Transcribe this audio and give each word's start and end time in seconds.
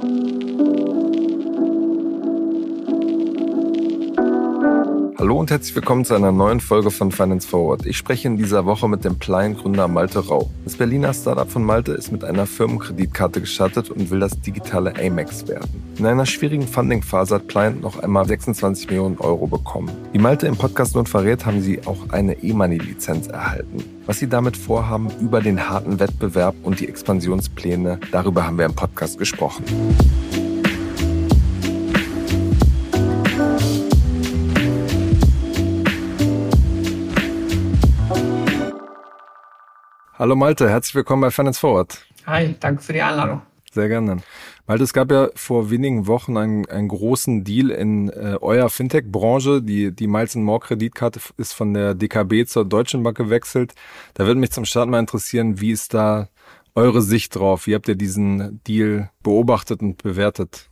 Música 0.00 0.87
Hallo 5.18 5.40
und 5.40 5.50
herzlich 5.50 5.74
willkommen 5.74 6.04
zu 6.04 6.14
einer 6.14 6.30
neuen 6.30 6.60
Folge 6.60 6.92
von 6.92 7.10
Finance 7.10 7.48
Forward. 7.48 7.84
Ich 7.86 7.96
spreche 7.96 8.28
in 8.28 8.36
dieser 8.36 8.66
Woche 8.66 8.88
mit 8.88 9.04
dem 9.04 9.18
Pliant-Gründer 9.18 9.88
Malte 9.88 10.20
Rau. 10.20 10.48
Das 10.62 10.76
Berliner 10.76 11.12
Startup 11.12 11.50
von 11.50 11.64
Malte 11.64 11.90
ist 11.90 12.12
mit 12.12 12.22
einer 12.22 12.46
Firmenkreditkarte 12.46 13.40
gestartet 13.40 13.90
und 13.90 14.12
will 14.12 14.20
das 14.20 14.40
digitale 14.40 14.94
Amex 14.94 15.48
werden. 15.48 15.82
In 15.98 16.06
einer 16.06 16.24
schwierigen 16.24 16.68
Funding-Phase 16.68 17.34
hat 17.34 17.48
Pliant 17.48 17.82
noch 17.82 17.98
einmal 17.98 18.28
26 18.28 18.90
Millionen 18.90 19.18
Euro 19.18 19.48
bekommen. 19.48 19.90
Wie 20.12 20.20
Malte 20.20 20.46
im 20.46 20.56
Podcast 20.56 20.94
nun 20.94 21.06
verrät, 21.06 21.44
haben 21.44 21.62
sie 21.62 21.84
auch 21.84 22.10
eine 22.10 22.40
E-Money-Lizenz 22.40 23.26
erhalten. 23.26 23.82
Was 24.06 24.20
sie 24.20 24.28
damit 24.28 24.56
vorhaben 24.56 25.08
über 25.20 25.40
den 25.40 25.68
harten 25.68 25.98
Wettbewerb 25.98 26.54
und 26.62 26.78
die 26.78 26.86
Expansionspläne, 26.86 27.98
darüber 28.12 28.46
haben 28.46 28.56
wir 28.56 28.66
im 28.66 28.74
Podcast 28.76 29.18
gesprochen. 29.18 29.64
Hallo 40.18 40.34
Malte, 40.34 40.68
herzlich 40.68 40.96
willkommen 40.96 41.22
bei 41.22 41.30
Finance 41.30 41.60
Forward. 41.60 42.04
Hi, 42.26 42.56
danke 42.58 42.82
für 42.82 42.92
die 42.92 43.02
Einladung. 43.02 43.40
Sehr 43.70 43.86
gerne. 43.86 44.16
Malte, 44.66 44.82
es 44.82 44.92
gab 44.92 45.12
ja 45.12 45.28
vor 45.36 45.70
wenigen 45.70 46.08
Wochen 46.08 46.36
einen, 46.36 46.66
einen 46.66 46.88
großen 46.88 47.44
Deal 47.44 47.70
in 47.70 48.08
äh, 48.08 48.36
eurer 48.40 48.68
Fintech-Branche. 48.68 49.62
Die, 49.62 49.94
die 49.94 50.08
Miles 50.08 50.34
More 50.34 50.58
Kreditkarte 50.58 51.20
ist 51.36 51.52
von 51.52 51.72
der 51.72 51.94
DKB 51.94 52.46
zur 52.48 52.64
Deutschen 52.64 53.04
Bank 53.04 53.16
gewechselt. 53.16 53.74
Da 54.14 54.26
würde 54.26 54.40
mich 54.40 54.50
zum 54.50 54.64
Start 54.64 54.88
mal 54.88 54.98
interessieren, 54.98 55.60
wie 55.60 55.70
ist 55.70 55.94
da 55.94 56.28
eure 56.74 57.00
Sicht 57.00 57.36
drauf? 57.36 57.68
Wie 57.68 57.76
habt 57.76 57.86
ihr 57.86 57.94
diesen 57.94 58.60
Deal 58.64 59.10
beobachtet 59.22 59.82
und 59.82 60.02
bewertet? 60.02 60.68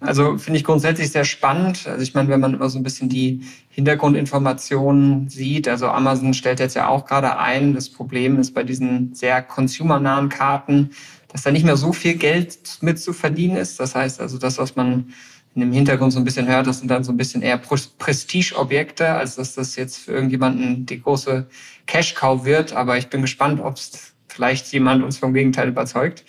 Also 0.00 0.38
finde 0.38 0.58
ich 0.58 0.64
grundsätzlich 0.64 1.12
sehr 1.12 1.24
spannend. 1.24 1.86
Also 1.86 2.02
ich 2.02 2.14
meine, 2.14 2.30
wenn 2.30 2.40
man 2.40 2.54
immer 2.54 2.70
so 2.70 2.78
ein 2.78 2.82
bisschen 2.82 3.10
die 3.10 3.42
Hintergrundinformationen 3.68 5.28
sieht, 5.28 5.68
also 5.68 5.88
Amazon 5.88 6.32
stellt 6.32 6.58
jetzt 6.58 6.74
ja 6.74 6.88
auch 6.88 7.04
gerade 7.04 7.38
ein, 7.38 7.74
das 7.74 7.90
Problem 7.90 8.38
ist 8.38 8.54
bei 8.54 8.64
diesen 8.64 9.14
sehr 9.14 9.42
consumernahen 9.42 10.30
Karten, 10.30 10.90
dass 11.28 11.42
da 11.42 11.50
nicht 11.50 11.64
mehr 11.66 11.76
so 11.76 11.92
viel 11.92 12.14
Geld 12.14 12.78
mit 12.80 12.98
zu 12.98 13.12
verdienen 13.12 13.56
ist. 13.56 13.78
Das 13.78 13.94
heißt 13.94 14.20
also, 14.20 14.38
das, 14.38 14.58
was 14.58 14.74
man 14.74 15.12
in 15.54 15.60
dem 15.60 15.72
Hintergrund 15.72 16.12
so 16.12 16.18
ein 16.18 16.24
bisschen 16.24 16.48
hört, 16.48 16.66
das 16.66 16.78
sind 16.78 16.90
dann 16.90 17.04
so 17.04 17.12
ein 17.12 17.16
bisschen 17.16 17.42
eher 17.42 17.58
Prestigeobjekte, 17.58 19.06
als 19.06 19.36
dass 19.36 19.54
das 19.54 19.76
jetzt 19.76 19.98
für 19.98 20.12
irgendjemanden 20.12 20.86
die 20.86 21.02
große 21.02 21.46
Cash-Cow 21.86 22.44
wird. 22.44 22.72
Aber 22.72 22.96
ich 22.96 23.08
bin 23.08 23.20
gespannt, 23.20 23.60
ob 23.60 23.76
es 23.76 24.14
vielleicht 24.28 24.72
jemand 24.72 25.02
uns 25.02 25.18
vom 25.18 25.34
Gegenteil 25.34 25.68
überzeugt. 25.68 26.24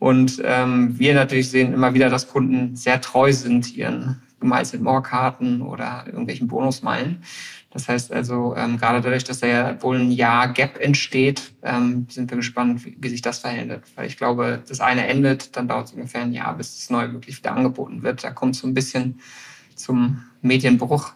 Und 0.00 0.40
ähm, 0.44 0.98
wir 0.98 1.14
natürlich 1.14 1.50
sehen 1.50 1.74
immer 1.74 1.92
wieder, 1.92 2.08
dass 2.08 2.26
Kunden 2.26 2.74
sehr 2.74 3.02
treu 3.02 3.32
sind 3.34 3.76
ihren 3.76 4.22
gemeißelten 4.40 4.82
More-Karten 4.82 5.60
oder 5.60 6.04
irgendwelchen 6.06 6.48
Bonusmeilen. 6.48 7.22
Das 7.70 7.86
heißt 7.86 8.10
also, 8.10 8.56
ähm, 8.56 8.78
gerade 8.78 9.02
dadurch, 9.02 9.24
dass 9.24 9.40
da 9.40 9.46
ja 9.46 9.82
wohl 9.82 9.98
ein 9.98 10.10
Jahr 10.10 10.48
Gap 10.48 10.80
entsteht, 10.80 11.52
ähm, 11.62 12.06
sind 12.08 12.30
wir 12.30 12.38
gespannt, 12.38 12.82
wie, 12.86 12.96
wie 12.98 13.10
sich 13.10 13.20
das 13.20 13.40
verhält. 13.40 13.82
Weil 13.94 14.06
ich 14.06 14.16
glaube, 14.16 14.62
das 14.66 14.80
eine 14.80 15.06
endet, 15.06 15.54
dann 15.54 15.68
dauert 15.68 15.88
es 15.88 15.92
ungefähr 15.92 16.22
ein 16.22 16.32
Jahr, 16.32 16.56
bis 16.56 16.78
das 16.78 16.88
neue 16.88 17.12
wirklich 17.12 17.36
wieder 17.36 17.52
angeboten 17.52 18.02
wird. 18.02 18.24
Da 18.24 18.30
kommt 18.30 18.56
so 18.56 18.66
ein 18.66 18.74
bisschen 18.74 19.20
zum 19.74 20.24
Medienbruch, 20.40 21.12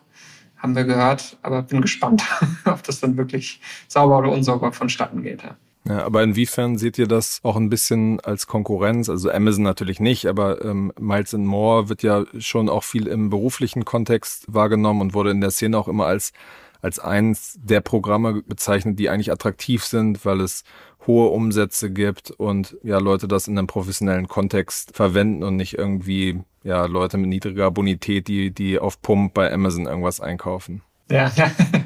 haben 0.58 0.76
wir 0.76 0.84
gehört. 0.84 1.38
Aber 1.40 1.62
bin 1.62 1.80
gespannt, 1.80 2.22
ob 2.66 2.82
das 2.82 3.00
dann 3.00 3.16
wirklich 3.16 3.62
sauber 3.88 4.18
oder 4.18 4.30
unsauber 4.30 4.72
vonstatten 4.72 5.22
geht. 5.22 5.42
Ja. 5.42 5.56
Ja, 5.86 6.04
aber 6.04 6.22
inwiefern 6.22 6.78
seht 6.78 6.98
ihr 6.98 7.06
das 7.06 7.40
auch 7.42 7.56
ein 7.56 7.68
bisschen 7.68 8.18
als 8.20 8.46
Konkurrenz? 8.46 9.10
Also 9.10 9.30
Amazon 9.30 9.64
natürlich 9.64 10.00
nicht, 10.00 10.26
aber 10.26 10.64
ähm, 10.64 10.92
Miles 10.98 11.34
More 11.34 11.90
wird 11.90 12.02
ja 12.02 12.24
schon 12.38 12.70
auch 12.70 12.84
viel 12.84 13.06
im 13.06 13.28
beruflichen 13.28 13.84
Kontext 13.84 14.46
wahrgenommen 14.48 15.02
und 15.02 15.14
wurde 15.14 15.30
in 15.30 15.42
der 15.42 15.50
Szene 15.50 15.76
auch 15.76 15.88
immer 15.88 16.06
als 16.06 16.32
als 16.80 16.98
eins 16.98 17.58
der 17.62 17.80
Programme 17.80 18.42
bezeichnet, 18.42 18.98
die 18.98 19.08
eigentlich 19.08 19.32
attraktiv 19.32 19.84
sind, 19.84 20.26
weil 20.26 20.42
es 20.42 20.64
hohe 21.06 21.30
Umsätze 21.30 21.90
gibt 21.90 22.30
und 22.30 22.76
ja 22.82 22.98
Leute 22.98 23.26
das 23.26 23.48
in 23.48 23.56
einem 23.56 23.66
professionellen 23.66 24.28
Kontext 24.28 24.94
verwenden 24.94 25.44
und 25.44 25.56
nicht 25.56 25.78
irgendwie 25.78 26.42
ja 26.62 26.84
Leute 26.84 27.16
mit 27.16 27.30
niedriger 27.30 27.70
Bonität, 27.70 28.28
die 28.28 28.50
die 28.50 28.78
auf 28.78 29.00
Pump 29.00 29.32
bei 29.32 29.50
Amazon 29.50 29.86
irgendwas 29.86 30.20
einkaufen. 30.20 30.82
Ja, 31.10 31.32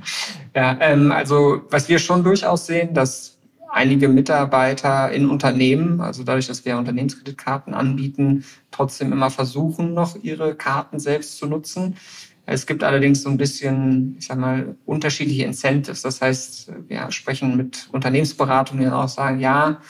ja 0.54 0.76
ähm, 0.80 1.12
also 1.12 1.62
was 1.70 1.88
wir 1.88 2.00
schon 2.00 2.24
durchaus 2.24 2.66
sehen, 2.66 2.92
dass 2.92 3.37
einige 3.70 4.08
Mitarbeiter 4.08 5.10
in 5.12 5.28
Unternehmen, 5.28 6.00
also 6.00 6.24
dadurch, 6.24 6.46
dass 6.46 6.64
wir 6.64 6.78
Unternehmenskreditkarten 6.78 7.74
anbieten, 7.74 8.44
trotzdem 8.70 9.12
immer 9.12 9.30
versuchen, 9.30 9.94
noch 9.94 10.16
ihre 10.22 10.54
Karten 10.54 10.98
selbst 10.98 11.38
zu 11.38 11.46
nutzen. 11.46 11.96
Es 12.46 12.66
gibt 12.66 12.82
allerdings 12.82 13.22
so 13.22 13.28
ein 13.28 13.36
bisschen, 13.36 14.16
ich 14.18 14.26
sag 14.26 14.38
mal, 14.38 14.76
unterschiedliche 14.86 15.44
Incentives. 15.44 16.02
Das 16.02 16.22
heißt, 16.22 16.72
wir 16.88 17.10
sprechen 17.10 17.56
mit 17.56 17.88
Unternehmensberatungen, 17.92 18.84
die 18.84 18.90
auch 18.90 19.08
sagen, 19.08 19.38
ja, 19.38 19.80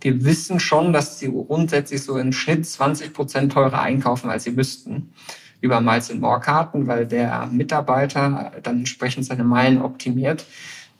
wir 0.00 0.24
wissen 0.24 0.60
schon, 0.60 0.92
dass 0.92 1.18
sie 1.18 1.32
grundsätzlich 1.32 2.02
so 2.02 2.16
im 2.18 2.32
Schnitt 2.32 2.64
20 2.64 3.12
Prozent 3.12 3.52
teurer 3.52 3.80
einkaufen, 3.80 4.30
als 4.30 4.44
sie 4.44 4.52
müssten 4.52 5.12
über 5.60 5.80
Miles 5.80 6.14
More 6.14 6.40
Karten, 6.40 6.86
weil 6.86 7.06
der 7.06 7.46
Mitarbeiter 7.46 8.52
dann 8.62 8.78
entsprechend 8.78 9.24
seine 9.24 9.42
Meilen 9.42 9.82
optimiert. 9.82 10.44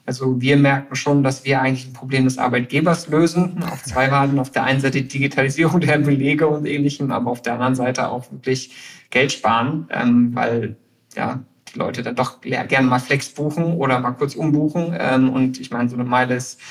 Also 0.07 0.39
wir 0.39 0.55
merken 0.55 0.95
schon, 0.95 1.21
dass 1.21 1.43
wir 1.43 1.61
eigentlich 1.61 1.87
ein 1.87 1.93
Problem 1.93 2.23
des 2.23 2.37
Arbeitgebers 2.37 3.09
lösen. 3.09 3.61
Auf 3.69 3.83
zwei 3.83 4.07
Raden. 4.07 4.39
Auf 4.39 4.51
der 4.51 4.63
einen 4.63 4.79
Seite 4.79 5.01
die 5.01 5.07
Digitalisierung 5.09 5.79
der 5.81 5.97
Belege 5.97 6.47
und 6.47 6.65
ähnlichem, 6.65 7.11
aber 7.11 7.29
auf 7.29 7.41
der 7.41 7.53
anderen 7.53 7.75
Seite 7.75 8.07
auch 8.07 8.31
wirklich 8.31 8.71
Geld 9.09 9.33
sparen, 9.33 9.85
ähm, 9.91 10.33
weil 10.33 10.77
ja 11.13 11.43
die 11.73 11.77
Leute 11.77 12.03
dann 12.03 12.15
doch 12.15 12.39
gerne 12.39 12.87
mal 12.87 12.99
Flex 12.99 13.27
buchen 13.29 13.73
oder 13.73 13.99
mal 13.99 14.13
kurz 14.13 14.35
umbuchen. 14.35 14.95
Ähm, 14.97 15.29
und 15.29 15.59
ich 15.59 15.71
meine, 15.71 15.89
so 15.89 15.95
eine 15.95 16.05
Meile 16.05 16.35
ist 16.35 16.61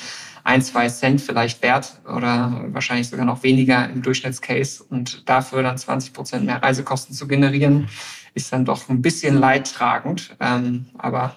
ein, 0.42 0.62
zwei 0.62 0.88
Cent 0.88 1.20
vielleicht 1.20 1.62
wert 1.62 2.00
oder 2.06 2.64
wahrscheinlich 2.68 3.08
sogar 3.08 3.26
noch 3.26 3.42
weniger 3.42 3.86
im 3.90 4.00
Durchschnittscase. 4.00 4.82
Und 4.88 5.28
dafür 5.28 5.62
dann 5.62 5.76
20 5.76 6.14
Prozent 6.14 6.46
mehr 6.46 6.62
Reisekosten 6.62 7.14
zu 7.14 7.28
generieren, 7.28 7.88
ist 8.32 8.50
dann 8.50 8.64
doch 8.64 8.88
ein 8.88 9.02
bisschen 9.02 9.36
leidtragend. 9.36 10.34
Ähm, 10.40 10.86
aber 10.96 11.36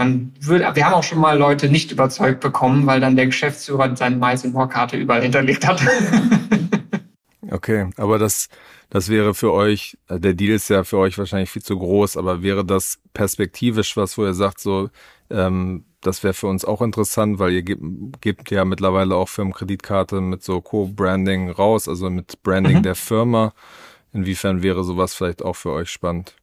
man 0.00 0.32
würde, 0.40 0.64
wir 0.74 0.86
haben 0.86 0.94
auch 0.94 1.02
schon 1.02 1.18
mal 1.18 1.36
Leute 1.36 1.68
nicht 1.68 1.92
überzeugt 1.92 2.40
bekommen, 2.40 2.86
weil 2.86 3.00
dann 3.00 3.16
der 3.16 3.26
Geschäftsführer 3.26 3.94
seine 3.96 4.16
Mais 4.16 4.44
in 4.44 4.54
Karte 4.54 4.96
überall 4.96 5.20
hinterlegt 5.20 5.66
hat. 5.66 5.82
okay, 7.50 7.90
aber 7.98 8.18
das, 8.18 8.48
das 8.88 9.10
wäre 9.10 9.34
für 9.34 9.52
euch, 9.52 9.98
der 10.08 10.32
Deal 10.32 10.54
ist 10.54 10.70
ja 10.70 10.84
für 10.84 10.96
euch 10.96 11.18
wahrscheinlich 11.18 11.50
viel 11.50 11.60
zu 11.60 11.78
groß, 11.78 12.16
aber 12.16 12.42
wäre 12.42 12.64
das 12.64 12.98
perspektivisch 13.12 13.94
was, 13.98 14.16
wo 14.16 14.24
ihr 14.24 14.32
sagt, 14.32 14.60
so, 14.60 14.88
ähm, 15.28 15.84
das 16.00 16.24
wäre 16.24 16.32
für 16.32 16.46
uns 16.46 16.64
auch 16.64 16.80
interessant, 16.80 17.38
weil 17.38 17.52
ihr 17.52 17.62
gebt, 17.62 17.82
gebt 18.22 18.50
ja 18.50 18.64
mittlerweile 18.64 19.16
auch 19.16 19.28
Firmenkreditkarte 19.28 20.22
mit 20.22 20.42
so 20.42 20.62
Co-Branding 20.62 21.50
raus, 21.50 21.88
also 21.88 22.08
mit 22.08 22.42
Branding 22.42 22.78
mhm. 22.78 22.84
der 22.84 22.94
Firma. 22.94 23.52
Inwiefern 24.14 24.62
wäre 24.62 24.82
sowas 24.82 25.12
vielleicht 25.12 25.42
auch 25.42 25.56
für 25.56 25.72
euch 25.72 25.90
spannend? 25.90 26.36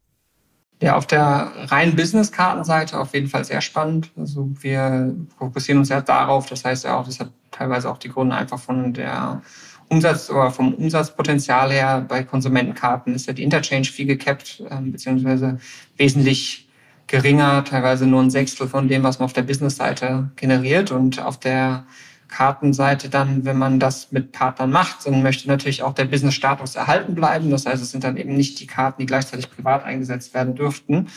Ja, 0.79 0.95
auf 0.95 1.07
der 1.07 1.51
reinen 1.71 1.95
Business-Kartenseite 1.95 2.99
auf 2.99 3.13
jeden 3.13 3.27
Fall 3.27 3.43
sehr 3.43 3.61
spannend. 3.61 4.11
Also 4.15 4.51
wir 4.61 5.15
fokussieren 5.39 5.79
uns 5.79 5.89
ja 5.89 6.01
darauf. 6.01 6.47
Das 6.47 6.63
heißt 6.63 6.83
ja 6.83 6.97
auch, 6.97 7.05
das 7.05 7.19
hat 7.19 7.31
teilweise 7.49 7.89
auch 7.89 7.97
die 7.97 8.09
Gründe 8.09 8.35
einfach 8.35 8.59
von 8.59 8.93
der 8.93 9.41
Umsatz 9.89 10.29
oder 10.29 10.51
vom 10.51 10.75
Umsatzpotenzial 10.75 11.71
her. 11.71 12.05
Bei 12.07 12.23
Konsumentenkarten 12.23 13.15
ist 13.15 13.25
ja 13.25 13.33
die 13.33 13.43
Interchange 13.43 13.85
viel 13.85 14.05
gekappt, 14.05 14.61
äh, 14.69 14.81
beziehungsweise 14.81 15.59
wesentlich 15.97 16.69
geringer, 17.07 17.63
teilweise 17.63 18.05
nur 18.05 18.21
ein 18.21 18.29
Sechstel 18.29 18.67
von 18.67 18.87
dem, 18.87 19.01
was 19.01 19.17
man 19.17 19.25
auf 19.25 19.33
der 19.33 19.43
Business-Seite 19.43 20.29
generiert. 20.35 20.91
Und 20.91 21.19
auf 21.19 21.39
der 21.39 21.85
Kartenseite 22.27 23.09
dann, 23.09 23.45
wenn 23.45 23.57
man 23.57 23.79
das 23.79 24.11
mit 24.11 24.31
Partnern 24.31 24.71
macht, 24.71 25.05
dann 25.05 25.23
möchte 25.23 25.47
natürlich 25.47 25.83
auch 25.83 25.93
der 25.93 26.05
Business-Status 26.05 26.75
erhalten 26.75 27.15
bleiben. 27.15 27.49
Das 27.49 27.65
heißt, 27.65 27.81
es 27.81 27.91
sind 27.91 28.03
dann 28.03 28.17
eben 28.17 28.35
nicht 28.35 28.59
die 28.59 28.67
Karten, 28.67 29.01
die 29.01 29.05
gleichzeitig 29.05 29.49
privat 29.49 29.83
eingesetzt 29.83 30.33
werden 30.33 30.55
dürften. 30.55 31.07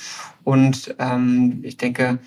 Und 0.44 0.94
ähm, 0.98 1.60
ich 1.62 1.76
denke, 1.76 2.18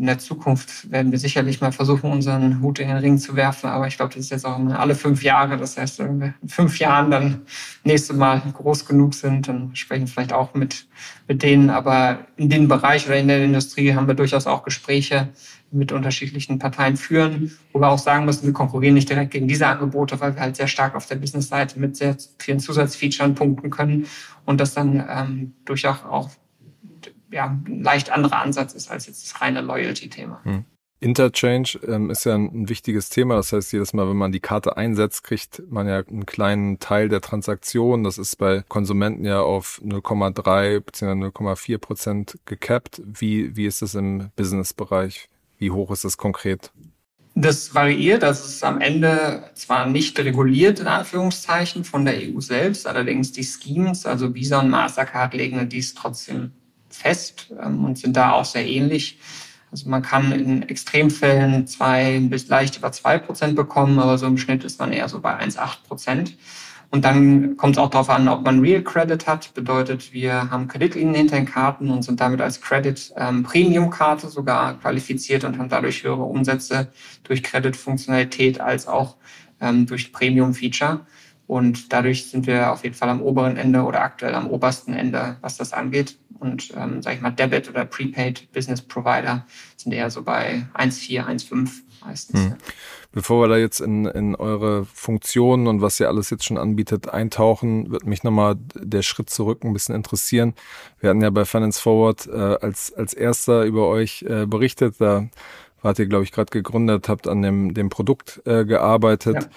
in 0.00 0.06
der 0.06 0.18
Zukunft 0.18 0.90
werden 0.90 1.12
wir 1.12 1.18
sicherlich 1.18 1.60
mal 1.60 1.72
versuchen, 1.72 2.10
unseren 2.10 2.62
Hut 2.62 2.78
in 2.78 2.88
den 2.88 2.96
Ring 2.96 3.18
zu 3.18 3.36
werfen. 3.36 3.68
Aber 3.68 3.86
ich 3.86 3.98
glaube, 3.98 4.14
das 4.14 4.24
ist 4.24 4.30
jetzt 4.30 4.46
auch 4.46 4.58
alle 4.58 4.94
fünf 4.94 5.22
Jahre. 5.22 5.58
Das 5.58 5.76
heißt, 5.76 5.98
wenn 5.98 6.20
wir 6.20 6.34
in 6.40 6.48
fünf 6.48 6.78
Jahren 6.78 7.10
dann 7.10 7.42
nächste 7.84 8.14
Mal 8.14 8.40
groß 8.40 8.86
genug 8.86 9.12
sind, 9.12 9.46
dann 9.46 9.76
sprechen 9.76 10.06
wir 10.06 10.08
vielleicht 10.08 10.32
auch 10.32 10.54
mit, 10.54 10.86
mit 11.28 11.42
denen. 11.42 11.68
Aber 11.68 12.20
in 12.36 12.48
dem 12.48 12.66
Bereich 12.66 13.06
oder 13.06 13.18
in 13.18 13.28
der 13.28 13.44
Industrie 13.44 13.94
haben 13.94 14.06
wir 14.06 14.14
durchaus 14.14 14.46
auch 14.46 14.62
Gespräche, 14.62 15.28
mit 15.72 15.92
unterschiedlichen 15.92 16.58
Parteien 16.58 16.96
führen, 16.96 17.56
wo 17.72 17.80
wir 17.80 17.88
auch 17.88 17.98
sagen 17.98 18.24
müssen, 18.24 18.46
wir 18.46 18.52
konkurrieren 18.52 18.94
nicht 18.94 19.08
direkt 19.08 19.30
gegen 19.30 19.48
diese 19.48 19.66
Angebote, 19.66 20.20
weil 20.20 20.34
wir 20.34 20.42
halt 20.42 20.56
sehr 20.56 20.66
stark 20.66 20.94
auf 20.94 21.06
der 21.06 21.16
Business-Seite 21.16 21.78
mit 21.78 21.96
sehr 21.96 22.16
vielen 22.38 22.60
Zusatzfeatures 22.60 23.34
punkten 23.34 23.70
können 23.70 24.06
und 24.44 24.60
das 24.60 24.74
dann 24.74 25.04
ähm, 25.08 25.52
durchaus 25.64 26.04
auch 26.04 26.30
ja, 27.32 27.46
ein 27.46 27.82
leicht 27.82 28.10
anderer 28.10 28.40
Ansatz 28.40 28.74
ist 28.74 28.90
als 28.90 29.06
jetzt 29.06 29.24
das 29.24 29.40
reine 29.40 29.60
Loyalty-Thema. 29.60 30.40
Hm. 30.42 30.64
Interchange 31.02 31.78
ähm, 31.86 32.10
ist 32.10 32.24
ja 32.24 32.34
ein, 32.34 32.68
wichtiges 32.68 33.08
Thema. 33.08 33.36
Das 33.36 33.52
heißt, 33.52 33.72
jedes 33.72 33.94
Mal, 33.94 34.06
wenn 34.08 34.18
man 34.18 34.32
die 34.32 34.40
Karte 34.40 34.76
einsetzt, 34.76 35.24
kriegt 35.24 35.62
man 35.70 35.88
ja 35.88 35.98
einen 35.98 36.26
kleinen 36.26 36.78
Teil 36.78 37.08
der 37.08 37.22
Transaktion. 37.22 38.04
Das 38.04 38.18
ist 38.18 38.36
bei 38.36 38.62
Konsumenten 38.68 39.24
ja 39.24 39.40
auf 39.40 39.80
0,3 39.82 40.80
bzw. 40.80 41.12
0,4 41.12 41.78
Prozent 41.78 42.38
gecapped. 42.44 43.00
Wie, 43.06 43.56
wie 43.56 43.64
ist 43.64 43.80
das 43.80 43.94
im 43.94 44.30
Businessbereich? 44.36 45.30
Wie 45.60 45.70
hoch 45.70 45.90
ist 45.90 46.04
das 46.04 46.16
konkret? 46.16 46.72
Das 47.34 47.74
variiert, 47.74 48.22
das 48.22 48.44
ist 48.44 48.64
am 48.64 48.80
Ende 48.80 49.44
zwar 49.54 49.86
nicht 49.86 50.18
reguliert 50.18 50.80
in 50.80 50.86
Anführungszeichen 50.86 51.84
von 51.84 52.04
der 52.04 52.14
EU 52.16 52.40
selbst, 52.40 52.86
allerdings 52.86 53.30
die 53.30 53.44
Schemes, 53.44 54.04
also 54.06 54.34
Visa 54.34 54.60
und 54.60 54.70
Mastercard 54.70 55.34
legen 55.34 55.68
dies 55.68 55.94
trotzdem 55.94 56.52
fest 56.88 57.52
ähm, 57.62 57.84
und 57.84 57.98
sind 57.98 58.16
da 58.16 58.32
auch 58.32 58.44
sehr 58.44 58.66
ähnlich. 58.66 59.20
Also 59.70 59.88
man 59.88 60.02
kann 60.02 60.32
in 60.32 60.62
Extremfällen 60.62 61.66
zwei 61.66 62.18
bis 62.20 62.48
leicht 62.48 62.78
über 62.78 62.90
zwei 62.90 63.18
Prozent 63.18 63.54
bekommen, 63.54 63.98
aber 64.00 64.18
so 64.18 64.26
im 64.26 64.38
Schnitt 64.38 64.64
ist 64.64 64.80
man 64.80 64.92
eher 64.92 65.08
so 65.08 65.20
bei 65.20 65.38
1,8 65.38 65.86
Prozent. 65.86 66.36
Und 66.90 67.04
dann 67.04 67.56
kommt 67.56 67.76
es 67.76 67.78
auch 67.78 67.90
darauf 67.90 68.10
an, 68.10 68.26
ob 68.28 68.44
man 68.44 68.60
Real 68.60 68.82
Credit 68.82 69.24
hat. 69.28 69.54
Bedeutet, 69.54 70.12
wir 70.12 70.50
haben 70.50 70.66
Kreditlinien 70.66 71.14
hinter 71.14 71.36
den 71.36 71.46
Karten 71.46 71.88
und 71.88 72.02
sind 72.02 72.20
damit 72.20 72.40
als 72.40 72.60
Credit 72.60 73.12
ähm, 73.16 73.44
Premium 73.44 73.90
Karte 73.90 74.28
sogar 74.28 74.74
qualifiziert 74.80 75.44
und 75.44 75.56
haben 75.58 75.68
dadurch 75.68 76.02
höhere 76.02 76.24
Umsätze 76.24 76.88
durch 77.22 77.44
Credit-Funktionalität 77.44 78.60
als 78.60 78.88
auch 78.88 79.16
ähm, 79.60 79.86
durch 79.86 80.12
Premium 80.12 80.52
Feature. 80.52 81.06
Und 81.46 81.92
dadurch 81.92 82.28
sind 82.28 82.46
wir 82.46 82.72
auf 82.72 82.82
jeden 82.82 82.94
Fall 82.94 83.08
am 83.08 83.22
oberen 83.22 83.56
Ende 83.56 83.82
oder 83.82 84.02
aktuell 84.02 84.34
am 84.34 84.48
obersten 84.48 84.92
Ende, 84.92 85.36
was 85.40 85.56
das 85.56 85.72
angeht. 85.72 86.16
Und, 86.38 86.72
ähm, 86.76 87.02
sage 87.02 87.16
ich 87.16 87.22
mal, 87.22 87.30
Debit 87.30 87.68
oder 87.68 87.84
Prepaid 87.84 88.50
Business 88.52 88.80
Provider 88.80 89.44
sind 89.76 89.92
eher 89.92 90.10
so 90.10 90.22
bei 90.22 90.66
1,4, 90.74 91.24
1,5 91.26 91.70
meistens. 92.04 92.40
Hm. 92.40 92.54
Bevor 93.12 93.42
wir 93.42 93.48
da 93.48 93.56
jetzt 93.56 93.80
in, 93.80 94.06
in 94.06 94.36
eure 94.36 94.84
Funktionen 94.84 95.66
und 95.66 95.82
was 95.82 95.98
ihr 95.98 96.08
alles 96.08 96.30
jetzt 96.30 96.44
schon 96.44 96.58
anbietet 96.58 97.08
eintauchen, 97.08 97.90
wird 97.90 98.06
mich 98.06 98.22
nochmal 98.22 98.56
der 98.74 99.02
Schritt 99.02 99.30
zurück 99.30 99.64
ein 99.64 99.72
bisschen 99.72 99.96
interessieren. 99.96 100.54
Wir 101.00 101.10
hatten 101.10 101.20
ja 101.20 101.30
bei 101.30 101.44
Finance 101.44 101.80
Forward 101.80 102.28
äh, 102.28 102.64
als, 102.64 102.92
als 102.92 103.12
erster 103.12 103.64
über 103.64 103.88
euch 103.88 104.22
äh, 104.28 104.46
berichtet. 104.46 104.96
Da 105.00 105.28
wart 105.82 105.98
ihr, 105.98 106.06
glaube 106.06 106.22
ich, 106.22 106.30
gerade 106.30 106.50
gegründet, 106.50 107.08
habt 107.08 107.26
an 107.26 107.42
dem, 107.42 107.74
dem 107.74 107.88
Produkt 107.88 108.42
äh, 108.44 108.64
gearbeitet. 108.64 109.34
Ja. 109.34 109.48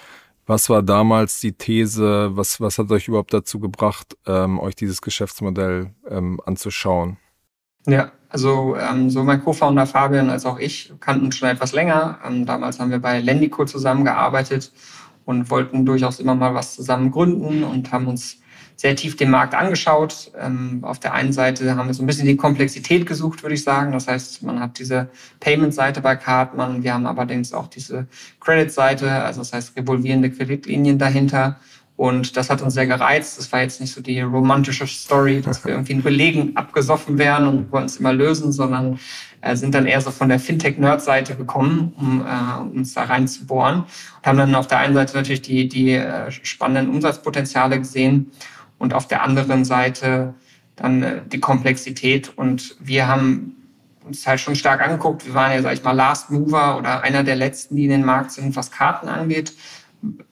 Was 0.46 0.68
war 0.68 0.82
damals 0.82 1.40
die 1.40 1.52
These? 1.52 2.36
Was, 2.36 2.60
was 2.60 2.78
hat 2.78 2.90
euch 2.90 3.06
überhaupt 3.06 3.32
dazu 3.32 3.60
gebracht, 3.60 4.16
ähm, 4.26 4.58
euch 4.58 4.74
dieses 4.74 5.00
Geschäftsmodell 5.00 5.94
ähm, 6.08 6.40
anzuschauen? 6.44 7.18
Ja, 7.86 8.12
also 8.30 8.76
ähm, 8.76 9.10
so 9.10 9.22
mein 9.22 9.42
Co-Founder 9.44 9.86
Fabian 9.86 10.30
als 10.30 10.46
auch 10.46 10.58
ich 10.58 10.92
kannten 11.00 11.30
schon 11.32 11.48
etwas 11.48 11.72
länger. 11.72 12.18
Ähm, 12.26 12.46
damals 12.46 12.80
haben 12.80 12.90
wir 12.90 12.98
bei 12.98 13.20
Lendico 13.20 13.64
zusammengearbeitet 13.64 14.72
und 15.24 15.50
wollten 15.50 15.84
durchaus 15.86 16.18
immer 16.20 16.34
mal 16.34 16.54
was 16.54 16.74
zusammen 16.74 17.10
gründen 17.10 17.62
und 17.62 17.92
haben 17.92 18.06
uns 18.06 18.38
sehr 18.76 18.96
tief 18.96 19.16
den 19.16 19.30
Markt 19.30 19.54
angeschaut. 19.54 20.32
Ähm, 20.38 20.80
auf 20.82 20.98
der 20.98 21.14
einen 21.14 21.32
Seite 21.32 21.76
haben 21.76 21.86
wir 21.86 21.94
so 21.94 22.02
ein 22.02 22.06
bisschen 22.06 22.26
die 22.26 22.36
Komplexität 22.36 23.06
gesucht, 23.06 23.42
würde 23.42 23.54
ich 23.54 23.62
sagen. 23.62 23.92
Das 23.92 24.08
heißt, 24.08 24.42
man 24.42 24.58
hat 24.60 24.78
diese 24.78 25.08
Payment-Seite 25.40 26.00
bei 26.00 26.16
Cartman. 26.16 26.82
Wir 26.82 26.94
haben 26.94 27.06
allerdings 27.06 27.52
auch 27.52 27.68
diese 27.68 28.06
Credit-Seite, 28.40 29.10
also 29.10 29.40
das 29.42 29.52
heißt 29.52 29.76
revolvierende 29.76 30.30
Kreditlinien 30.30 30.98
dahinter. 30.98 31.60
Und 31.96 32.36
das 32.36 32.50
hat 32.50 32.60
uns 32.60 32.74
sehr 32.74 32.88
gereizt. 32.88 33.38
Das 33.38 33.52
war 33.52 33.62
jetzt 33.62 33.80
nicht 33.80 33.92
so 33.92 34.00
die 34.00 34.20
romantische 34.20 34.86
Story, 34.86 35.40
dass 35.40 35.64
wir 35.64 35.72
irgendwie 35.72 35.92
in 35.92 36.02
Belegen 36.02 36.56
abgesoffen 36.56 37.18
wären 37.18 37.46
und 37.46 37.70
wollen 37.70 37.84
es 37.84 37.98
immer 37.98 38.12
lösen, 38.12 38.50
sondern 38.50 38.98
äh, 39.42 39.54
sind 39.54 39.74
dann 39.76 39.86
eher 39.86 40.00
so 40.00 40.10
von 40.10 40.28
der 40.28 40.40
Fintech-Nerd-Seite 40.40 41.36
gekommen, 41.36 41.92
um 41.96 42.26
äh, 42.26 42.76
uns 42.76 42.94
da 42.94 43.04
reinzubohren. 43.04 43.80
Und 43.82 44.26
haben 44.26 44.38
dann 44.38 44.54
auf 44.56 44.66
der 44.66 44.78
einen 44.78 44.94
Seite 44.94 45.16
natürlich 45.16 45.42
die, 45.42 45.68
die 45.68 45.92
äh, 45.92 46.32
spannenden 46.32 46.92
Umsatzpotenziale 46.92 47.78
gesehen 47.78 48.32
und 48.78 48.92
auf 48.92 49.06
der 49.06 49.22
anderen 49.22 49.64
Seite 49.64 50.34
dann 50.74 51.02
äh, 51.04 51.22
die 51.26 51.38
Komplexität. 51.38 52.36
Und 52.36 52.76
wir 52.80 53.06
haben 53.06 53.54
uns 54.04 54.26
halt 54.26 54.40
schon 54.40 54.56
stark 54.56 54.82
angeguckt. 54.82 55.26
Wir 55.26 55.34
waren 55.34 55.52
ja, 55.52 55.62
sag 55.62 55.74
ich 55.74 55.84
mal, 55.84 55.92
Last 55.92 56.30
Mover 56.30 56.76
oder 56.76 57.02
einer 57.02 57.22
der 57.22 57.36
letzten, 57.36 57.76
die 57.76 57.84
in 57.84 57.90
den 57.90 58.04
Markt 58.04 58.32
sind, 58.32 58.56
was 58.56 58.72
Karten 58.72 59.08
angeht. 59.08 59.52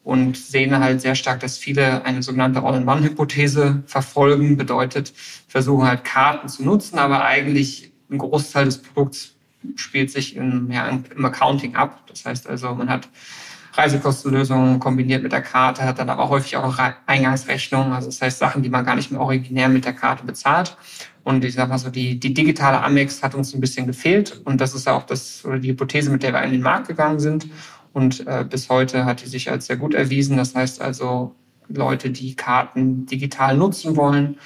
Und 0.02 0.36
sehen 0.36 0.78
halt 0.78 1.00
sehr 1.00 1.14
stark, 1.14 1.40
dass 1.40 1.58
viele 1.58 2.04
eine 2.04 2.22
sogenannte 2.22 2.62
All-in-One-Hypothese 2.62 3.82
verfolgen. 3.86 4.56
Bedeutet, 4.56 5.12
versuchen 5.48 5.86
halt 5.86 6.04
Karten 6.04 6.48
zu 6.48 6.64
nutzen, 6.64 6.98
aber 6.98 7.24
eigentlich 7.24 7.92
ein 8.10 8.18
Großteil 8.18 8.66
des 8.66 8.78
Produkts 8.78 9.36
spielt 9.76 10.10
sich 10.10 10.36
im, 10.36 10.70
ja, 10.70 10.88
im 10.88 11.24
Accounting 11.24 11.76
ab. 11.76 12.02
Das 12.08 12.24
heißt 12.24 12.48
also, 12.48 12.74
man 12.74 12.90
hat 12.90 13.08
Reisekostenlösungen 13.74 14.80
kombiniert 14.80 15.22
mit 15.22 15.32
der 15.32 15.40
Karte, 15.40 15.84
hat 15.84 15.98
dann 15.98 16.10
aber 16.10 16.28
häufig 16.28 16.56
auch 16.56 16.76
Eingangsrechnungen, 17.06 17.92
also 17.92 18.08
das 18.08 18.20
heißt 18.20 18.38
Sachen, 18.38 18.62
die 18.62 18.68
man 18.68 18.84
gar 18.84 18.96
nicht 18.96 19.10
mehr 19.10 19.20
originär 19.20 19.68
mit 19.68 19.84
der 19.86 19.94
Karte 19.94 20.24
bezahlt. 20.24 20.76
Und 21.24 21.44
ich 21.44 21.54
sag 21.54 21.68
mal 21.68 21.78
so, 21.78 21.88
die, 21.88 22.18
die 22.18 22.34
digitale 22.34 22.82
Amex 22.82 23.22
hat 23.22 23.34
uns 23.34 23.54
ein 23.54 23.60
bisschen 23.60 23.86
gefehlt. 23.86 24.40
Und 24.44 24.60
das 24.60 24.74
ist 24.74 24.88
auch 24.88 25.04
das, 25.04 25.44
oder 25.44 25.58
die 25.58 25.70
Hypothese, 25.70 26.10
mit 26.10 26.22
der 26.22 26.32
wir 26.32 26.42
in 26.42 26.50
den 26.50 26.62
Markt 26.62 26.88
gegangen 26.88 27.20
sind. 27.20 27.46
Und 27.92 28.26
äh, 28.26 28.44
bis 28.48 28.68
heute 28.68 29.04
hat 29.04 29.22
die 29.22 29.28
sich 29.28 29.50
als 29.50 29.66
sehr 29.66 29.76
gut 29.76 29.94
erwiesen. 29.94 30.36
Das 30.36 30.54
heißt 30.54 30.80
also, 30.80 31.34
Leute, 31.68 32.10
die 32.10 32.34
Karten 32.34 33.06
digital 33.06 33.56
nutzen 33.56 33.96
wollen, 33.96 34.38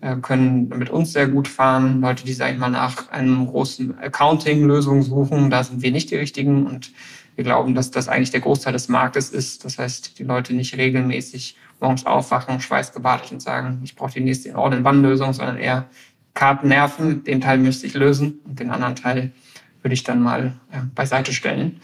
äh, 0.00 0.16
können 0.16 0.68
mit 0.68 0.90
uns 0.90 1.12
sehr 1.12 1.28
gut 1.28 1.48
fahren. 1.48 2.00
Leute, 2.00 2.24
die, 2.24 2.32
sag 2.32 2.52
ich 2.52 2.58
mal, 2.58 2.70
nach 2.70 3.10
einem 3.10 3.46
großen 3.46 3.98
Accounting-Lösung 3.98 5.02
suchen, 5.02 5.50
da 5.50 5.64
sind 5.64 5.82
wir 5.82 5.92
nicht 5.92 6.10
die 6.10 6.16
richtigen. 6.16 6.66
Und 6.66 6.92
wir 7.36 7.44
glauben, 7.44 7.74
dass 7.74 7.90
das 7.90 8.08
eigentlich 8.08 8.30
der 8.30 8.40
Großteil 8.40 8.72
des 8.72 8.88
Marktes 8.88 9.30
ist. 9.30 9.64
Das 9.64 9.78
heißt, 9.78 10.18
die 10.18 10.24
Leute 10.24 10.54
nicht 10.54 10.76
regelmäßig 10.76 11.56
morgens 11.80 12.06
aufwachen, 12.06 12.60
schweißgebadet 12.60 13.32
und 13.32 13.40
sagen, 13.40 13.80
ich 13.82 13.96
brauche 13.96 14.12
die 14.12 14.20
nächste 14.20 14.54
All-in-One-Lösung, 14.56 15.32
sondern 15.32 15.56
eher 15.56 15.86
Karten 16.34 16.68
nerven. 16.68 17.24
Den 17.24 17.40
Teil 17.40 17.58
müsste 17.58 17.86
ich 17.86 17.94
lösen 17.94 18.40
und 18.44 18.60
den 18.60 18.70
anderen 18.70 18.96
Teil 18.96 19.32
würde 19.82 19.94
ich 19.94 20.02
dann 20.02 20.22
mal 20.22 20.54
ja, 20.72 20.86
beiseite 20.94 21.32
stellen. 21.32 21.80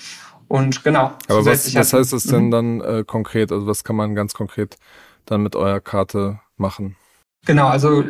Und 0.50 0.82
genau. 0.82 1.12
Aber 1.28 1.46
was, 1.46 1.72
was 1.76 1.92
heißt 1.92 2.12
das 2.12 2.24
denn 2.24 2.46
mhm. 2.46 2.50
dann 2.50 2.80
äh, 2.80 3.04
konkret? 3.06 3.52
Also 3.52 3.68
was 3.68 3.84
kann 3.84 3.94
man 3.94 4.16
ganz 4.16 4.34
konkret 4.34 4.78
dann 5.24 5.44
mit 5.44 5.54
eurer 5.54 5.80
Karte 5.80 6.40
machen? 6.56 6.96
Genau, 7.46 7.68
also 7.68 8.02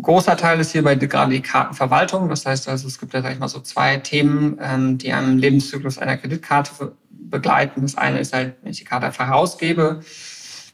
großer 0.00 0.36
Teil 0.36 0.60
ist 0.60 0.70
hierbei 0.70 0.94
gerade 0.94 1.32
die 1.32 1.40
Kartenverwaltung. 1.40 2.28
Das 2.28 2.46
heißt 2.46 2.68
also, 2.68 2.86
es 2.86 3.00
gibt 3.00 3.12
ja, 3.12 3.22
sag 3.22 3.32
ich 3.32 3.40
mal, 3.40 3.48
so 3.48 3.58
zwei 3.58 3.96
Themen, 3.96 4.56
ähm, 4.62 4.98
die 4.98 5.12
einem 5.12 5.36
Lebenszyklus 5.36 5.98
einer 5.98 6.16
Kreditkarte 6.16 6.92
begleiten. 7.10 7.82
Das 7.82 7.96
eine 7.96 8.20
ist 8.20 8.32
halt, 8.34 8.54
wenn 8.62 8.70
ich 8.70 8.78
die 8.78 8.84
Karte 8.84 9.06
einfach 9.06 9.26
herausgebe, 9.26 9.98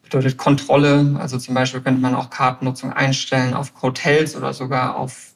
bedeutet 0.03 0.37
Kontrolle. 0.37 1.17
Also 1.19 1.39
zum 1.39 1.55
Beispiel 1.55 1.81
könnte 1.81 2.03
man 2.03 2.15
auch 2.15 2.29
Kartennutzung 2.29 2.93
einstellen 2.93 3.55
auf 3.55 3.73
Hotels 3.81 4.37
oder 4.37 4.53
sogar 4.53 4.96
auf 4.96 5.32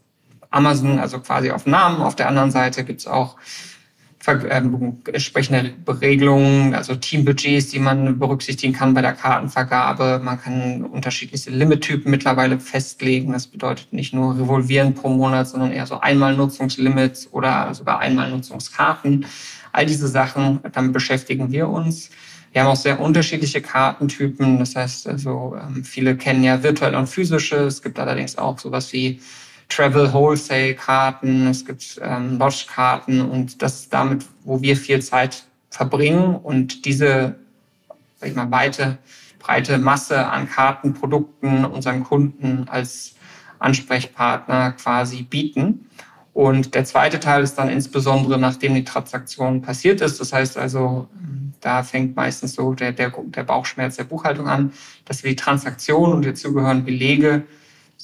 Amazon, 0.51 0.99
also 0.99 1.21
quasi 1.21 1.51
auf 1.51 1.65
Namen. 1.65 2.03
Auf 2.03 2.17
der 2.17 2.29
anderen 2.29 2.51
Seite 2.51 2.85
gibt's 2.85 3.07
auch 3.07 3.37
ähm, 3.37 3.70
entsprechende 4.27 5.73
Regelungen, 5.89 6.75
also 6.75 6.95
Teambudgets, 6.95 7.69
die 7.69 7.79
man 7.79 8.19
berücksichtigen 8.19 8.75
kann 8.75 8.93
bei 8.93 9.01
der 9.01 9.15
Kartenvergabe. 9.15 10.21
Man 10.23 10.41
kann 10.41 10.85
unterschiedlichste 10.85 11.51
Limittypen 11.51 12.11
mittlerweile 12.11 12.61
festlegen. 12.61 13.33
Das 13.33 13.47
bedeutet 13.47 13.93
nicht 13.93 14.13
nur 14.13 14.39
Revolvieren 14.39 14.95
pro 14.95 15.09
Monat, 15.09 15.49
sondern 15.49 15.73
eher 15.73 15.87
so 15.87 16.01
Einmalnutzungslimits 16.01 17.33
oder 17.33 17.73
sogar 17.73 18.01
Einmalnutzungskarten. 18.01 19.25
All 19.73 19.87
diese 19.87 20.09
Sachen, 20.09 20.61
damit 20.73 20.93
beschäftigen 20.93 21.51
wir 21.51 21.69
uns. 21.69 22.11
Wir 22.53 22.63
haben 22.63 22.69
auch 22.69 22.77
sehr 22.77 23.01
unterschiedliche 23.01 23.63
Kartentypen. 23.63 24.59
Das 24.59 24.75
heißt, 24.75 25.09
also 25.09 25.57
ähm, 25.57 25.85
viele 25.85 26.17
kennen 26.17 26.43
ja 26.43 26.63
virtuelle 26.63 26.99
und 26.99 27.07
physische. 27.07 27.57
Es 27.57 27.81
gibt 27.81 27.99
allerdings 27.99 28.37
auch 28.37 28.59
sowas 28.59 28.93
wie 28.93 29.21
Travel 29.71 30.13
Wholesale 30.13 30.75
Karten, 30.75 31.47
es 31.47 31.65
gibt 31.65 31.99
ähm, 32.03 32.39
Lodge 32.39 32.67
Karten 32.73 33.23
und 33.23 33.63
das 33.63 33.81
ist 33.81 33.93
damit, 33.93 34.27
wo 34.45 34.61
wir 34.61 34.77
viel 34.77 35.01
Zeit 35.01 35.45
verbringen 35.71 36.35
und 36.35 36.85
diese, 36.85 37.37
sag 38.19 38.29
ich 38.29 38.35
mal, 38.35 38.51
weite, 38.51 38.99
breite 39.39 39.79
Masse 39.79 40.27
an 40.27 40.49
Kartenprodukten 40.49 41.65
unseren 41.65 42.05
Kunden 42.05 42.67
als 42.69 43.15
Ansprechpartner 43.61 44.73
quasi 44.73 45.23
bieten. 45.23 45.87
Und 46.33 46.75
der 46.75 46.85
zweite 46.85 47.21
Teil 47.21 47.43
ist 47.43 47.55
dann 47.55 47.69
insbesondere, 47.69 48.39
nachdem 48.39 48.75
die 48.75 48.85
Transaktion 48.85 49.63
passiert 49.63 50.01
ist. 50.01 50.21
Das 50.21 50.33
heißt 50.33 50.59
also, 50.59 51.09
da 51.61 51.83
fängt 51.83 52.17
meistens 52.17 52.55
so 52.55 52.75
der, 52.75 52.93
der, 52.93 53.11
der 53.11 53.45
Bauchschmerz 53.45 53.97
der 53.97 54.05
Buchhaltung 54.05 54.49
an, 54.49 54.73
dass 55.05 55.23
wir 55.23 55.31
die 55.31 55.37
Transaktion 55.37 56.13
und 56.13 56.25
dazu 56.25 56.53
gehören 56.53 56.85
Belege 56.85 57.45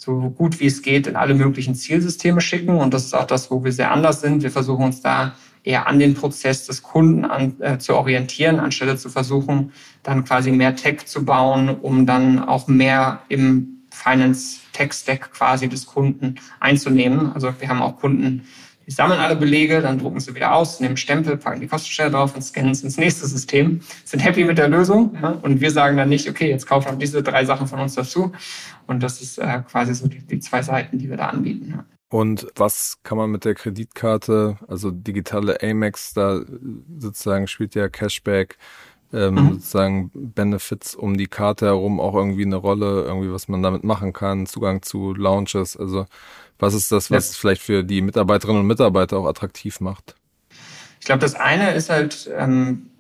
so 0.07 0.31
gut 0.31 0.61
wie 0.61 0.67
es 0.67 0.83
geht 0.83 1.09
in 1.09 1.17
alle 1.17 1.35
möglichen 1.35 1.75
Zielsysteme 1.75 2.41
schicken. 2.41 2.77
Und 2.79 2.95
das 2.95 3.05
ist 3.07 3.15
auch 3.15 3.27
das, 3.27 3.51
wo 3.51 3.65
wir 3.65 3.73
sehr 3.73 3.91
anders 3.91 4.21
sind. 4.21 4.45
Wir 4.45 4.53
versuchen 4.53 4.85
uns 4.85 5.03
da 5.03 5.35
eher 5.65 5.89
an 5.89 5.99
den 5.99 6.15
Prozess 6.15 6.65
des 6.65 6.85
Kunden 6.85 7.25
an, 7.25 7.61
äh, 7.61 7.79
zu 7.79 7.97
orientieren, 7.97 8.61
anstelle 8.61 8.97
zu 8.97 9.09
versuchen, 9.09 9.73
dann 10.05 10.25
quasi 10.25 10.53
mehr 10.53 10.77
Tech 10.77 11.07
zu 11.07 11.25
bauen, 11.25 11.69
um 11.69 12.07
dann 12.07 12.39
auch 12.39 12.69
mehr 12.69 13.23
im 13.29 13.83
Finance 13.91 14.61
Tech 14.73 14.93
Stack 14.93 15.33
quasi 15.33 15.69
des 15.69 15.87
Kunden 15.87 16.37
einzunehmen. 16.61 17.33
Also 17.33 17.53
wir 17.59 17.69
haben 17.69 17.83
auch 17.83 17.97
Kunden, 17.97 18.47
Die 18.87 18.93
sammeln 18.93 19.19
alle 19.19 19.35
Belege, 19.35 19.81
dann 19.81 19.99
drucken 19.99 20.21
sie 20.21 20.35
wieder 20.35 20.55
aus, 20.55 20.79
nehmen 20.79 20.97
Stempel, 20.97 21.37
packen 21.37 21.61
die 21.61 21.67
Kostenstelle 21.67 22.11
drauf 22.11 22.37
und 22.37 22.43
scannen 22.43 22.71
es 22.71 22.85
ins 22.85 22.97
nächste 22.97 23.27
System, 23.27 23.81
sind 24.05 24.21
happy 24.21 24.45
mit 24.45 24.59
der 24.59 24.69
Lösung 24.69 25.17
ja, 25.21 25.31
und 25.43 25.61
wir 25.61 25.71
sagen 25.73 25.97
dann 25.97 26.09
nicht, 26.09 26.31
okay, 26.31 26.49
jetzt 26.49 26.67
kaufen 26.67 26.99
diese 26.99 27.23
drei 27.23 27.45
Sachen 27.45 27.67
von 27.67 27.81
uns 27.81 27.95
dazu 27.95 28.33
und 28.87 29.03
das 29.03 29.21
ist 29.21 29.39
äh, 29.39 29.63
quasi 29.69 29.95
so 29.95 30.07
die, 30.07 30.21
die, 30.21 30.39
zwei 30.39 30.63
Seiten, 30.63 30.99
die 30.99 31.11
wir 31.11 31.17
da 31.17 31.29
anbieten. 31.29 31.75
Ja. 31.77 31.85
Und 32.09 32.47
was 32.55 32.99
kann 33.03 33.19
man 33.19 33.31
mit 33.31 33.45
der 33.45 33.55
Kreditkarte, 33.55 34.59
also 34.69 34.93
digitale 34.93 35.61
Amex, 35.61 36.15
da 36.15 36.41
sozusagen 36.99 37.49
spielt 37.49 37.75
ja 37.75 37.89
Cashback, 37.89 38.57
ähm, 39.13 39.35
mhm. 39.35 39.53
sozusagen 39.55 40.11
Benefits 40.15 40.95
um 40.95 41.17
die 41.17 41.27
Karte 41.27 41.67
herum 41.67 41.99
auch 41.99 42.15
irgendwie 42.15 42.45
eine 42.45 42.57
Rolle, 42.57 43.03
irgendwie 43.03 43.33
was 43.33 43.49
man 43.49 43.63
damit 43.63 43.83
machen 43.83 44.13
kann, 44.13 44.47
Zugang 44.47 44.83
zu 44.83 45.15
Launches, 45.15 45.77
also 45.77 46.07
was 46.59 46.75
ist 46.75 46.91
das, 46.93 47.11
was 47.11 47.33
ja. 47.33 47.39
vielleicht 47.39 47.63
für 47.63 47.85
die 47.85 48.01
Mitarbeiterinnen 48.01 48.61
und 48.61 48.67
Mitarbeiter 48.67 49.19
auch 49.19 49.27
attraktiv 49.27 49.81
macht? 49.81 50.15
Ich 51.01 51.07
glaube, 51.07 51.21
das 51.21 51.35
eine 51.35 51.73
ist 51.75 51.91
halt, 51.91 52.31
ähm, 52.37 52.91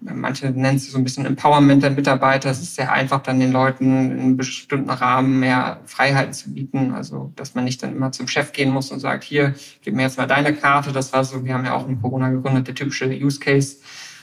manche 0.00 0.50
nennen 0.50 0.76
es 0.76 0.90
so 0.90 0.98
ein 0.98 1.04
bisschen 1.04 1.26
Empowerment 1.26 1.82
der 1.82 1.90
Mitarbeiter. 1.90 2.50
Es 2.50 2.60
ist 2.60 2.74
sehr 2.74 2.92
einfach, 2.92 3.22
dann 3.22 3.38
den 3.38 3.52
Leuten 3.52 4.12
in 4.12 4.20
einem 4.20 4.36
bestimmten 4.36 4.90
Rahmen 4.90 5.40
mehr 5.40 5.80
Freiheiten 5.84 6.32
zu 6.32 6.52
bieten. 6.52 6.92
Also, 6.92 7.32
dass 7.36 7.54
man 7.54 7.64
nicht 7.64 7.82
dann 7.82 7.94
immer 7.94 8.12
zum 8.12 8.26
Chef 8.26 8.52
gehen 8.52 8.70
muss 8.70 8.90
und 8.90 9.00
sagt, 9.00 9.24
hier, 9.24 9.54
gib 9.82 9.94
mir 9.94 10.02
jetzt 10.02 10.18
mal 10.18 10.26
deine 10.26 10.54
Karte. 10.54 10.92
Das 10.92 11.12
war 11.12 11.24
so, 11.24 11.44
wir 11.44 11.54
haben 11.54 11.64
ja 11.64 11.74
auch 11.74 11.86
in 11.86 12.00
Corona 12.00 12.30
gegründet, 12.30 12.68
der 12.68 12.74
typische 12.74 13.06
Use 13.06 13.38
Case. 13.38 13.76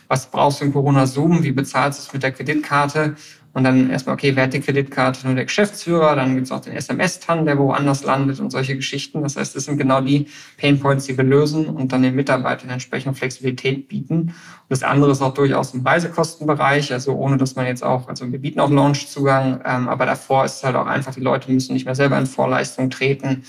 Was 0.07 0.31
brauchst 0.31 0.61
du 0.61 0.65
in 0.65 0.73
Corona 0.73 1.05
Zoom? 1.05 1.43
Wie 1.43 1.51
bezahlst 1.51 1.99
du 1.99 2.07
es 2.07 2.13
mit 2.13 2.23
der 2.23 2.31
Kreditkarte? 2.31 3.15
Und 3.57 3.63
dann 3.63 3.89
erstmal, 3.89 4.13
okay, 4.13 4.35
wer 4.35 4.43
hat 4.43 4.53
die 4.53 4.59
Kreditkarte? 4.59 5.25
Nur 5.25 5.33
der 5.33 5.45
Geschäftsführer. 5.45 6.15
Dann 6.15 6.35
gibt's 6.35 6.51
auch 6.51 6.59
den 6.59 6.73
SMS-TAN, 6.73 7.43
der 7.47 7.57
woanders 7.57 8.03
landet 8.03 8.39
und 8.39 8.51
solche 8.51 8.75
Geschichten. 8.75 9.23
Das 9.23 9.35
heißt, 9.35 9.55
das 9.55 9.65
sind 9.65 9.77
genau 9.79 9.99
die 9.99 10.27
Painpoints, 10.57 11.07
die 11.07 11.17
wir 11.17 11.23
lösen 11.23 11.65
und 11.65 11.91
dann 11.91 12.03
den 12.03 12.13
Mitarbeitern 12.13 12.69
entsprechend 12.69 13.17
Flexibilität 13.17 13.87
bieten. 13.87 14.15
Und 14.15 14.33
das 14.69 14.83
andere 14.83 15.09
ist 15.09 15.23
auch 15.23 15.33
durchaus 15.33 15.73
im 15.73 15.81
Reisekostenbereich, 15.81 16.93
also 16.93 17.15
ohne, 17.15 17.37
dass 17.37 17.55
man 17.55 17.65
jetzt 17.65 17.83
auch, 17.83 18.07
also 18.07 18.31
wir 18.31 18.37
bieten 18.37 18.59
auch 18.59 18.69
Launchzugang, 18.69 19.59
ähm, 19.65 19.89
aber 19.89 20.05
davor 20.05 20.45
ist 20.45 20.57
es 20.57 20.63
halt 20.63 20.75
auch 20.75 20.85
einfach, 20.85 21.15
die 21.15 21.21
Leute 21.21 21.51
müssen 21.51 21.73
nicht 21.73 21.85
mehr 21.85 21.95
selber 21.95 22.19
in 22.19 22.27
Vorleistung 22.27 22.91
treten. 22.91 23.41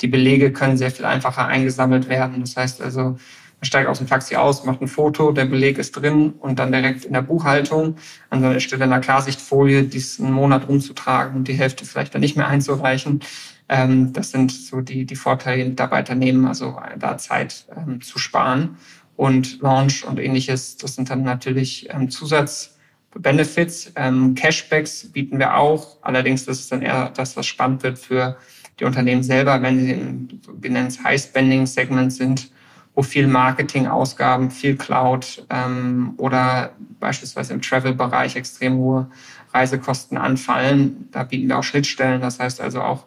Die 0.00 0.06
Belege 0.06 0.52
können 0.52 0.76
sehr 0.76 0.92
viel 0.92 1.06
einfacher 1.06 1.44
eingesammelt 1.44 2.08
werden. 2.08 2.38
Das 2.38 2.56
heißt 2.56 2.80
also, 2.80 3.16
man 3.60 3.66
steigt 3.66 3.88
aus 3.88 3.98
dem 3.98 4.06
Taxi 4.06 4.36
aus, 4.36 4.64
macht 4.64 4.82
ein 4.82 4.88
Foto, 4.88 5.32
der 5.32 5.46
Beleg 5.46 5.78
ist 5.78 5.92
drin 5.92 6.34
und 6.40 6.58
dann 6.58 6.72
direkt 6.72 7.06
in 7.06 7.14
der 7.14 7.22
Buchhaltung 7.22 7.96
an 8.28 8.42
seiner 8.42 8.60
Stelle 8.60 8.84
in 8.84 8.92
einer 8.92 9.00
Klarsichtfolie 9.00 9.84
diesen 9.84 10.30
Monat 10.30 10.68
umzutragen 10.68 11.36
und 11.36 11.48
die 11.48 11.54
Hälfte 11.54 11.86
vielleicht 11.86 12.14
dann 12.14 12.20
nicht 12.20 12.36
mehr 12.36 12.48
einzureichen. 12.48 13.20
Ähm, 13.68 14.12
das 14.12 14.30
sind 14.30 14.52
so 14.52 14.82
die, 14.82 15.06
die 15.06 15.16
Vorteile, 15.16 15.62
die 15.62 15.70
Mitarbeiter 15.70 16.14
nehmen, 16.14 16.46
also 16.46 16.78
da 16.98 17.16
Zeit 17.16 17.66
ähm, 17.74 18.00
zu 18.00 18.18
sparen. 18.18 18.76
Und 19.16 19.62
Launch 19.62 20.04
und 20.04 20.18
ähnliches, 20.18 20.76
das 20.76 20.94
sind 20.94 21.08
dann 21.08 21.22
natürlich 21.22 21.88
ähm, 21.90 22.10
Zusatzbenefits. 22.10 23.92
Ähm, 23.96 24.34
Cashbacks 24.34 25.10
bieten 25.10 25.38
wir 25.38 25.56
auch. 25.56 25.96
Allerdings 26.02 26.46
ist 26.46 26.70
dann 26.70 26.82
eher 26.82 27.10
das, 27.16 27.36
was 27.36 27.46
spannend 27.46 27.82
wird 27.82 27.98
für 27.98 28.36
die 28.78 28.84
Unternehmen 28.84 29.22
selber, 29.22 29.62
wenn 29.62 29.80
sie 29.80 29.92
in, 29.92 30.40
wir 30.60 30.70
nennen 30.70 30.88
es 30.88 31.02
High-Spending-Segment 31.02 32.12
sind, 32.12 32.50
wo 32.96 33.02
viel 33.02 33.28
Marketingausgaben, 33.28 34.50
viel 34.50 34.74
Cloud 34.74 35.46
ähm, 35.50 36.14
oder 36.16 36.72
beispielsweise 36.98 37.52
im 37.52 37.60
Travel-Bereich 37.60 38.36
extrem 38.36 38.78
hohe 38.78 39.10
Reisekosten 39.52 40.16
anfallen. 40.16 41.08
Da 41.12 41.22
bieten 41.22 41.48
wir 41.48 41.58
auch 41.58 41.62
Schnittstellen. 41.62 42.22
Das 42.22 42.40
heißt 42.40 42.60
also 42.60 42.80
auch, 42.80 43.04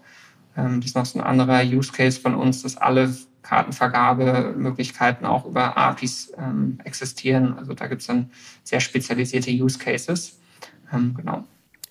ähm, 0.55 0.79
das 0.79 0.91
ist 0.91 0.95
noch 0.95 1.05
so 1.07 1.19
ein 1.19 1.25
anderer 1.25 1.63
Use 1.63 1.91
Case 1.91 2.21
von 2.21 2.35
uns, 2.35 2.61
dass 2.61 2.77
alle 2.77 3.13
Kartenvergabemöglichkeiten 3.41 5.25
auch 5.25 5.45
über 5.45 5.75
APIs 5.75 6.33
ähm, 6.37 6.77
existieren. 6.83 7.57
Also 7.57 7.73
da 7.73 7.87
gibt 7.87 8.01
es 8.01 8.07
dann 8.07 8.29
sehr 8.63 8.79
spezialisierte 8.79 9.49
Use 9.49 9.79
Cases. 9.79 10.37
Ähm, 10.93 11.15
genau. 11.17 11.45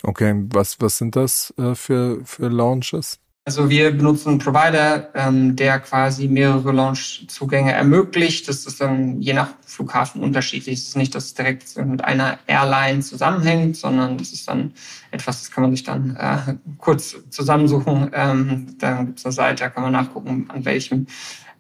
Okay, 0.04 0.46
was, 0.52 0.80
was 0.80 0.98
sind 0.98 1.16
das 1.16 1.52
äh, 1.58 1.74
für, 1.74 2.24
für 2.24 2.48
Launches? 2.48 3.18
Also 3.48 3.70
wir 3.70 3.92
benutzen 3.92 4.28
einen 4.28 4.38
Provider, 4.40 5.08
ähm, 5.14 5.56
der 5.56 5.80
quasi 5.80 6.28
mehrere 6.28 6.70
Launch-Zugänge 6.70 7.72
ermöglicht. 7.72 8.46
Das 8.46 8.66
ist 8.66 8.78
dann 8.78 9.22
je 9.22 9.32
nach 9.32 9.48
Flughafen 9.64 10.22
unterschiedlich. 10.22 10.80
Es 10.80 10.88
ist 10.88 10.98
nicht, 10.98 11.14
dass 11.14 11.24
es 11.24 11.34
direkt 11.34 11.74
mit 11.78 12.04
einer 12.04 12.38
Airline 12.46 13.00
zusammenhängt, 13.00 13.78
sondern 13.78 14.18
das 14.18 14.32
ist 14.32 14.46
dann 14.48 14.74
etwas, 15.12 15.40
das 15.40 15.50
kann 15.50 15.62
man 15.62 15.70
sich 15.70 15.82
dann 15.82 16.14
äh, 16.16 16.56
kurz 16.76 17.16
zusammensuchen. 17.30 18.10
Ähm, 18.12 18.76
dann 18.80 19.06
gibt 19.06 19.20
es 19.20 19.24
eine 19.24 19.32
Seite, 19.32 19.64
da 19.64 19.70
kann 19.70 19.82
man 19.82 19.92
nachgucken, 19.92 20.44
an 20.50 20.66
welchem 20.66 21.06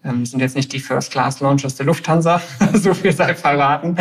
ähm, 0.04 0.26
sind 0.26 0.40
jetzt 0.40 0.56
nicht 0.56 0.70
die 0.74 0.80
First-Class-Launchers 0.80 1.76
der 1.76 1.86
Lufthansa, 1.86 2.42
so 2.74 2.92
viel 2.92 3.12
sei 3.12 3.34
verraten. 3.34 3.96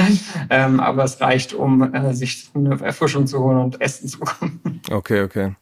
Ähm, 0.49 0.81
aber 0.81 1.05
es 1.05 1.21
reicht, 1.21 1.53
um 1.53 1.93
äh, 1.93 2.13
sich 2.13 2.49
eine 2.53 2.81
Erfrischung 2.81 3.27
zu 3.27 3.39
holen 3.39 3.59
und 3.59 3.79
Essen 3.79 4.09
zu 4.09 4.19
bekommen. 4.19 4.81
Okay, 4.91 5.21
okay. 5.21 5.53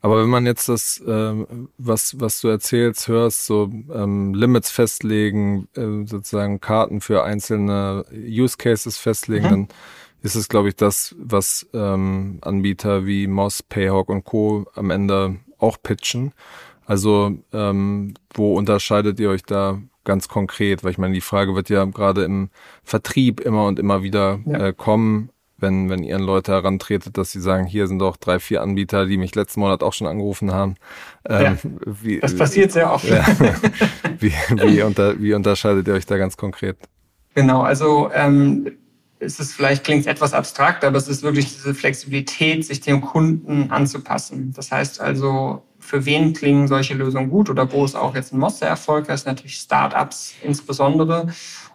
Aber 0.00 0.22
wenn 0.22 0.28
man 0.28 0.46
jetzt 0.46 0.68
das, 0.68 1.00
äh, 1.00 1.34
was, 1.76 2.20
was 2.20 2.40
du 2.40 2.48
erzählst, 2.48 3.08
hörst, 3.08 3.46
so 3.46 3.70
ähm, 3.92 4.32
Limits 4.32 4.70
festlegen, 4.70 5.68
äh, 5.74 6.06
sozusagen 6.06 6.60
Karten 6.60 7.00
für 7.00 7.24
einzelne 7.24 8.04
Use 8.12 8.56
Cases 8.56 8.96
festlegen, 8.96 9.46
mhm. 9.46 9.50
dann 9.50 9.68
ist 10.22 10.36
es, 10.36 10.48
glaube 10.48 10.68
ich, 10.68 10.76
das, 10.76 11.14
was 11.18 11.66
ähm, 11.72 12.38
Anbieter 12.42 13.06
wie 13.06 13.26
Moss, 13.26 13.62
Payhawk 13.62 14.08
und 14.08 14.24
Co. 14.24 14.66
am 14.74 14.90
Ende 14.90 15.36
auch 15.58 15.78
pitchen. 15.82 16.32
Also 16.86 17.36
ähm, 17.52 18.14
wo 18.32 18.56
unterscheidet 18.56 19.20
ihr 19.20 19.30
euch 19.30 19.42
da 19.42 19.80
ganz 20.04 20.28
konkret? 20.28 20.84
Weil 20.84 20.92
ich 20.92 20.98
meine, 20.98 21.14
die 21.14 21.20
Frage 21.20 21.54
wird 21.54 21.68
ja 21.68 21.84
gerade 21.84 22.24
im 22.24 22.50
Vertrieb 22.82 23.40
immer 23.40 23.66
und 23.66 23.78
immer 23.78 24.02
wieder 24.02 24.40
ja. 24.46 24.68
äh, 24.68 24.72
kommen 24.72 25.30
wenn, 25.58 25.90
wenn 25.90 26.02
ihr 26.02 26.16
an 26.16 26.22
Leute 26.22 26.52
herantretet, 26.52 27.18
dass 27.18 27.32
sie 27.32 27.40
sagen, 27.40 27.66
hier 27.66 27.86
sind 27.86 27.98
doch 27.98 28.16
drei, 28.16 28.38
vier 28.38 28.62
Anbieter, 28.62 29.06
die 29.06 29.16
mich 29.16 29.34
letzten 29.34 29.60
Monat 29.60 29.82
auch 29.82 29.92
schon 29.92 30.06
angerufen 30.06 30.52
haben. 30.52 30.76
Ähm, 31.28 31.42
ja, 31.42 31.56
wie, 31.84 32.20
das 32.20 32.36
passiert 32.36 32.72
sehr 32.72 32.92
oft. 32.92 33.08
Ja, 33.08 33.26
wie, 34.18 34.32
wie, 34.50 34.82
unter, 34.82 35.20
wie 35.20 35.34
unterscheidet 35.34 35.88
ihr 35.88 35.94
euch 35.94 36.06
da 36.06 36.16
ganz 36.16 36.36
konkret? 36.36 36.76
Genau, 37.34 37.62
also 37.62 38.10
ähm, 38.14 38.78
es 39.20 39.40
ist 39.40 39.52
vielleicht 39.52 39.84
klingt 39.84 40.06
etwas 40.06 40.32
abstrakt, 40.32 40.84
aber 40.84 40.96
es 40.96 41.08
ist 41.08 41.22
wirklich 41.22 41.54
diese 41.54 41.74
Flexibilität, 41.74 42.64
sich 42.64 42.80
dem 42.80 43.00
Kunden 43.00 43.70
anzupassen. 43.70 44.52
Das 44.54 44.70
heißt 44.70 45.00
also, 45.00 45.62
für 45.78 46.04
wen 46.04 46.32
klingen 46.34 46.68
solche 46.68 46.94
Lösungen 46.94 47.30
gut 47.30 47.50
oder 47.50 47.70
wo 47.72 47.84
ist 47.84 47.94
auch 47.94 48.14
jetzt 48.14 48.32
ein 48.32 48.38
Moss 48.38 48.58
der 48.58 48.68
Erfolg 48.68 49.08
ist, 49.08 49.26
natürlich 49.26 49.56
Startups 49.56 50.34
insbesondere 50.42 51.28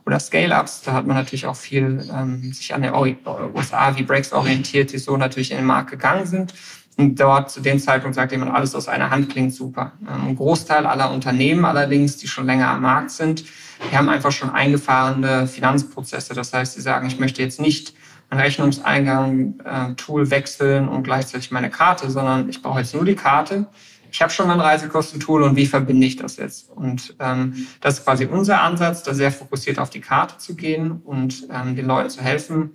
oder 0.06 0.20
Scale-Ups. 0.20 0.82
Da 0.84 0.94
hat 0.94 1.08
man 1.08 1.16
natürlich 1.16 1.46
auch 1.46 1.56
viel 1.56 2.08
ähm, 2.14 2.54
sich 2.54 2.74
an 2.74 2.82
der 2.82 2.96
USA 2.96 3.98
wie 3.98 4.04
Breaks 4.04 4.34
orientiert, 4.34 4.92
die 4.92 4.98
so 4.98 5.18
natürlich 5.18 5.52
in 5.52 5.58
den 5.58 5.66
Markt 5.66 5.92
gegangen 5.92 6.26
sind. 6.26 6.54
Und 6.96 7.20
dort 7.20 7.50
zu 7.50 7.60
dem 7.62 7.80
Zeitpunkt 7.80 8.16
sagt 8.16 8.32
jemand, 8.32 8.54
alles 8.54 8.76
aus 8.76 8.88
einer 8.88 9.10
Hand 9.10 9.30
klingt 9.30 9.54
super. 9.54 9.94
Ähm, 10.02 10.30
ein 10.30 10.36
Großteil 10.36 10.86
aller 10.86 11.12
Unternehmen 11.12 11.66
allerdings, 11.66 12.18
die 12.18 12.28
schon 12.28 12.46
länger 12.46 12.70
am 12.70 12.82
Markt 12.82 13.12
sind, 13.12 13.46
die 13.92 13.98
haben 13.98 14.10
einfach 14.10 14.32
schon 14.32 14.50
eingefahrene 14.50 15.48
Finanzprozesse. 15.48 16.34
Das 16.34 16.54
heißt, 16.54 16.76
sie 16.76 16.82
sagen, 16.82 17.08
ich 17.08 17.20
möchte 17.20 17.42
jetzt 17.42 17.60
nicht 17.60 17.94
ein 18.30 18.40
Rechnungseingang-Tool 18.40 20.24
äh, 20.24 20.30
wechseln 20.30 20.88
und 20.88 21.04
gleichzeitig 21.04 21.52
meine 21.52 21.70
Karte, 21.70 22.10
sondern 22.10 22.50
ich 22.50 22.62
brauche 22.62 22.80
jetzt 22.80 22.94
nur 22.94 23.06
die 23.06 23.16
Karte 23.16 23.68
ich 24.14 24.22
habe 24.22 24.32
schon 24.32 24.48
mein 24.48 24.60
Reisekostentool 24.60 25.42
und 25.42 25.56
wie 25.56 25.66
verbinde 25.66 26.06
ich 26.06 26.18
das 26.18 26.38
jetzt? 26.38 26.70
Und 26.70 27.16
ähm, 27.20 27.66
das 27.82 27.98
ist 27.98 28.06
quasi 28.06 28.28
unser 28.28 28.62
Ansatz, 28.62 29.02
da 29.02 29.16
sehr 29.16 29.32
fokussiert 29.32 29.80
auf 29.80 29.90
die 29.90 30.02
Karte 30.02 30.38
zu 30.38 30.56
gehen 30.56 31.02
und 31.04 31.48
ähm, 31.52 31.76
den 31.76 31.88
Leuten 31.88 32.12
zu 32.12 32.22
helfen, 32.22 32.70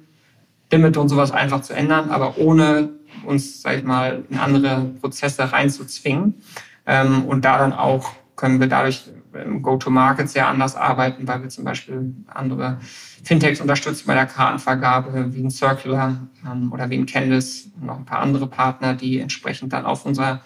Limit 0.73 0.97
und 0.97 1.09
sowas 1.09 1.31
einfach 1.31 1.63
zu 1.63 1.75
ändern, 1.75 2.11
aber 2.11 2.39
ohne 2.39 2.91
uns, 3.25 3.63
sag 3.63 3.79
ich 3.79 3.85
mal, 3.85 4.25
in 4.29 4.37
andere 4.37 4.91
Prozesse 5.01 5.53
reinzuzwingen. 5.53 6.35
Ähm, 6.87 7.25
und 7.27 7.45
da 7.45 7.59
dann 7.59 7.73
auch 7.73 8.11
können 8.35 8.59
wir 8.59 8.67
dadurch 8.67 9.05
im 9.33 9.63
Go-to-Market 9.63 10.29
sehr 10.29 10.49
anders 10.49 10.75
arbeiten, 10.75 11.29
weil 11.29 11.43
wir 11.43 11.51
zum 11.51 11.65
Beispiel 11.65 12.17
andere 12.27 12.81
Fintechs 13.23 13.61
unterstützen 13.61 14.09
bei 14.09 14.15
der 14.15 14.27
Kartenvergabe, 14.27 15.33
wie 15.33 15.45
ein 15.45 15.51
Circular 15.51 16.17
ähm, 16.45 16.73
oder 16.73 16.91
wie 16.91 16.99
ein 16.99 17.07
Canvas 17.07 17.69
und 17.77 17.87
noch 17.87 17.99
ein 17.99 18.05
paar 18.05 18.21
andere 18.21 18.49
Partner, 18.49 18.95
die 18.95 19.21
entsprechend 19.21 19.73
dann 19.73 19.87
auf 19.87 20.05
unserer 20.05 20.41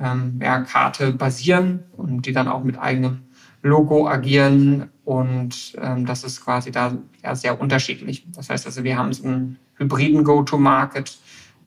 ähm, 0.00 0.38
ja, 0.42 0.60
Karte 0.60 1.12
basieren 1.12 1.84
und 1.96 2.26
die 2.26 2.32
dann 2.32 2.48
auch 2.48 2.64
mit 2.64 2.78
eigenem 2.78 3.22
Logo 3.62 4.08
agieren. 4.08 4.90
Und 5.04 5.76
ähm, 5.80 6.06
das 6.06 6.24
ist 6.24 6.44
quasi 6.44 6.70
da 6.70 6.96
ja, 7.22 7.34
sehr 7.34 7.60
unterschiedlich. 7.60 8.26
Das 8.34 8.50
heißt 8.50 8.66
also, 8.66 8.84
wir 8.84 8.96
haben 8.96 9.12
so 9.12 9.24
einen 9.24 9.58
hybriden 9.76 10.24
Go-to-Market, 10.24 11.18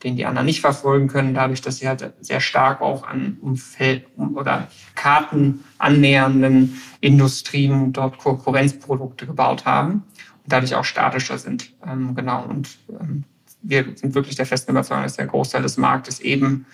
den 0.04 0.16
die 0.16 0.26
anderen 0.26 0.46
nicht 0.46 0.62
verfolgen 0.62 1.08
können, 1.08 1.34
dadurch, 1.34 1.62
dass 1.62 1.78
sie 1.78 1.88
halt 1.88 2.14
sehr 2.22 2.40
stark 2.40 2.82
auch 2.82 3.06
an 3.06 3.38
Umfeld 3.42 4.06
oder 4.18 4.68
Karten 4.96 5.64
annähernden 5.78 6.82
Industrien 7.02 7.92
dort 7.92 8.18
Konkurrenzprodukte 8.18 9.26
gebaut 9.26 9.66
haben 9.66 10.04
und 10.44 10.54
dadurch 10.54 10.76
auch 10.76 10.86
statischer 10.86 11.38
sind. 11.38 11.74
Ähm, 11.86 12.16
genau. 12.16 12.46
Und 12.46 12.78
ähm, 12.90 13.26
wir 13.62 13.86
sind 13.96 14.16
wirklich 14.16 14.36
der 14.36 14.46
festen 14.46 14.72
Überzeugung, 14.72 15.04
dass 15.04 15.18
der 15.18 15.28
Großteil 15.28 15.64
des 15.64 15.78
Marktes 15.78 16.22
eben 16.22 16.66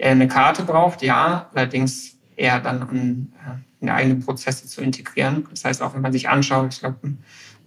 eine 0.00 0.28
Karte 0.28 0.62
braucht, 0.62 1.02
ja, 1.02 1.48
allerdings 1.54 2.18
eher 2.36 2.60
dann 2.60 2.82
an 2.82 3.32
in 3.84 3.90
eigene 3.90 4.16
Prozesse 4.16 4.66
zu 4.66 4.80
integrieren. 4.80 5.46
Das 5.50 5.64
heißt, 5.64 5.82
auch 5.82 5.94
wenn 5.94 6.00
man 6.00 6.12
sich 6.12 6.28
anschaut, 6.28 6.72
ich 6.72 6.80
glaube, 6.80 7.16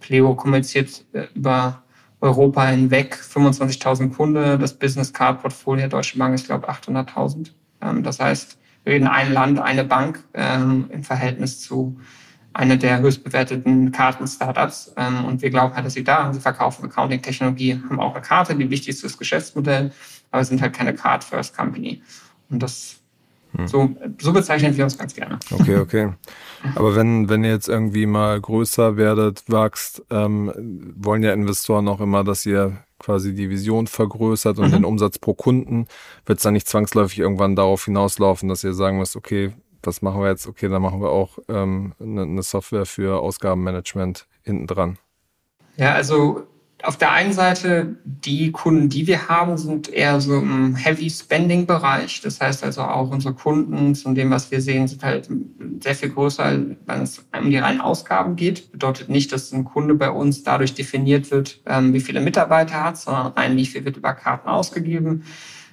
Pleo 0.00 0.34
kommuniziert 0.34 1.04
äh, 1.12 1.28
über 1.34 1.82
Europa 2.20 2.66
hinweg 2.66 3.14
25.000 3.14 4.12
Kunde, 4.12 4.58
das 4.58 4.76
Business 4.76 5.12
Card 5.12 5.40
Portfolio 5.40 5.82
der 5.82 5.90
Deutsche 5.90 6.18
Bank 6.18 6.34
ist, 6.34 6.46
glaube 6.46 6.66
ich, 6.68 6.74
800.000. 6.74 7.52
Ähm, 7.80 8.02
das 8.02 8.18
heißt, 8.18 8.58
wir 8.84 8.94
reden 8.94 9.06
ein 9.06 9.32
Land, 9.32 9.60
eine 9.60 9.84
Bank 9.84 10.24
ähm, 10.34 10.86
im 10.90 11.04
Verhältnis 11.04 11.60
zu 11.60 12.00
einer 12.58 12.76
der 12.76 12.98
höchst 13.00 13.22
bewerteten 13.22 13.92
Karten-Startups. 13.92 14.92
Ähm, 14.96 15.24
und 15.24 15.42
wir 15.42 15.50
glauben 15.50 15.74
halt, 15.74 15.86
dass 15.86 15.94
sie 15.94 16.02
da, 16.02 16.32
sie 16.32 16.40
verkaufen 16.40 16.86
Accounting-Technologie, 16.86 17.80
haben 17.88 18.00
auch 18.00 18.14
eine 18.14 18.22
Karte, 18.22 18.56
die 18.56 18.68
wichtig 18.68 18.88
ist 18.90 19.00
fürs 19.00 19.16
Geschäftsmodell, 19.16 19.92
aber 20.32 20.44
sind 20.44 20.60
halt 20.60 20.74
keine 20.74 20.92
Card-First-Company. 20.92 22.02
Und 22.50 22.62
das 22.62 22.96
hm. 23.56 23.66
So, 23.66 23.96
so 24.20 24.32
bezeichnen 24.34 24.76
wir 24.76 24.84
uns 24.84 24.98
ganz 24.98 25.14
gerne. 25.14 25.38
Okay, 25.50 25.76
okay. 25.76 26.12
Aber 26.74 26.94
wenn, 26.94 27.30
wenn 27.30 27.44
ihr 27.44 27.50
jetzt 27.50 27.68
irgendwie 27.68 28.04
mal 28.04 28.38
größer 28.38 28.98
werdet, 28.98 29.44
wachst, 29.46 30.02
ähm, 30.10 30.52
wollen 30.96 31.22
ja 31.22 31.32
Investoren 31.32 31.88
auch 31.88 32.02
immer, 32.02 32.24
dass 32.24 32.44
ihr 32.44 32.76
quasi 32.98 33.34
die 33.34 33.48
Vision 33.48 33.86
vergrößert 33.86 34.58
und 34.58 34.68
mhm. 34.68 34.72
den 34.72 34.84
Umsatz 34.84 35.18
pro 35.18 35.32
Kunden. 35.32 35.86
Wird 36.26 36.40
es 36.40 36.42
dann 36.42 36.52
nicht 36.52 36.68
zwangsläufig 36.68 37.20
irgendwann 37.20 37.56
darauf 37.56 37.86
hinauslaufen, 37.86 38.50
dass 38.50 38.64
ihr 38.64 38.74
sagen 38.74 38.98
müsst, 38.98 39.16
okay, 39.16 39.54
was 39.88 40.02
machen 40.02 40.20
wir 40.20 40.28
jetzt? 40.28 40.46
Okay, 40.46 40.68
dann 40.68 40.82
machen 40.82 41.00
wir 41.00 41.10
auch 41.10 41.38
ähm, 41.48 41.94
eine, 42.00 42.22
eine 42.22 42.42
Software 42.42 42.86
für 42.86 43.20
Ausgabenmanagement 43.20 44.26
hinten 44.42 44.66
dran. 44.66 44.98
Ja, 45.76 45.94
also 45.94 46.46
auf 46.82 46.96
der 46.96 47.10
einen 47.10 47.32
Seite, 47.32 47.96
die 48.04 48.52
Kunden, 48.52 48.88
die 48.88 49.06
wir 49.08 49.28
haben, 49.28 49.58
sind 49.58 49.88
eher 49.88 50.20
so 50.20 50.36
im 50.36 50.76
Heavy 50.76 51.10
Spending 51.10 51.66
Bereich. 51.66 52.20
Das 52.20 52.40
heißt 52.40 52.62
also 52.62 52.82
auch 52.82 53.10
unsere 53.10 53.34
Kunden, 53.34 53.96
von 53.96 54.14
dem, 54.14 54.30
was 54.30 54.50
wir 54.50 54.60
sehen, 54.60 54.86
sind 54.86 55.02
halt 55.02 55.28
sehr 55.80 55.94
viel 55.96 56.10
größer, 56.10 56.58
wenn 56.86 57.02
es 57.02 57.24
um 57.36 57.50
die 57.50 57.56
reinen 57.56 57.80
Ausgaben 57.80 58.36
geht. 58.36 58.70
Bedeutet 58.70 59.08
nicht, 59.08 59.32
dass 59.32 59.52
ein 59.52 59.64
Kunde 59.64 59.94
bei 59.94 60.10
uns 60.10 60.44
dadurch 60.44 60.74
definiert 60.74 61.32
wird, 61.32 61.60
ähm, 61.66 61.92
wie 61.94 62.00
viele 62.00 62.20
Mitarbeiter 62.20 62.74
er 62.74 62.84
hat, 62.84 62.98
sondern 62.98 63.32
rein, 63.32 63.56
wie 63.56 63.66
viel 63.66 63.84
wird 63.84 63.96
über 63.96 64.14
Karten 64.14 64.48
ausgegeben. 64.48 65.24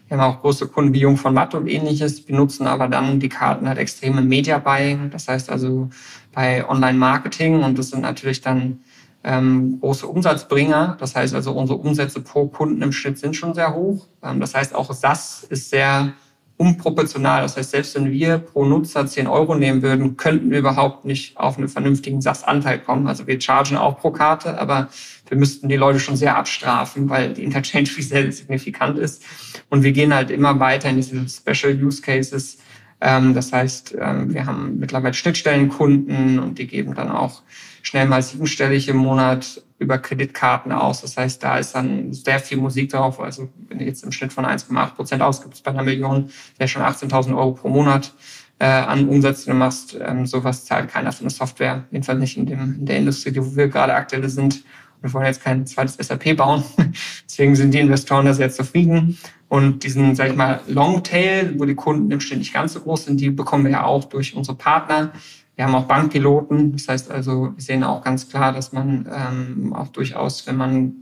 Wir 0.08 0.18
haben 0.18 0.34
auch 0.34 0.42
große 0.42 0.68
Kunden 0.68 0.94
wie 0.94 1.00
Jung 1.00 1.18
von 1.18 1.34
Matt 1.34 1.56
und 1.56 1.68
ähnliches, 1.68 2.28
Wir 2.28 2.36
nutzen 2.36 2.68
aber 2.68 2.88
dann 2.88 3.20
die 3.20 3.30
Karten 3.30 3.68
halt 3.68 3.80
extrem 3.80 4.18
im 4.18 4.28
Media 4.28 4.60
Buying. 4.60 5.10
Das 5.10 5.28
heißt 5.28 5.50
also 5.50 5.90
bei 6.32 6.68
Online 6.70 6.98
Marketing 6.98 7.64
und 7.64 7.78
das 7.80 7.90
sind 7.90 8.02
natürlich 8.02 8.42
dann 8.42 8.82
ähm, 9.24 9.80
große 9.80 10.06
Umsatzbringer. 10.06 10.98
Das 11.00 11.16
heißt 11.16 11.34
also, 11.34 11.52
unsere 11.54 11.80
Umsätze 11.80 12.22
pro 12.22 12.48
Kunden 12.48 12.82
im 12.82 12.92
Schnitt 12.92 13.18
sind 13.18 13.36
schon 13.36 13.56
sehr 13.56 13.74
hoch. 13.74 14.08
Ähm, 14.22 14.40
das 14.40 14.54
heißt, 14.54 14.76
auch 14.76 14.94
SAS 14.94 15.44
ist 15.50 15.72
sehr 15.72 16.14
unproportional. 16.58 17.42
Das 17.42 17.58
heißt, 17.58 17.72
selbst 17.72 17.96
wenn 17.96 18.12
wir 18.12 18.38
pro 18.38 18.66
Nutzer 18.66 19.06
10 19.06 19.28
Euro 19.28 19.56
nehmen 19.56 19.82
würden, 19.82 20.16
könnten 20.16 20.52
wir 20.52 20.60
überhaupt 20.60 21.04
nicht 21.04 21.38
auf 21.38 21.58
einen 21.58 21.68
vernünftigen 21.68 22.22
SAS-Anteil 22.22 22.80
kommen. 22.80 23.08
Also 23.08 23.28
wir 23.28 23.40
chargen 23.42 23.78
auch 23.78 24.00
pro 24.00 24.12
Karte, 24.12 24.58
aber 24.60 24.90
wir 25.28 25.38
müssten 25.38 25.68
die 25.68 25.76
Leute 25.76 26.00
schon 26.00 26.16
sehr 26.16 26.38
abstrafen, 26.38 27.10
weil 27.10 27.34
die 27.34 27.44
Interchange-Fee 27.44 28.02
sehr 28.02 28.32
signifikant 28.32 28.98
ist. 28.98 29.24
Und 29.70 29.84
wir 29.84 29.92
gehen 29.92 30.14
halt 30.14 30.32
immer 30.32 30.60
weiter 30.60 30.90
in 30.90 30.96
diese 30.96 31.28
Special 31.28 31.74
Use 31.84 32.02
Cases. 32.02 32.58
Ähm, 33.02 33.34
das 33.34 33.52
heißt, 33.52 33.96
ähm, 34.00 34.34
wir 34.34 34.46
haben 34.46 34.80
mittlerweile 34.80 35.14
Schnittstellenkunden 35.14 36.40
und 36.40 36.58
die 36.58 36.68
geben 36.68 36.96
dann 36.96 37.10
auch 37.10 37.42
schnell 37.86 38.08
mal 38.08 38.22
siebenstellig 38.22 38.88
im 38.90 38.98
Monat 38.98 39.62
über 39.78 40.00
Kreditkarten 40.00 40.72
aus. 40.72 41.02
Das 41.02 41.18
heißt, 41.18 41.44
da 41.44 41.58
ist 41.58 41.76
dann 41.76 42.12
sehr 42.14 42.40
viel 42.40 42.58
Musik 42.58 42.90
drauf. 42.90 43.20
Also 43.20 43.50
wenn 43.70 43.80
du 43.80 43.86
jetzt 43.86 44.04
im 44.04 44.12
Schnitt 44.12 44.34
von 44.34 44.46
1,8 44.46 44.96
Prozent 44.96 45.22
ausgibst 45.22 45.64
bei 45.64 45.72
einer 45.72 45.84
Million, 45.84 46.30
wäre 46.58 46.68
schon 46.68 46.82
18.000 46.82 47.38
Euro 47.38 47.52
pro 47.52 47.70
Monat 47.70 48.14
äh, 48.58 48.66
an 48.66 49.08
Umsatz, 49.08 49.46
den 49.46 49.54
du 49.54 49.60
machst. 49.60 49.98
Ähm, 50.02 50.26
sowas 50.26 50.66
zahlt 50.66 50.90
keiner 50.90 51.12
für 51.12 51.22
eine 51.22 51.30
Software. 51.30 51.84
Jedenfalls 51.92 52.20
nicht 52.20 52.38
in, 52.38 52.48
dem, 52.48 52.76
in 52.80 52.86
der 52.86 52.98
Industrie, 52.98 53.36
wo 53.38 53.56
wir 53.56 53.68
gerade 53.68 53.94
aktuell 53.94 54.28
sind. 54.30 54.64
Wir 55.02 55.14
wollen 55.14 55.26
jetzt 55.28 55.44
kein 55.44 55.68
zweites 55.68 55.96
SAP 55.96 56.36
bauen. 56.36 56.64
Deswegen 57.30 57.56
sind 57.56 57.72
die 57.72 57.80
Investoren 57.80 58.26
da 58.26 58.34
sehr 58.34 58.50
zufrieden. 58.50 59.20
Und 59.48 59.84
diesen, 59.84 60.16
sag 60.16 60.30
ich 60.30 60.36
mal, 60.36 60.62
Longtail, 60.68 61.54
wo 61.60 61.66
die 61.66 61.76
Kunden 61.76 62.10
im 62.10 62.20
Schnitt 62.20 62.40
nicht 62.40 62.54
ganz 62.54 62.74
so 62.74 62.80
groß 62.80 63.06
sind, 63.06 63.22
die 63.22 63.30
bekommen 63.30 63.66
wir 63.66 63.72
ja 63.72 63.84
auch 63.84 64.06
durch 64.06 64.36
unsere 64.36 64.58
Partner. 64.58 65.12
Wir 65.56 65.66
haben 65.66 65.76
auch 65.76 65.86
Bankpiloten. 65.86 66.74
Das 66.74 66.88
heißt 66.88 67.12
also, 67.12 67.54
wir 67.56 67.62
sehen 67.62 67.84
auch 67.84 68.04
ganz 68.04 68.30
klar, 68.30 68.52
dass 68.52 68.74
man 68.74 69.10
ähm, 69.12 69.74
auch 69.74 69.88
durchaus, 69.90 70.46
wenn 70.48 70.58
man 70.58 70.96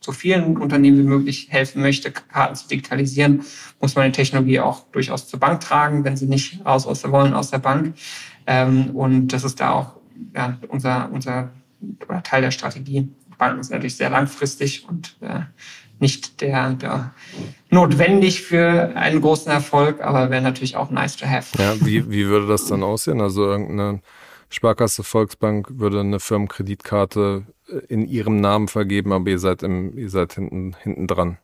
so 0.00 0.12
vielen 0.12 0.56
Unternehmen 0.56 0.98
wie 0.98 1.08
möglich 1.08 1.48
helfen 1.50 1.82
möchte, 1.82 2.12
Karten 2.12 2.54
zu 2.54 2.68
digitalisieren, 2.68 3.42
muss 3.80 3.96
man 3.96 4.06
die 4.06 4.12
Technologie 4.16 4.60
auch 4.60 4.84
durchaus 4.92 5.28
zur 5.28 5.40
Bank 5.40 5.60
tragen, 5.60 6.04
wenn 6.04 6.16
sie 6.16 6.26
nicht 6.26 6.64
raus 6.64 6.86
aus 6.86 7.02
der 7.02 7.12
wollen 7.12 7.34
aus 7.34 7.50
der 7.50 7.58
Bank. 7.58 7.94
Ähm, 8.46 8.90
und 8.96 9.28
das 9.28 9.44
ist 9.44 9.60
da 9.60 9.72
auch 9.72 9.96
ja, 10.34 10.56
unser, 10.68 11.10
unser 11.12 11.50
oder 12.08 12.22
Teil 12.22 12.42
der 12.42 12.50
Strategie. 12.50 13.08
Banken 13.38 13.62
sind 13.62 13.74
natürlich 13.74 13.96
sehr 13.96 14.10
langfristig 14.10 14.88
und 14.88 15.16
äh, 15.20 15.40
nicht 16.00 16.40
der, 16.40 16.70
der 16.70 17.12
notwendig 17.70 18.42
für 18.42 18.96
einen 18.96 19.20
großen 19.20 19.50
Erfolg, 19.50 20.00
aber 20.00 20.30
wäre 20.30 20.42
natürlich 20.42 20.76
auch 20.76 20.90
nice 20.90 21.16
to 21.16 21.26
have. 21.26 21.56
Ja, 21.58 21.74
wie, 21.80 22.10
wie 22.10 22.26
würde 22.26 22.46
das 22.46 22.66
dann 22.66 22.82
aussehen? 22.82 23.20
Also 23.20 23.44
irgendeine 23.44 24.00
Sparkasse 24.50 25.02
Volksbank 25.02 25.68
würde 25.72 26.00
eine 26.00 26.20
Firmenkreditkarte 26.20 27.44
in 27.88 28.06
ihrem 28.06 28.40
Namen 28.40 28.68
vergeben, 28.68 29.12
aber 29.12 29.28
ihr 29.30 29.38
seid 29.38 29.62
im, 29.62 29.96
ihr 29.98 30.10
seid 30.10 30.32
hinten, 30.34 30.74
hinten 30.82 31.06
dran. 31.06 31.38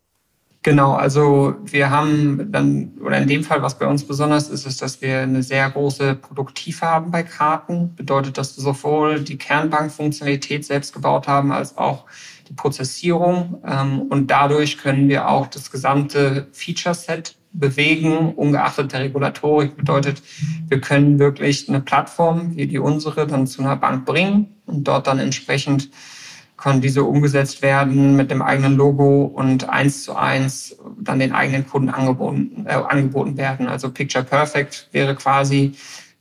Genau, 0.62 0.94
also 0.94 1.56
wir 1.62 1.90
haben 1.90 2.50
dann, 2.50 2.92
oder 3.04 3.18
in 3.18 3.28
dem 3.28 3.44
Fall, 3.44 3.60
was 3.60 3.78
bei 3.78 3.86
uns 3.86 4.02
besonders 4.02 4.48
ist, 4.48 4.66
ist, 4.66 4.80
dass 4.80 5.02
wir 5.02 5.20
eine 5.20 5.42
sehr 5.42 5.68
große 5.68 6.14
Produktive 6.14 6.86
haben 6.86 7.10
bei 7.10 7.22
Karten. 7.22 7.94
Bedeutet, 7.94 8.38
dass 8.38 8.56
wir 8.56 8.64
sowohl 8.64 9.20
die 9.20 9.36
Kernbankfunktionalität 9.36 10.64
selbst 10.64 10.94
gebaut 10.94 11.28
haben, 11.28 11.52
als 11.52 11.76
auch 11.76 12.04
die 12.48 12.54
Prozessierung. 12.54 13.62
Ähm, 13.66 14.02
und 14.02 14.30
dadurch 14.30 14.78
können 14.78 15.08
wir 15.08 15.28
auch 15.28 15.46
das 15.46 15.70
gesamte 15.70 16.48
Feature-Set 16.52 17.36
bewegen, 17.52 18.34
ungeachtet 18.34 18.92
der 18.92 19.00
Regulatorik. 19.00 19.76
Bedeutet, 19.76 20.22
wir 20.68 20.80
können 20.80 21.18
wirklich 21.18 21.68
eine 21.68 21.80
Plattform 21.80 22.56
wie 22.56 22.66
die 22.66 22.78
unsere 22.78 23.26
dann 23.26 23.46
zu 23.46 23.62
einer 23.62 23.76
Bank 23.76 24.04
bringen 24.04 24.54
und 24.66 24.84
dort 24.84 25.06
dann 25.06 25.18
entsprechend 25.18 25.90
können 26.56 26.80
diese 26.80 27.04
umgesetzt 27.04 27.62
werden 27.62 28.16
mit 28.16 28.30
dem 28.30 28.40
eigenen 28.40 28.76
Logo 28.76 29.24
und 29.24 29.68
eins 29.68 30.04
zu 30.04 30.14
eins 30.14 30.76
dann 30.98 31.18
den 31.18 31.32
eigenen 31.32 31.66
Kunden 31.66 31.90
angeboten, 31.90 32.64
äh, 32.66 32.74
angeboten 32.74 33.36
werden. 33.36 33.66
Also 33.66 33.90
Picture 33.90 34.24
Perfect 34.24 34.88
wäre 34.92 35.14
quasi, 35.14 35.72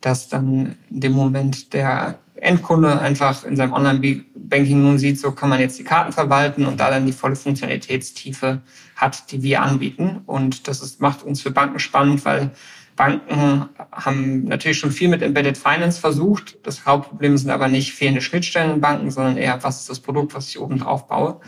dass 0.02 0.28
dann 0.30 0.76
in 0.90 1.00
dem 1.00 1.14
Moment 1.14 1.74
der 1.74 2.20
Endkunde 2.44 3.00
einfach 3.00 3.44
in 3.44 3.56
seinem 3.56 3.74
Online-Banking 3.74 4.82
nun 4.82 5.00
sieht, 5.00 5.20
so 5.20 5.32
kann 5.32 5.50
man 5.50 5.60
jetzt 5.60 5.80
die 5.80 5.84
Karten 5.84 6.12
verwalten 6.12 6.66
und 6.66 6.80
da 6.80 6.90
dann 6.90 7.06
die 7.06 7.12
volle 7.12 7.36
Funktionalitätstiefe 7.36 8.62
hat, 8.96 9.32
die 9.32 9.42
wir 9.42 9.62
anbieten. 9.62 10.22
Und 10.26 10.68
das 10.68 10.82
ist, 10.82 11.02
macht 11.02 11.24
uns 11.24 11.42
für 11.42 11.52
Banken 11.52 11.80
spannend, 11.80 12.24
weil 12.26 12.52
Banken 12.96 13.70
haben 13.92 14.44
natürlich 14.44 14.78
schon 14.78 14.92
viel 14.92 15.10
mit 15.10 15.22
Embedded 15.22 15.58
Finance 15.58 16.00
versucht. 16.00 16.58
Das 16.64 16.86
Hauptproblem 16.86 17.38
sind 17.38 17.50
aber 17.50 17.68
nicht 17.68 17.94
fehlende 17.94 18.22
Schnittstellen 18.22 18.76
in 18.76 18.82
Banken, 18.82 19.10
sondern 19.10 19.38
eher, 19.38 19.64
was 19.64 19.82
ist 19.82 19.90
das 19.90 20.00
Produkt, 20.00 20.36
was 20.36 20.50
ich 20.50 20.60
oben 20.60 20.78
drauf 20.78 21.08
baue. 21.08 21.40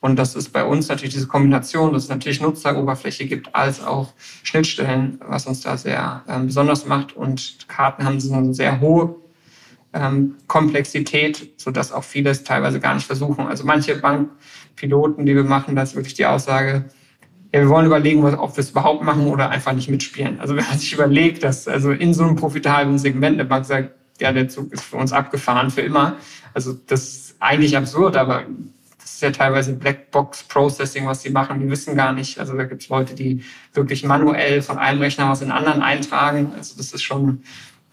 Und 0.00 0.16
das 0.16 0.34
ist 0.34 0.50
bei 0.50 0.64
uns 0.64 0.88
natürlich 0.88 1.14
diese 1.14 1.26
Kombination, 1.26 1.92
dass 1.92 2.04
es 2.04 2.08
natürlich 2.10 2.40
Nutzeroberfläche 2.40 3.26
gibt, 3.26 3.54
als 3.54 3.82
auch 3.82 4.12
Schnittstellen, 4.42 5.18
was 5.26 5.46
uns 5.46 5.62
da 5.62 5.78
sehr 5.78 6.22
ähm, 6.28 6.46
besonders 6.46 6.84
macht. 6.84 7.16
Und 7.16 7.66
Karten 7.68 8.04
haben 8.04 8.20
so 8.20 8.34
eine 8.34 8.52
sehr 8.52 8.80
hohe 8.80 9.16
ähm, 9.94 10.34
Komplexität, 10.48 11.52
sodass 11.56 11.92
auch 11.92 12.04
vieles 12.04 12.44
teilweise 12.44 12.80
gar 12.80 12.94
nicht 12.94 13.06
versuchen. 13.06 13.46
Also 13.46 13.64
manche 13.64 13.94
Bankpiloten, 13.96 15.24
die 15.24 15.34
wir 15.34 15.44
machen, 15.44 15.76
da 15.76 15.82
ist 15.82 15.94
wirklich 15.94 16.14
die 16.14 16.26
Aussage, 16.26 16.84
ja, 17.52 17.60
wir 17.60 17.68
wollen 17.68 17.86
überlegen, 17.86 18.24
ob 18.24 18.56
wir 18.56 18.62
es 18.62 18.70
überhaupt 18.70 19.04
machen 19.04 19.28
oder 19.28 19.48
einfach 19.48 19.72
nicht 19.72 19.88
mitspielen. 19.88 20.40
Also 20.40 20.56
wenn 20.56 20.64
man 20.64 20.78
sich 20.78 20.92
überlegt, 20.92 21.44
dass 21.44 21.68
also 21.68 21.92
in 21.92 22.12
so 22.12 22.24
einem 22.24 22.36
profitablen 22.36 22.98
Segment 22.98 23.38
eine 23.38 23.48
Bank 23.48 23.64
sagt, 23.64 23.94
ja, 24.20 24.32
der 24.32 24.48
Zug 24.48 24.72
ist 24.72 24.82
für 24.82 24.96
uns 24.96 25.12
abgefahren 25.12 25.70
für 25.70 25.80
immer. 25.80 26.16
Also 26.52 26.72
das 26.72 27.02
ist 27.04 27.36
eigentlich 27.40 27.76
absurd, 27.76 28.16
aber 28.16 28.44
das 29.00 29.14
ist 29.14 29.22
ja 29.22 29.30
teilweise 29.30 29.74
Blackbox 29.74 30.44
Processing, 30.44 31.06
was 31.06 31.22
sie 31.22 31.30
machen. 31.30 31.60
Die 31.60 31.68
wissen 31.68 31.96
gar 31.96 32.12
nicht. 32.12 32.38
Also 32.38 32.56
da 32.56 32.64
gibt 32.64 32.82
es 32.82 32.88
Leute, 32.88 33.14
die 33.14 33.44
wirklich 33.72 34.04
manuell 34.04 34.62
von 34.62 34.78
einem 34.78 35.00
Rechner 35.00 35.30
aus 35.30 35.40
in 35.40 35.48
den 35.48 35.56
anderen 35.56 35.82
eintragen. 35.82 36.52
Also 36.56 36.76
das 36.76 36.92
ist 36.92 37.02
schon 37.02 37.42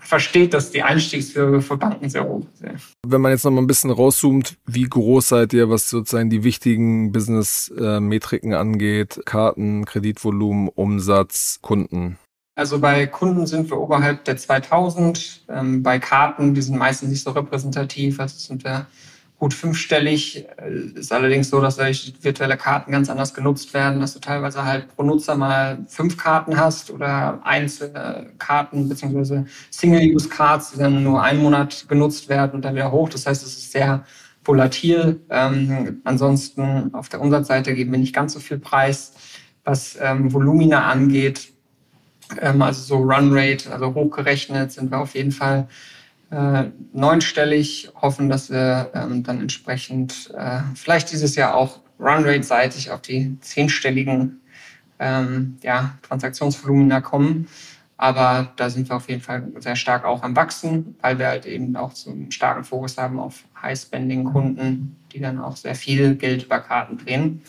versteht, 0.02 0.54
dass 0.54 0.72
die 0.72 0.84
Einstiegshürde 0.84 1.62
für 1.62 1.78
Banken 1.78 2.10
sehr 2.10 2.28
hoch 2.28 2.46
ist. 2.54 2.96
Wenn 3.06 3.22
man 3.22 3.32
jetzt 3.32 3.46
noch 3.46 3.52
mal 3.52 3.62
ein 3.62 3.68
bisschen 3.68 3.92
rauszoomt, 3.92 4.58
wie 4.66 4.84
groß 4.84 5.30
seid 5.30 5.54
ihr, 5.54 5.70
was 5.70 5.90
sozusagen 5.90 6.30
die 6.30 6.44
wichtigen 6.44 7.12
Business-Metriken 7.12 8.54
angeht? 8.54 9.22
Karten, 9.26 9.86
Kreditvolumen, 9.86 10.68
Umsatz, 10.70 11.60
Kunden? 11.62 12.18
Also 12.56 12.80
bei 12.80 13.08
Kunden 13.08 13.48
sind 13.48 13.70
wir 13.70 13.80
oberhalb 13.80 14.26
der 14.26 14.38
2000. 14.38 15.46
Ähm, 15.50 15.84
bei 15.84 16.00
Karten, 16.00 16.54
die 16.54 16.62
sind 16.62 16.78
meistens 16.78 17.10
nicht 17.10 17.24
so 17.24 17.32
repräsentativ. 17.32 18.20
Also 18.20 18.38
sind 18.38 18.64
wir 18.64 18.88
gut 19.42 19.56
fünfstellig. 19.56 20.46
Ist 20.94 21.12
allerdings 21.12 21.50
so, 21.50 21.60
dass 21.60 21.80
virtuelle 21.80 22.58
Karten 22.58 22.92
ganz 22.92 23.10
anders 23.10 23.34
genutzt 23.34 23.74
werden, 23.74 24.00
dass 24.00 24.14
du 24.14 24.20
teilweise 24.20 24.64
halt 24.64 24.96
pro 24.96 25.02
Nutzer 25.02 25.36
mal 25.36 25.80
fünf 25.88 26.16
Karten 26.16 26.58
hast 26.58 26.92
oder 26.92 27.42
einzelne 27.44 28.34
Karten 28.38 28.88
beziehungsweise 28.88 29.48
Single-Use-Cards, 29.72 30.74
die 30.74 30.78
dann 30.78 31.04
nur 31.04 31.24
einen 31.24 31.42
Monat 31.42 31.88
genutzt 31.90 32.30
werden 32.30 32.52
und 32.52 32.66
dann 32.66 32.76
wieder 32.76 32.92
hoch. 32.92 33.10
Das 33.10 33.26
heißt, 33.26 33.42
es 33.42 33.58
ist 33.58 33.72
sehr 33.72 34.06
volatil. 34.46 35.20
Ähm, 35.32 36.02
ansonsten 36.04 36.94
auf 36.94 37.10
der 37.10 37.20
Umsatzseite 37.20 37.74
geben 37.74 37.94
wir 37.94 38.00
nicht 38.00 38.14
ganz 38.14 38.34
so 38.34 38.40
viel 38.40 38.60
Preis. 38.60 39.14
Was 39.64 39.98
ähm, 40.00 40.32
Volumina 40.32 40.88
angeht, 40.88 41.52
ähm, 42.40 42.62
also 42.62 42.84
so 42.84 42.98
Runrate, 42.98 43.74
also 43.74 43.92
hochgerechnet, 43.96 44.72
sind 44.72 44.92
wir 44.92 45.00
auf 45.00 45.16
jeden 45.16 45.32
Fall 45.32 45.68
äh, 46.32 46.66
neunstellig, 46.94 47.92
hoffen, 48.02 48.30
dass 48.30 48.50
wir 48.50 48.92
ähm, 48.94 49.24
dann 49.24 49.42
entsprechend 49.42 50.32
äh, 50.38 50.62
vielleicht 50.76 51.12
dieses 51.12 51.36
Jahr 51.36 51.56
auch 51.56 51.80
Runrate-seitig 52.00 52.92
auf 52.92 53.02
die 53.02 53.38
zehnstelligen 53.42 54.42
ähm, 55.00 55.58
ja, 55.62 55.98
Transaktionsvolumina 56.02 57.02
kommen. 57.02 57.48
Aber 57.98 58.52
da 58.56 58.70
sind 58.70 58.90
wir 58.90 58.96
auf 58.96 59.10
jeden 59.10 59.22
Fall 59.22 59.48
sehr 59.60 59.76
stark 59.76 60.06
auch 60.06 60.24
am 60.24 60.36
Wachsen, 60.36 60.96
weil 61.02 61.20
wir 61.20 61.28
halt 61.28 61.46
eben 61.46 61.76
auch 61.76 61.92
so 61.92 62.10
einen 62.10 62.32
starken 62.32 62.64
Fokus 62.64 62.98
haben 62.98 63.20
auf 63.20 63.44
High-Spending-Kunden, 63.62 64.96
die 65.12 65.20
dann 65.20 65.38
auch 65.38 65.56
sehr 65.56 65.76
viel 65.76 66.16
Geld 66.16 66.44
über 66.46 66.60
Karten 66.60 66.98
drehen. 66.98 67.44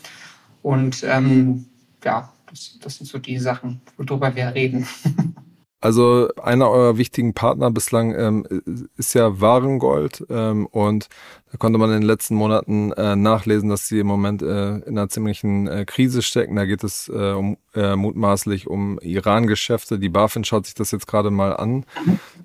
Und 0.61 1.03
ähm, 1.03 1.65
ja, 2.03 2.31
das, 2.47 2.77
das 2.79 2.97
sind 2.97 3.07
so 3.07 3.17
die 3.17 3.39
Sachen, 3.39 3.81
worüber 3.97 4.35
wir 4.35 4.53
reden. 4.53 4.85
Also 5.83 6.29
einer 6.41 6.69
eurer 6.69 6.97
wichtigen 6.97 7.33
Partner 7.33 7.69
bislang 7.69 8.15
ähm, 8.15 8.47
ist 8.95 9.15
ja 9.15 9.41
Warengold 9.41 10.25
ähm, 10.29 10.65
und 10.67 11.09
da 11.51 11.57
konnte 11.57 11.77
man 11.77 11.89
in 11.89 11.99
den 11.99 12.07
letzten 12.07 12.35
Monaten 12.35 12.93
äh, 12.93 13.17
nachlesen, 13.17 13.67
dass 13.67 13.89
sie 13.89 13.99
im 13.99 14.07
Moment 14.07 14.41
äh, 14.41 14.77
in 14.77 14.97
einer 14.97 15.09
ziemlichen 15.09 15.67
äh, 15.67 15.83
Krise 15.83 16.21
stecken. 16.21 16.55
Da 16.55 16.63
geht 16.63 16.85
es 16.85 17.09
äh, 17.09 17.33
um, 17.33 17.57
äh, 17.75 17.97
mutmaßlich 17.97 18.67
um 18.67 18.97
Iran-Geschäfte. 19.01 19.99
Die 19.99 20.07
BaFin 20.07 20.45
schaut 20.45 20.67
sich 20.67 20.73
das 20.73 20.91
jetzt 20.91 21.05
gerade 21.05 21.31
mal 21.31 21.53
an. 21.53 21.85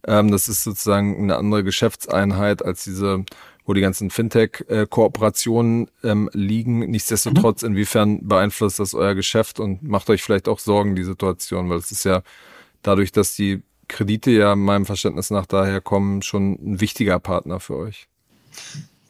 Ähm, 0.04 0.32
das 0.32 0.48
ist 0.48 0.64
sozusagen 0.64 1.22
eine 1.22 1.36
andere 1.36 1.62
Geschäftseinheit 1.62 2.64
als 2.64 2.82
diese 2.82 3.24
wo 3.64 3.74
die 3.74 3.82
ganzen 3.82 4.08
Fintech-Kooperationen 4.08 5.90
ähm, 6.02 6.30
liegen. 6.32 6.90
Nichtsdestotrotz, 6.90 7.62
inwiefern 7.62 8.26
beeinflusst 8.26 8.80
das 8.80 8.94
euer 8.94 9.14
Geschäft 9.14 9.60
und 9.60 9.82
macht 9.82 10.08
euch 10.08 10.22
vielleicht 10.22 10.48
auch 10.48 10.58
Sorgen, 10.58 10.96
die 10.96 11.04
Situation, 11.04 11.68
weil 11.68 11.76
es 11.76 11.92
ist 11.92 12.04
ja 12.04 12.22
dadurch, 12.82 13.12
dass 13.12 13.34
die 13.34 13.62
Kredite 13.88 14.30
ja 14.30 14.54
meinem 14.54 14.86
Verständnis 14.86 15.30
nach 15.30 15.46
daher 15.46 15.80
kommen, 15.80 16.22
schon 16.22 16.52
ein 16.52 16.80
wichtiger 16.80 17.18
Partner 17.18 17.58
für 17.58 17.76
euch. 17.76 18.08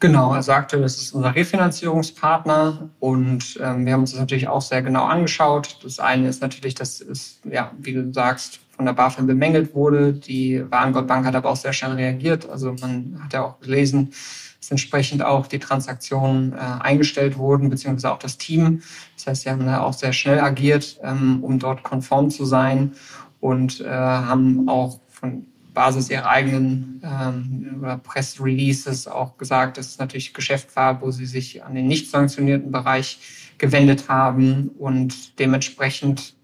Genau, 0.01 0.33
er 0.33 0.43
sagte, 0.43 0.79
das 0.79 0.95
ist 0.97 1.11
unser 1.11 1.35
Refinanzierungspartner 1.35 2.89
und 2.99 3.59
ähm, 3.61 3.85
wir 3.85 3.91
haben 3.91 4.01
uns 4.01 4.11
das 4.11 4.19
natürlich 4.19 4.47
auch 4.47 4.61
sehr 4.61 4.81
genau 4.81 5.03
angeschaut. 5.03 5.77
Das 5.83 5.99
eine 5.99 6.29
ist 6.29 6.41
natürlich, 6.41 6.73
dass 6.73 7.01
es, 7.01 7.41
ja, 7.43 7.73
wie 7.77 7.93
du 7.93 8.13
sagst, 8.13 8.61
von 8.77 8.85
der 8.85 8.93
BaFin 8.93 9.27
bemängelt 9.27 9.75
wurde. 9.75 10.13
Die 10.13 10.63
Warengoldbank 10.69 11.25
hat 11.25 11.35
aber 11.35 11.49
auch 11.49 11.57
sehr 11.57 11.73
schnell 11.73 11.91
reagiert. 11.91 12.49
Also 12.49 12.73
man 12.79 13.19
hat 13.21 13.33
ja 13.33 13.43
auch 13.43 13.59
gelesen, 13.59 14.13
dass 14.61 14.71
entsprechend 14.71 15.21
auch 15.21 15.47
die 15.47 15.59
Transaktionen 15.59 16.53
äh, 16.53 16.57
eingestellt 16.57 17.37
wurden, 17.37 17.69
beziehungsweise 17.69 18.13
auch 18.13 18.19
das 18.19 18.37
Team. 18.37 18.81
Das 19.17 19.27
heißt, 19.27 19.41
sie 19.41 19.49
haben 19.49 19.65
da 19.65 19.81
auch 19.81 19.91
sehr 19.91 20.13
schnell 20.13 20.39
agiert, 20.39 20.97
ähm, 21.03 21.43
um 21.43 21.59
dort 21.59 21.83
konform 21.83 22.29
zu 22.29 22.45
sein 22.45 22.93
und 23.39 23.81
äh, 23.81 23.89
haben 23.89 24.67
auch 24.67 24.99
von 25.07 25.45
Basis 25.73 26.09
ihrer 26.09 26.27
eigenen 26.27 27.01
ähm, 27.03 28.01
Press 28.03 28.41
Releases 28.41 29.07
auch 29.07 29.37
gesagt, 29.37 29.77
dass 29.77 29.87
es 29.87 29.97
natürlich 29.97 30.33
Geschäft 30.33 30.75
war, 30.75 31.01
wo 31.01 31.11
sie 31.11 31.25
sich 31.25 31.63
an 31.63 31.75
den 31.75 31.87
nicht 31.87 32.09
sanktionierten 32.09 32.71
Bereich 32.71 33.19
gewendet 33.57 34.09
haben 34.09 34.69
und 34.77 35.39
dementsprechend 35.39 36.35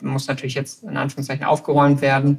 muss 0.00 0.28
natürlich 0.28 0.54
jetzt 0.54 0.82
in 0.82 0.96
Anführungszeichen 0.96 1.44
aufgeräumt 1.44 2.02
werden. 2.02 2.38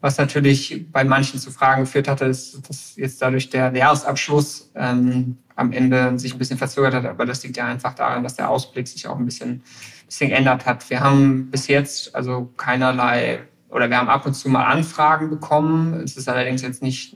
Was 0.00 0.18
natürlich 0.18 0.86
bei 0.92 1.02
manchen 1.02 1.40
zu 1.40 1.50
Fragen 1.50 1.82
geführt 1.82 2.06
hatte, 2.06 2.26
ist, 2.26 2.68
dass 2.68 2.94
jetzt 2.96 3.20
dadurch 3.20 3.50
der 3.50 3.74
Jahresabschluss 3.74 4.70
ähm, 4.76 5.38
am 5.58 5.72
Ende 5.72 6.18
sich 6.18 6.34
ein 6.34 6.38
bisschen 6.38 6.58
verzögert 6.58 6.94
hat. 6.94 7.04
Aber 7.04 7.26
das 7.26 7.42
liegt 7.42 7.56
ja 7.56 7.66
einfach 7.66 7.94
daran, 7.94 8.22
dass 8.22 8.36
der 8.36 8.48
Ausblick 8.48 8.86
sich 8.86 9.06
auch 9.08 9.18
ein 9.18 9.24
bisschen 9.24 9.62
bisschen 10.08 10.30
geändert 10.30 10.66
hat. 10.66 10.88
Wir 10.90 11.00
haben 11.00 11.50
bis 11.50 11.68
jetzt 11.68 12.14
also 12.14 12.50
keinerlei 12.56 13.40
oder 13.68 13.90
wir 13.90 13.98
haben 13.98 14.08
ab 14.08 14.24
und 14.26 14.34
zu 14.34 14.48
mal 14.48 14.64
Anfragen 14.64 15.30
bekommen. 15.30 15.94
Es 15.94 16.16
ist 16.16 16.28
allerdings 16.28 16.62
jetzt 16.62 16.82
nicht 16.82 17.14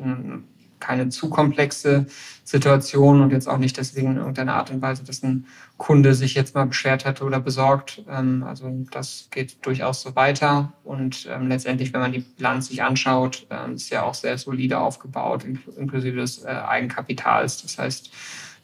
keine 0.83 1.09
zu 1.09 1.31
komplexe 1.31 2.07
Situation 2.45 3.23
und 3.23 3.31
jetzt 3.31 3.49
auch 3.49 3.57
nicht 3.57 3.79
deswegen 3.79 4.11
in 4.11 4.17
irgendeiner 4.19 4.55
Art 4.55 4.71
und 4.71 4.83
Weise, 4.83 5.05
dass 5.05 5.23
ein 5.23 5.47
Kunde 5.79 6.15
sich 6.15 6.35
jetzt 6.35 6.55
mal 6.55 6.67
beschwert 6.67 7.05
hätte 7.05 7.25
oder 7.25 7.41
besorgt. 7.41 8.03
Ähm, 8.11 8.43
also 8.43 8.71
das 8.91 9.29
geht 9.31 9.65
durchaus 9.65 10.03
so 10.03 10.15
weiter 10.17 10.73
und 10.85 11.29
ähm, 11.31 11.49
letztendlich, 11.49 11.93
wenn 11.93 12.01
man 12.01 12.13
die 12.13 12.19
Bilanz 12.19 12.69
sich 12.69 12.83
anschaut, 12.83 13.47
ähm, 13.51 13.75
ist 13.75 13.91
ja 13.91 14.03
auch 14.03 14.15
sehr 14.15 14.37
solide 14.37 14.79
aufgebaut, 14.79 15.45
inklusive 15.77 16.17
des 16.17 16.45
äh, 16.45 16.49
Eigenkapitals. 16.49 17.63
Das 17.63 17.79
heißt, 17.79 18.11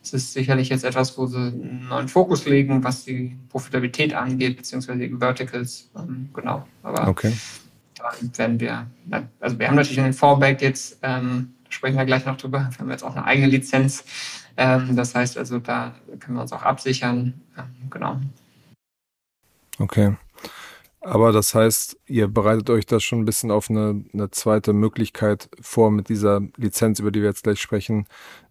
es 0.02 0.12
ist 0.12 0.32
sicherlich 0.32 0.68
jetzt 0.68 0.84
etwas, 0.84 1.16
wo 1.16 1.26
sie 1.26 1.38
einen 1.38 1.86
neuen 1.88 2.08
Fokus 2.08 2.46
legen, 2.46 2.82
was 2.82 3.04
die 3.04 3.36
Profitabilität 3.48 4.14
angeht, 4.14 4.56
beziehungsweise 4.56 4.98
die 4.98 5.14
Verticals. 5.14 5.90
Genau. 6.34 6.66
Aber 6.82 7.08
okay. 7.08 7.32
dann 8.36 8.60
werden 8.60 8.60
wir, 8.60 8.86
also 9.40 9.58
wir 9.58 9.68
haben 9.68 9.74
natürlich 9.74 10.00
einen 10.00 10.12
Fallback 10.12 10.62
jetzt, 10.62 10.98
ähm, 11.02 11.54
sprechen 11.68 11.96
wir 11.96 12.04
gleich 12.04 12.26
noch 12.26 12.36
drüber. 12.36 12.68
Wir 12.70 12.78
haben 12.78 12.90
jetzt 12.90 13.04
auch 13.04 13.16
eine 13.16 13.24
eigene 13.24 13.48
Lizenz. 13.48 14.04
Ähm, 14.56 14.96
das 14.96 15.14
heißt 15.14 15.38
also, 15.38 15.58
da 15.58 15.94
können 16.20 16.36
wir 16.36 16.42
uns 16.42 16.52
auch 16.52 16.62
absichern. 16.62 17.40
Ähm, 17.56 17.90
genau. 17.90 18.20
Okay. 19.78 20.16
Aber 21.00 21.32
das 21.32 21.54
heißt, 21.54 21.96
ihr 22.06 22.26
bereitet 22.28 22.68
euch 22.70 22.84
das 22.84 23.04
schon 23.04 23.20
ein 23.20 23.24
bisschen 23.24 23.50
auf 23.50 23.70
eine, 23.70 24.04
eine 24.12 24.30
zweite 24.30 24.72
Möglichkeit 24.72 25.48
vor 25.60 25.90
mit 25.90 26.08
dieser 26.08 26.42
Lizenz, 26.56 26.98
über 26.98 27.12
die 27.12 27.20
wir 27.20 27.28
jetzt 27.28 27.44
gleich 27.44 27.60
sprechen, 27.60 28.06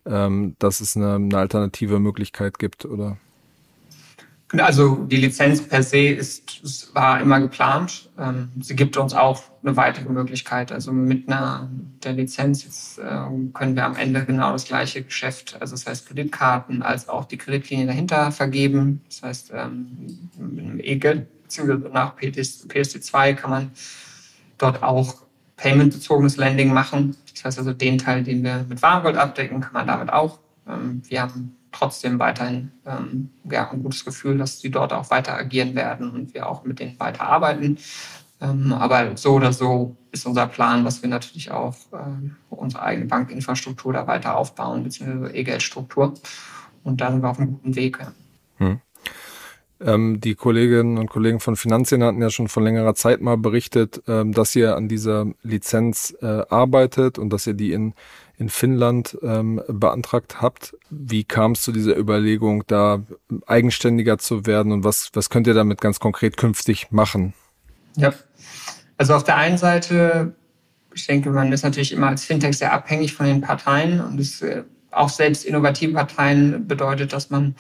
ähm, 0.06 0.56
dass 0.60 0.80
es 0.80 0.96
eine, 0.96 1.16
eine 1.16 1.38
alternative 1.38 2.00
Möglichkeit 2.00 2.58
gibt, 2.58 2.86
oder? 2.86 3.18
Also 4.54 4.96
die 4.96 5.18
Lizenz 5.18 5.62
per 5.62 5.84
se 5.84 6.08
ist, 6.08 6.96
war 6.96 7.20
immer 7.20 7.42
geplant. 7.42 8.10
Ähm, 8.18 8.50
sie 8.62 8.78
gibt 8.78 8.96
uns 8.96 9.14
auch 9.14 9.44
eine 9.62 9.76
weitere 9.76 10.10
Möglichkeit. 10.10 10.72
Also 10.72 10.94
mit 10.94 11.28
einer 11.28 11.70
der 12.02 12.14
Lizenz 12.14 12.64
jetzt, 12.64 13.00
äh, 13.00 13.04
können 13.54 13.76
wir 13.76 13.86
am 13.86 13.98
Ende 13.98 14.24
genau 14.24 14.54
das 14.54 14.66
gleiche 14.66 15.04
Geschäft, 15.04 15.58
also 15.60 15.76
das 15.76 15.86
heißt 15.86 16.08
Kreditkarten, 16.08 16.82
als 16.82 17.10
auch 17.10 17.26
die 17.26 17.38
Kreditlinie 17.38 17.88
dahinter 17.88 18.32
vergeben. 18.32 19.02
Das 19.08 19.22
heißt, 19.22 19.52
ähm, 19.54 20.30
mit 20.38 20.66
einem 20.66 20.80
E-Geld 20.80 21.28
beziehungsweise 21.44 21.90
nach 21.94 22.18
PSD2 22.18 23.34
kann 23.34 23.50
man 23.50 23.72
dort 24.58 24.82
auch 24.82 25.16
payment-bezogenes 25.58 26.38
Lending 26.38 26.72
machen. 26.72 27.18
Das 27.34 27.44
heißt 27.44 27.60
also, 27.60 27.74
den 27.74 27.98
Teil, 27.98 28.24
den 28.24 28.44
wir 28.44 28.66
mit 28.70 28.82
Warengold 28.82 29.18
abdecken, 29.18 29.60
kann 29.60 29.74
man 29.74 29.88
damit 29.88 30.10
auch. 30.10 30.40
Ähm, 30.68 31.02
wir 31.06 31.22
haben 31.22 31.57
trotzdem 31.72 32.20
weiterhin 32.20 32.72
ähm, 32.86 33.30
ja, 33.50 33.70
ein 33.70 33.84
gutes 33.84 34.06
Gefühl, 34.06 34.38
dass 34.38 34.60
die 34.60 34.72
dort 34.72 34.94
auch 34.94 35.10
weiter 35.10 35.36
agieren 35.36 35.76
werden 35.76 36.12
und 36.12 36.34
wir 36.34 36.48
auch 36.48 36.64
mit 36.64 36.80
denen 36.80 37.00
weiter 37.00 37.24
arbeiten. 37.24 37.78
Ähm, 38.40 38.74
aber 38.74 39.18
so 39.18 39.34
oder 39.34 39.52
so 39.52 39.96
ist 40.12 40.26
unser 40.26 40.48
Plan, 40.48 40.84
dass 40.84 41.02
wir 41.02 41.10
natürlich 41.10 41.52
auch 41.52 41.76
unsere 42.50 42.84
eigene 42.84 43.08
Bankinfrastruktur 43.08 43.94
da 43.94 44.08
weiter 44.08 44.38
aufbauen, 44.38 44.84
beziehungsweise 44.84 45.36
E-Geldstruktur. 45.36 46.14
Und 46.84 47.02
da 47.02 47.12
sind 47.12 47.22
wir 47.22 47.30
auf 47.30 47.40
einem 47.40 47.54
guten 47.54 47.76
Weg. 47.76 48.00
Hm. 48.58 48.80
Ähm, 49.80 50.20
die 50.20 50.36
Kolleginnen 50.36 50.98
und 50.98 51.10
Kollegen 51.10 51.40
von 51.40 51.56
Finanzien 51.56 52.04
hatten 52.04 52.22
ja 52.22 52.30
schon 52.30 52.48
vor 52.48 52.64
längerer 52.64 52.96
Zeit 52.96 53.22
mal 53.22 53.38
berichtet, 53.38 54.02
ähm, 54.08 54.34
dass 54.34 54.56
ihr 54.56 54.76
an 54.76 54.88
dieser 54.88 55.28
Lizenz 55.44 56.16
äh, 56.22 56.26
arbeitet 56.26 57.20
und 57.20 57.32
dass 57.32 57.46
ihr 57.46 57.54
die 57.54 57.74
in, 57.74 57.94
in 58.38 58.50
Finnland 58.50 59.18
ähm, 59.24 59.62
beantragt 59.68 60.42
habt. 60.42 60.76
Wie 60.90 61.24
kam 61.24 61.54
es 61.54 61.62
zu 61.62 61.72
dieser 61.72 61.98
Überlegung, 61.98 62.64
da 62.68 63.04
eigenständiger 63.48 64.18
zu 64.20 64.46
werden 64.46 64.72
und 64.72 64.84
was, 64.84 65.10
was 65.14 65.30
könnt 65.30 65.48
ihr 65.48 65.54
damit 65.54 65.82
ganz 65.82 66.00
konkret 66.00 66.38
künftig 66.38 66.92
machen? 66.92 67.34
Ja, 67.96 68.14
also 68.98 69.16
auf 69.16 69.24
der 69.24 69.38
einen 69.38 69.58
Seite, 69.58 70.36
ich 70.94 71.08
denke, 71.08 71.32
man 71.32 71.52
ist 71.52 71.64
natürlich 71.64 71.92
immer 71.92 72.08
als 72.08 72.26
Fintech 72.26 72.58
sehr 72.58 72.74
abhängig 72.74 73.14
von 73.14 73.26
den 73.26 73.42
Parteien 73.42 74.02
und 74.02 74.20
es, 74.20 74.42
äh, 74.42 74.64
auch 74.92 75.10
selbst 75.10 75.46
innovative 75.46 75.94
Parteien 75.94 76.68
bedeutet, 76.68 77.14
dass 77.14 77.30
man 77.30 77.56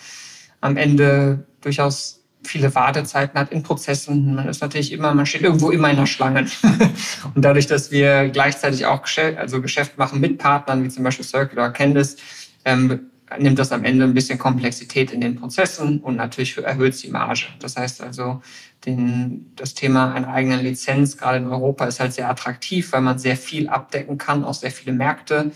am 0.62 0.78
Ende 0.78 1.46
durchaus 1.62 2.24
viele 2.47 2.73
Wartezeiten 2.73 3.39
hat 3.39 3.51
in 3.51 3.63
Prozessen. 3.63 4.36
Man 4.36 4.47
ist 4.47 4.62
natürlich 4.62 4.91
immer, 4.91 5.13
man 5.13 5.25
steht 5.25 5.41
irgendwo 5.41 5.69
immer 5.69 5.89
in 5.89 5.97
der 5.97 6.05
Schlange. 6.05 6.47
und 7.36 7.45
dadurch, 7.45 7.67
dass 7.67 7.91
wir 7.91 8.29
gleichzeitig 8.29 8.86
auch 8.86 9.01
Geschäft, 9.01 9.38
also 9.38 9.62
Geschäft 9.62 9.97
machen 9.97 10.19
mit 10.19 10.38
Partnern, 10.38 10.83
wie 10.83 10.89
zum 10.89 11.03
Beispiel 11.03 11.25
Circle 11.25 11.57
oder 11.57 11.71
Candice, 11.71 12.17
ähm, 12.65 13.12
nimmt 13.39 13.60
das 13.60 13.71
am 13.71 13.83
Ende 13.83 14.05
ein 14.05 14.13
bisschen 14.13 14.39
Komplexität 14.39 15.12
in 15.12 15.21
den 15.21 15.36
Prozessen 15.36 15.99
und 15.99 16.15
natürlich 16.15 16.57
erhöht 16.57 17.01
die 17.03 17.10
Marge. 17.10 17.47
Das 17.60 17.75
heißt 17.75 18.01
also, 18.01 18.41
den, 18.86 19.51
das 19.55 19.73
Thema 19.73 20.13
einer 20.13 20.29
eigenen 20.29 20.62
Lizenz, 20.62 21.17
gerade 21.17 21.38
in 21.38 21.47
Europa, 21.47 21.86
ist 21.86 21.99
halt 21.99 22.13
sehr 22.13 22.29
attraktiv, 22.29 22.91
weil 22.93 23.01
man 23.01 23.19
sehr 23.19 23.36
viel 23.36 23.67
abdecken 23.67 24.17
kann, 24.17 24.45
auch 24.45 24.53
sehr 24.53 24.71
viele 24.71 24.93
Märkte 24.93 25.51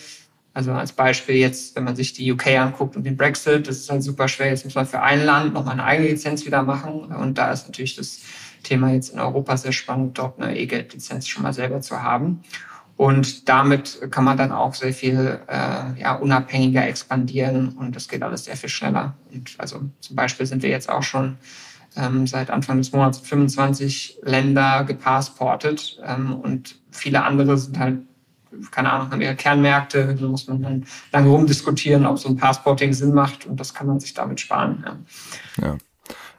Also 0.54 0.74
als 0.74 0.92
Beispiel 0.92 1.36
jetzt, 1.36 1.76
wenn 1.76 1.86
man 1.86 1.96
sich 1.96 2.14
die 2.14 2.30
UK 2.32 2.48
anguckt 2.60 2.98
und 2.98 3.04
den 3.04 3.16
Brexit, 3.16 3.68
das 3.68 3.78
ist 3.78 3.90
halt 3.90 4.04
super 4.04 4.28
schwer. 4.28 4.50
Jetzt 4.50 4.66
muss 4.66 4.76
man 4.76 4.86
für 4.86 5.02
ein 5.02 5.26
Land 5.26 5.54
nochmal 5.54 5.74
eine 5.74 5.86
eigene 5.86 6.10
Lizenz 6.10 6.46
wieder 6.46 6.62
machen. 6.62 7.06
Und 7.06 7.38
da 7.38 7.52
ist 7.52 7.68
natürlich 7.68 7.96
das 7.96 8.20
Thema 8.64 8.92
jetzt 8.92 9.14
in 9.14 9.20
Europa 9.20 9.56
sehr 9.56 9.72
spannend, 9.72 10.18
dort 10.18 10.42
eine 10.42 10.58
E-Geld-Lizenz 10.58 11.28
schon 11.28 11.44
mal 11.44 11.54
selber 11.54 11.80
zu 11.80 12.02
haben. 12.02 12.44
Und 12.98 13.50
damit 13.50 14.00
kann 14.12 14.26
man 14.26 14.38
dann 14.38 14.52
auch 14.52 14.76
sehr 14.76 14.94
viel 14.94 15.40
äh, 15.48 16.00
ja, 16.00 16.16
unabhängiger 16.16 16.88
expandieren 16.88 17.70
und 17.70 17.96
das 17.96 18.08
geht 18.08 18.22
alles 18.22 18.46
sehr 18.46 18.56
viel 18.56 18.70
schneller. 18.70 19.16
Und 19.34 19.56
also 19.58 19.82
zum 20.02 20.16
Beispiel 20.16 20.46
sind 20.46 20.62
wir 20.62 20.70
jetzt 20.70 20.88
auch 20.88 21.02
schon 21.02 21.38
ähm, 21.96 22.28
seit 22.28 22.52
Anfang 22.52 22.78
des 22.78 22.92
Monats 22.92 23.18
25 23.18 24.20
Länder 24.22 24.84
gepassportet 24.84 26.00
ähm, 26.06 26.36
und 26.36 26.76
viele 26.92 27.24
andere 27.24 27.58
sind 27.58 27.80
halt 27.80 28.02
keine 28.72 28.92
Ahnung, 28.92 29.12
haben 29.12 29.22
ihre 29.22 29.36
Kernmärkte, 29.36 30.16
da 30.16 30.28
muss 30.28 30.48
man 30.48 30.62
dann 30.62 30.86
lange 31.12 31.30
rumdiskutieren, 31.30 32.06
ob 32.06 32.20
so 32.20 32.30
ein 32.30 32.38
Passporting 32.38 32.94
Sinn 32.94 33.14
macht 33.14 33.46
und 33.46 33.60
das 33.60 33.74
kann 33.74 33.88
man 33.88 34.00
sich 34.00 34.14
damit 34.14 34.40
sparen. 34.40 34.84
Ja. 35.58 35.66
ja. 35.68 35.78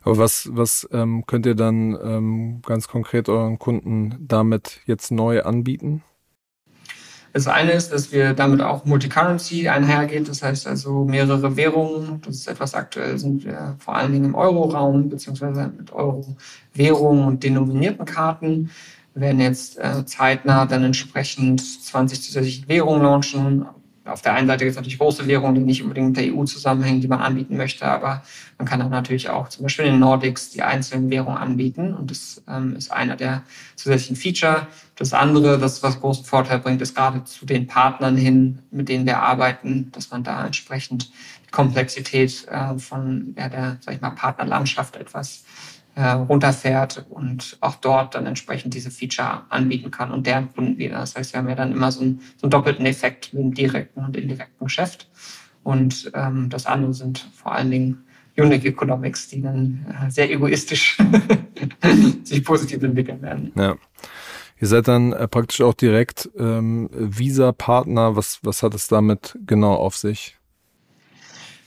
Aber 0.05 0.18
was, 0.18 0.48
was 0.53 0.88
ähm, 0.92 1.25
könnt 1.27 1.46
ihr 1.46 1.55
dann 1.55 1.96
ähm, 2.03 2.62
ganz 2.66 2.88
konkret 2.88 3.29
euren 3.29 3.59
Kunden 3.59 4.16
damit 4.20 4.81
jetzt 4.87 5.12
neu 5.12 5.42
anbieten? 5.42 6.03
Das 7.33 7.46
eine 7.46 7.72
ist, 7.72 7.92
dass 7.92 8.12
wir 8.12 8.35
damit 8.35 8.61
auch 8.61 8.85
Multicurrency 8.85 9.66
einhergeht, 9.68 10.29
das 10.29 10.42
heißt 10.42 10.66
also 10.66 11.05
mehrere 11.05 11.57
Währungen. 11.57 12.20
Das 12.27 12.37
ist 12.37 12.46
etwas 12.46 12.75
aktuell, 12.75 13.18
sind 13.18 13.44
wir 13.44 13.77
vor 13.79 13.96
allen 13.96 14.12
Dingen 14.12 14.27
im 14.27 14.35
Euro-Raum, 14.35 15.09
beziehungsweise 15.09 15.72
mit 15.75 15.92
Euro-Währungen 15.92 17.27
und 17.27 17.42
denominierten 17.42 18.05
Karten. 18.05 18.70
Werden 19.14 19.40
jetzt 19.40 19.79
äh, 19.79 20.05
zeitnah 20.07 20.66
dann 20.66 20.85
entsprechend 20.85 21.61
20 21.61 22.22
zusätzliche 22.22 22.68
Währungen 22.68 23.03
launchen. 23.03 23.66
Auf 24.05 24.22
der 24.22 24.35
einen 24.35 24.48
Seite 24.48 24.64
gibt 24.64 24.72
es 24.72 24.77
natürlich 24.77 24.98
große 24.98 25.29
Währungen, 25.29 25.55
die 25.55 25.61
nicht 25.61 25.83
unbedingt 25.83 26.09
mit 26.09 26.16
der 26.16 26.35
EU 26.35 26.44
zusammenhängen, 26.44 27.01
die 27.01 27.09
man 27.09 27.20
anbieten 27.20 27.57
möchte, 27.57 27.87
aber 27.87 28.22
man 28.59 28.66
kann 28.66 28.81
dann 28.81 28.90
natürlich 28.90 29.29
auch 29.29 29.48
zum 29.48 29.62
Beispiel 29.62 29.85
in 29.85 29.92
den 29.92 30.01
Nordics 30.01 30.51
die 30.51 30.62
einzelnen 30.62 31.09
Währungen 31.09 31.38
anbieten 31.38 31.94
und 31.94 32.11
das 32.11 32.42
ähm, 32.48 32.75
ist 32.75 32.90
einer 32.90 33.14
der 33.14 33.42
zusätzlichen 33.77 34.16
Feature. 34.16 34.66
Das 34.96 35.12
andere, 35.12 35.59
das 35.59 35.83
was 35.85 36.01
großen 36.01 36.25
Vorteil 36.25 36.59
bringt, 36.59 36.83
ist 36.83 36.96
gerade 36.96 37.22
zu 37.25 37.46
den 37.46 37.68
Partnern 37.68 38.16
hin, 38.16 38.59
mit 38.72 38.88
denen 38.88 39.07
wir 39.07 39.18
arbeiten, 39.18 39.92
dass 39.92 40.11
man 40.11 40.25
da 40.25 40.44
entsprechend 40.44 41.12
die 41.46 41.51
Komplexität 41.53 42.46
äh, 42.48 42.79
von 42.79 43.35
ja, 43.38 43.48
der, 43.48 43.79
sag 43.81 43.94
ich 43.94 44.01
mal, 44.01 44.11
Partnerlandschaft 44.11 44.96
etwas 44.96 45.44
äh, 45.94 46.11
runterfährt 46.11 47.07
und 47.11 47.59
auch 47.61 47.76
dort 47.76 48.14
dann 48.14 48.26
entsprechend 48.26 48.74
diese 48.74 48.90
Feature 48.90 49.42
anbieten 49.50 49.90
kann 49.90 50.11
und 50.11 50.26
deren 50.26 50.52
Kunden 50.55 50.78
wieder. 50.78 50.98
Das 50.98 51.14
heißt, 51.14 51.33
wir 51.33 51.38
haben 51.38 51.48
ja 51.48 51.55
dann 51.55 51.72
immer 51.72 51.92
so 51.92 52.00
einen, 52.00 52.20
so 52.37 52.44
einen 52.44 52.50
doppelten 52.50 52.87
Effekt 52.87 53.33
mit 53.35 53.42
dem 53.42 53.55
direkten 53.55 54.05
und 54.05 54.16
indirekten 54.16 54.66
Geschäft. 54.66 55.11
Und 55.62 56.11
ähm, 56.14 56.48
das 56.48 56.66
andere 56.66 56.94
sind 56.94 57.28
vor 57.35 57.52
allen 57.52 57.70
Dingen 57.70 58.05
Unique 58.37 58.64
Economics, 58.64 59.28
die 59.28 59.42
dann 59.42 59.87
äh, 59.88 60.11
sehr 60.11 60.31
egoistisch 60.31 60.98
sich 62.24 62.44
positiv 62.44 62.83
entwickeln 62.83 63.20
werden. 63.20 63.52
Ja. 63.55 63.76
Ihr 64.61 64.68
seid 64.68 64.88
dann 64.88 65.12
äh, 65.12 65.28
praktisch 65.28 65.61
auch 65.61 65.74
direkt 65.74 66.31
ähm, 66.38 66.88
Visa-Partner. 66.92 68.16
Was, 68.16 68.38
was 68.42 68.62
hat 68.62 68.74
es 68.74 68.88
damit 68.88 69.38
genau 69.44 69.74
auf 69.74 69.96
sich? 69.96 70.38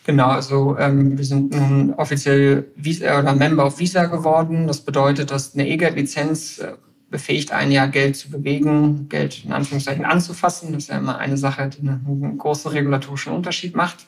Genau, 0.06 0.28
also 0.28 0.78
ähm, 0.78 1.18
wir 1.18 1.26
sind 1.26 1.52
nun 1.56 1.96
offiziell 1.96 2.72
Visa 2.76 3.20
oder 3.20 3.34
Member 3.34 3.66
of 3.66 3.80
Visa 3.80 4.06
geworden. 4.06 4.68
Das 4.68 4.82
bedeutet, 4.82 5.32
dass 5.32 5.56
eine 5.56 5.68
E-Geld-Lizenz 5.68 6.60
äh, 6.60 6.74
befähigt 7.10 7.52
einen 7.52 7.72
ja, 7.72 7.88
Geld 7.88 8.16
zu 8.16 8.30
bewegen, 8.30 9.10
Geld 9.10 9.44
in 9.44 9.52
Anführungszeichen 9.52 10.06
anzufassen. 10.06 10.74
Das 10.74 10.84
ist 10.84 10.90
ja 10.90 11.00
immer 11.00 11.18
eine 11.18 11.38
Sache, 11.38 11.70
die 11.70 11.80
einen 11.80 12.38
großen 12.38 12.70
regulatorischen 12.70 13.34
Unterschied 13.34 13.76
macht. 13.76 14.06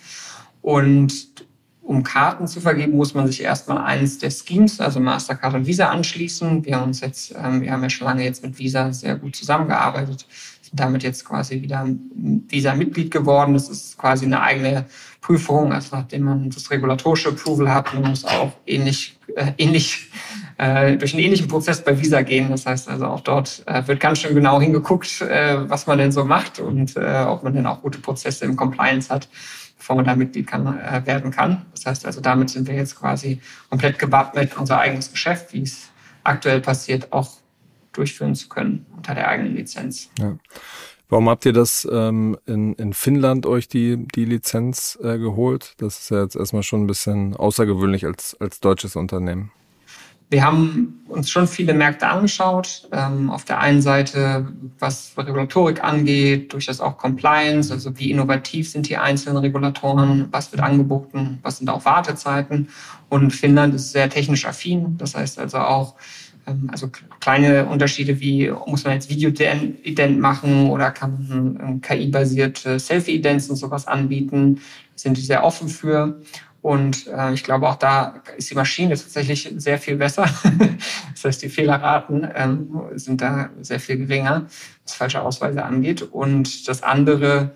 Und 0.61 1.47
um 1.81 2.03
Karten 2.03 2.45
zu 2.45 2.61
vergeben, 2.61 2.95
muss 2.95 3.15
man 3.15 3.25
sich 3.25 3.41
erstmal 3.41 3.79
eines 3.79 4.19
der 4.19 4.29
Schemes, 4.29 4.79
also 4.79 4.99
Mastercard 4.99 5.55
und 5.55 5.65
Visa, 5.65 5.89
anschließen. 5.89 6.63
Wir 6.63 6.75
haben 6.75 6.89
uns 6.89 7.01
jetzt, 7.01 7.33
ähm, 7.43 7.61
wir 7.61 7.71
haben 7.71 7.81
ja 7.81 7.89
schon 7.89 8.05
lange 8.05 8.23
jetzt 8.23 8.43
mit 8.43 8.59
Visa 8.59 8.93
sehr 8.93 9.15
gut 9.15 9.35
zusammengearbeitet 9.35 10.27
damit 10.73 11.03
jetzt 11.03 11.25
quasi 11.25 11.61
wieder 11.61 11.87
Visa-Mitglied 12.15 13.11
geworden. 13.11 13.53
Das 13.53 13.69
ist 13.69 13.97
quasi 13.97 14.25
eine 14.25 14.41
eigene 14.41 14.85
Prüfung, 15.21 15.73
also 15.73 15.95
nachdem 15.95 16.23
man 16.23 16.49
das 16.49 16.71
regulatorische 16.71 17.29
Approval 17.29 17.73
hat, 17.73 17.93
man 17.93 18.09
muss 18.09 18.23
auch 18.23 18.53
ähnlich, 18.65 19.19
äh, 19.35 19.51
ähnlich 19.57 20.09
äh, 20.57 20.95
durch 20.95 21.13
einen 21.13 21.23
ähnlichen 21.23 21.47
Prozess 21.47 21.83
bei 21.83 21.99
Visa 21.99 22.21
gehen. 22.21 22.49
Das 22.49 22.65
heißt 22.65 22.87
also 22.87 23.05
auch 23.07 23.21
dort 23.21 23.61
äh, 23.67 23.85
wird 23.87 23.99
ganz 23.99 24.19
schön 24.19 24.33
genau 24.33 24.61
hingeguckt, 24.61 25.21
äh, 25.21 25.69
was 25.69 25.85
man 25.85 25.97
denn 25.97 26.11
so 26.11 26.23
macht 26.23 26.59
und 26.59 26.95
ob 26.97 27.43
man 27.43 27.53
denn 27.53 27.65
auch 27.65 27.81
gute 27.81 27.99
Prozesse 27.99 28.45
im 28.45 28.55
Compliance 28.55 29.13
hat, 29.13 29.27
bevor 29.77 29.97
man 29.97 30.05
da 30.05 30.15
Mitglied 30.15 30.47
kann, 30.47 30.79
werden 31.05 31.31
kann. 31.31 31.65
Das 31.73 31.85
heißt 31.85 32.05
also, 32.05 32.21
damit 32.21 32.49
sind 32.49 32.67
wir 32.67 32.75
jetzt 32.75 32.95
quasi 32.95 33.41
komplett 33.69 33.99
gewappnet, 33.99 34.57
unser 34.57 34.79
eigenes 34.79 35.11
Geschäft, 35.11 35.53
wie 35.53 35.61
es 35.61 35.89
aktuell 36.23 36.61
passiert, 36.61 37.11
auch 37.11 37.29
durchführen 37.97 38.35
zu 38.35 38.49
können 38.49 38.85
unter 38.95 39.15
der 39.15 39.27
eigenen 39.27 39.55
Lizenz. 39.55 40.09
Ja. 40.19 40.37
Warum 41.09 41.29
habt 41.29 41.45
ihr 41.45 41.53
das 41.53 41.87
ähm, 41.89 42.37
in, 42.45 42.73
in 42.73 42.93
Finnland 42.93 43.45
euch 43.45 43.69
die, 43.69 44.07
die 44.13 44.25
Lizenz 44.25 44.99
äh, 45.01 45.17
geholt? 45.17 45.73
Das 45.77 45.99
ist 45.99 46.11
ja 46.11 46.21
jetzt 46.21 46.35
erstmal 46.35 46.63
schon 46.63 46.83
ein 46.83 46.87
bisschen 46.87 47.35
außergewöhnlich 47.35 48.05
als, 48.05 48.35
als 48.41 48.59
deutsches 48.59 48.97
Unternehmen. 48.97 49.51
Wir 50.29 50.43
haben 50.43 51.05
uns 51.07 51.29
schon 51.29 51.47
viele 51.47 51.73
Märkte 51.73 52.05
angeschaut. 52.07 52.89
Ähm, 52.91 53.29
auf 53.29 53.45
der 53.45 53.61
einen 53.61 53.81
Seite, 53.81 54.51
was 54.77 55.13
Regulatorik 55.17 55.81
angeht, 55.81 56.51
durchaus 56.51 56.81
auch 56.81 56.97
Compliance, 56.97 57.71
also 57.71 57.97
wie 57.97 58.11
innovativ 58.11 58.69
sind 58.69 58.89
die 58.89 58.97
einzelnen 58.97 59.37
Regulatoren, 59.37 60.27
was 60.31 60.51
wird 60.51 60.61
angeboten, 60.61 61.39
was 61.43 61.59
sind 61.59 61.69
auch 61.69 61.85
Wartezeiten. 61.85 62.67
Und 63.07 63.31
Finnland 63.31 63.73
ist 63.73 63.93
sehr 63.93 64.09
technisch 64.09 64.45
affin. 64.45 64.97
Das 64.97 65.15
heißt 65.15 65.39
also 65.39 65.59
auch, 65.59 65.95
also 66.67 66.89
kleine 67.19 67.65
Unterschiede 67.65 68.19
wie, 68.19 68.51
muss 68.65 68.83
man 68.83 68.93
jetzt 68.93 69.09
Video-Ident 69.09 70.19
machen 70.19 70.69
oder 70.69 70.91
kann 70.91 71.27
man 71.29 71.81
KI-basierte 71.81 72.79
Selfie-Idents 72.79 73.49
und 73.49 73.57
sowas 73.57 73.87
anbieten, 73.87 74.61
sind 74.95 75.17
die 75.17 75.21
sehr 75.21 75.43
offen 75.43 75.67
für. 75.67 76.21
Und 76.61 77.07
äh, 77.07 77.33
ich 77.33 77.43
glaube, 77.43 77.69
auch 77.69 77.75
da 77.75 78.21
ist 78.35 78.49
die 78.49 78.55
Maschine 78.55 78.95
tatsächlich 78.95 79.53
sehr 79.57 79.77
viel 79.77 79.95
besser. 79.95 80.23
das 81.13 81.23
heißt, 81.23 81.41
die 81.43 81.49
Fehlerraten 81.49 82.27
ähm, 82.35 82.81
sind 82.95 83.21
da 83.21 83.49
sehr 83.61 83.79
viel 83.79 83.97
geringer, 83.97 84.47
was 84.83 84.93
falsche 84.93 85.21
Ausweise 85.21 85.63
angeht. 85.63 86.01
Und 86.01 86.67
das 86.67 86.83
andere 86.83 87.53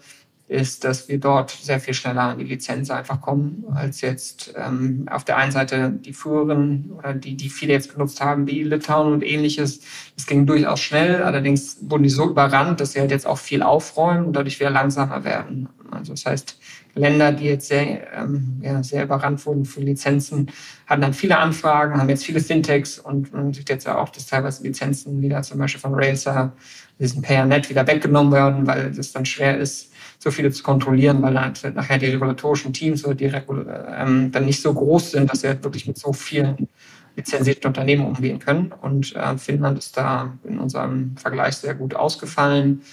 ist, 0.52 0.84
dass 0.84 1.08
wir 1.08 1.18
dort 1.18 1.50
sehr 1.50 1.80
viel 1.80 1.94
schneller 1.94 2.24
an 2.24 2.38
die 2.38 2.44
Lizenz 2.44 2.92
einfach 2.92 3.22
kommen, 3.22 3.64
als 3.74 4.02
jetzt 4.02 4.54
ähm, 4.58 5.08
auf 5.10 5.24
der 5.24 5.38
einen 5.38 5.54
Seite 5.54 5.90
die 5.92 6.12
früheren 6.12 6.92
oder 6.98 7.14
die, 7.14 7.38
die 7.38 7.50
viele 7.50 7.72
jetzt 7.72 7.94
genutzt 7.94 8.20
haben, 8.20 8.46
wie 8.48 8.64
Litauen 8.64 9.14
und 9.14 9.24
ähnliches. 9.24 9.80
Das 10.18 10.28
ging 10.28 10.46
durchaus 10.46 10.82
schnell, 10.82 11.24
allerdings 11.24 11.78
wurden 11.82 12.04
die 12.04 12.10
so 12.10 12.30
überrannt, 12.30 12.82
dass 12.82 12.92
sie 12.92 13.00
halt 13.00 13.12
jetzt 13.12 13.26
auch 13.26 13.38
viel 13.38 13.64
aufräumen 13.64 14.26
und 14.26 14.34
dadurch 14.34 14.60
wieder 14.60 14.70
langsamer 14.70 15.24
werden. 15.24 15.70
Also 15.90 16.12
das 16.14 16.26
heißt, 16.26 16.60
Länder, 16.96 17.32
die 17.32 17.46
jetzt 17.46 17.70
sehr, 17.70 18.12
ähm, 18.14 18.60
ja, 18.62 18.84
sehr 18.84 19.06
überrannt 19.06 19.46
wurden 19.46 19.64
für 19.64 19.80
Lizenzen, 19.80 20.52
hatten 20.86 21.02
dann 21.02 21.14
viele 21.14 21.38
Anfragen, 21.38 21.98
haben 21.98 22.10
jetzt 22.10 22.26
viele 22.26 22.42
Fintechs 22.42 23.00
und 23.00 23.34
man 23.34 23.54
sieht 23.54 23.70
jetzt 23.70 23.86
ja 23.86 23.98
auch, 23.98 24.10
dass 24.10 24.26
teilweise 24.26 24.64
Lizenzen 24.64 25.22
wieder 25.22 25.42
zum 25.44 25.60
Beispiel 25.60 25.80
von 25.80 25.94
Racer, 25.94 26.52
diesen 27.00 27.22
PayerNet 27.22 27.70
wieder 27.70 27.88
weggenommen 27.88 28.34
werden, 28.34 28.68
weil 28.68 28.94
es 28.98 29.14
dann 29.14 29.26
schwer 29.26 29.58
ist, 29.58 29.91
so 30.22 30.30
viele 30.30 30.52
zu 30.52 30.62
kontrollieren, 30.62 31.22
weil 31.24 31.40
halt 31.40 31.64
nachher 31.74 31.98
die 31.98 32.06
regulatorischen 32.06 32.74
Teams 32.74 33.04
oder 33.04 33.16
die 33.16 33.26
Regul 33.26 33.66
ähm, 33.90 34.32
dann 34.32 34.46
nicht 34.46 34.62
so 34.62 34.72
groß 34.72 35.12
sind, 35.12 35.32
dass 35.32 35.42
sie 35.42 35.48
halt 35.48 35.64
wirklich 35.64 35.88
mit 35.88 35.98
so 35.98 36.14
vielen 36.14 36.70
lizenzierten 37.16 37.68
Unternehmen 37.68 38.06
umgehen 38.06 38.38
können. 38.38 38.72
Und 38.82 39.16
äh, 39.16 39.36
Finnland 39.38 39.80
ist 39.80 39.98
da 39.98 40.38
in 40.44 40.60
unserem 40.60 41.18
Vergleich 41.18 41.58
sehr 41.58 41.74
gut 41.74 41.96
ausgefallen 41.96 42.84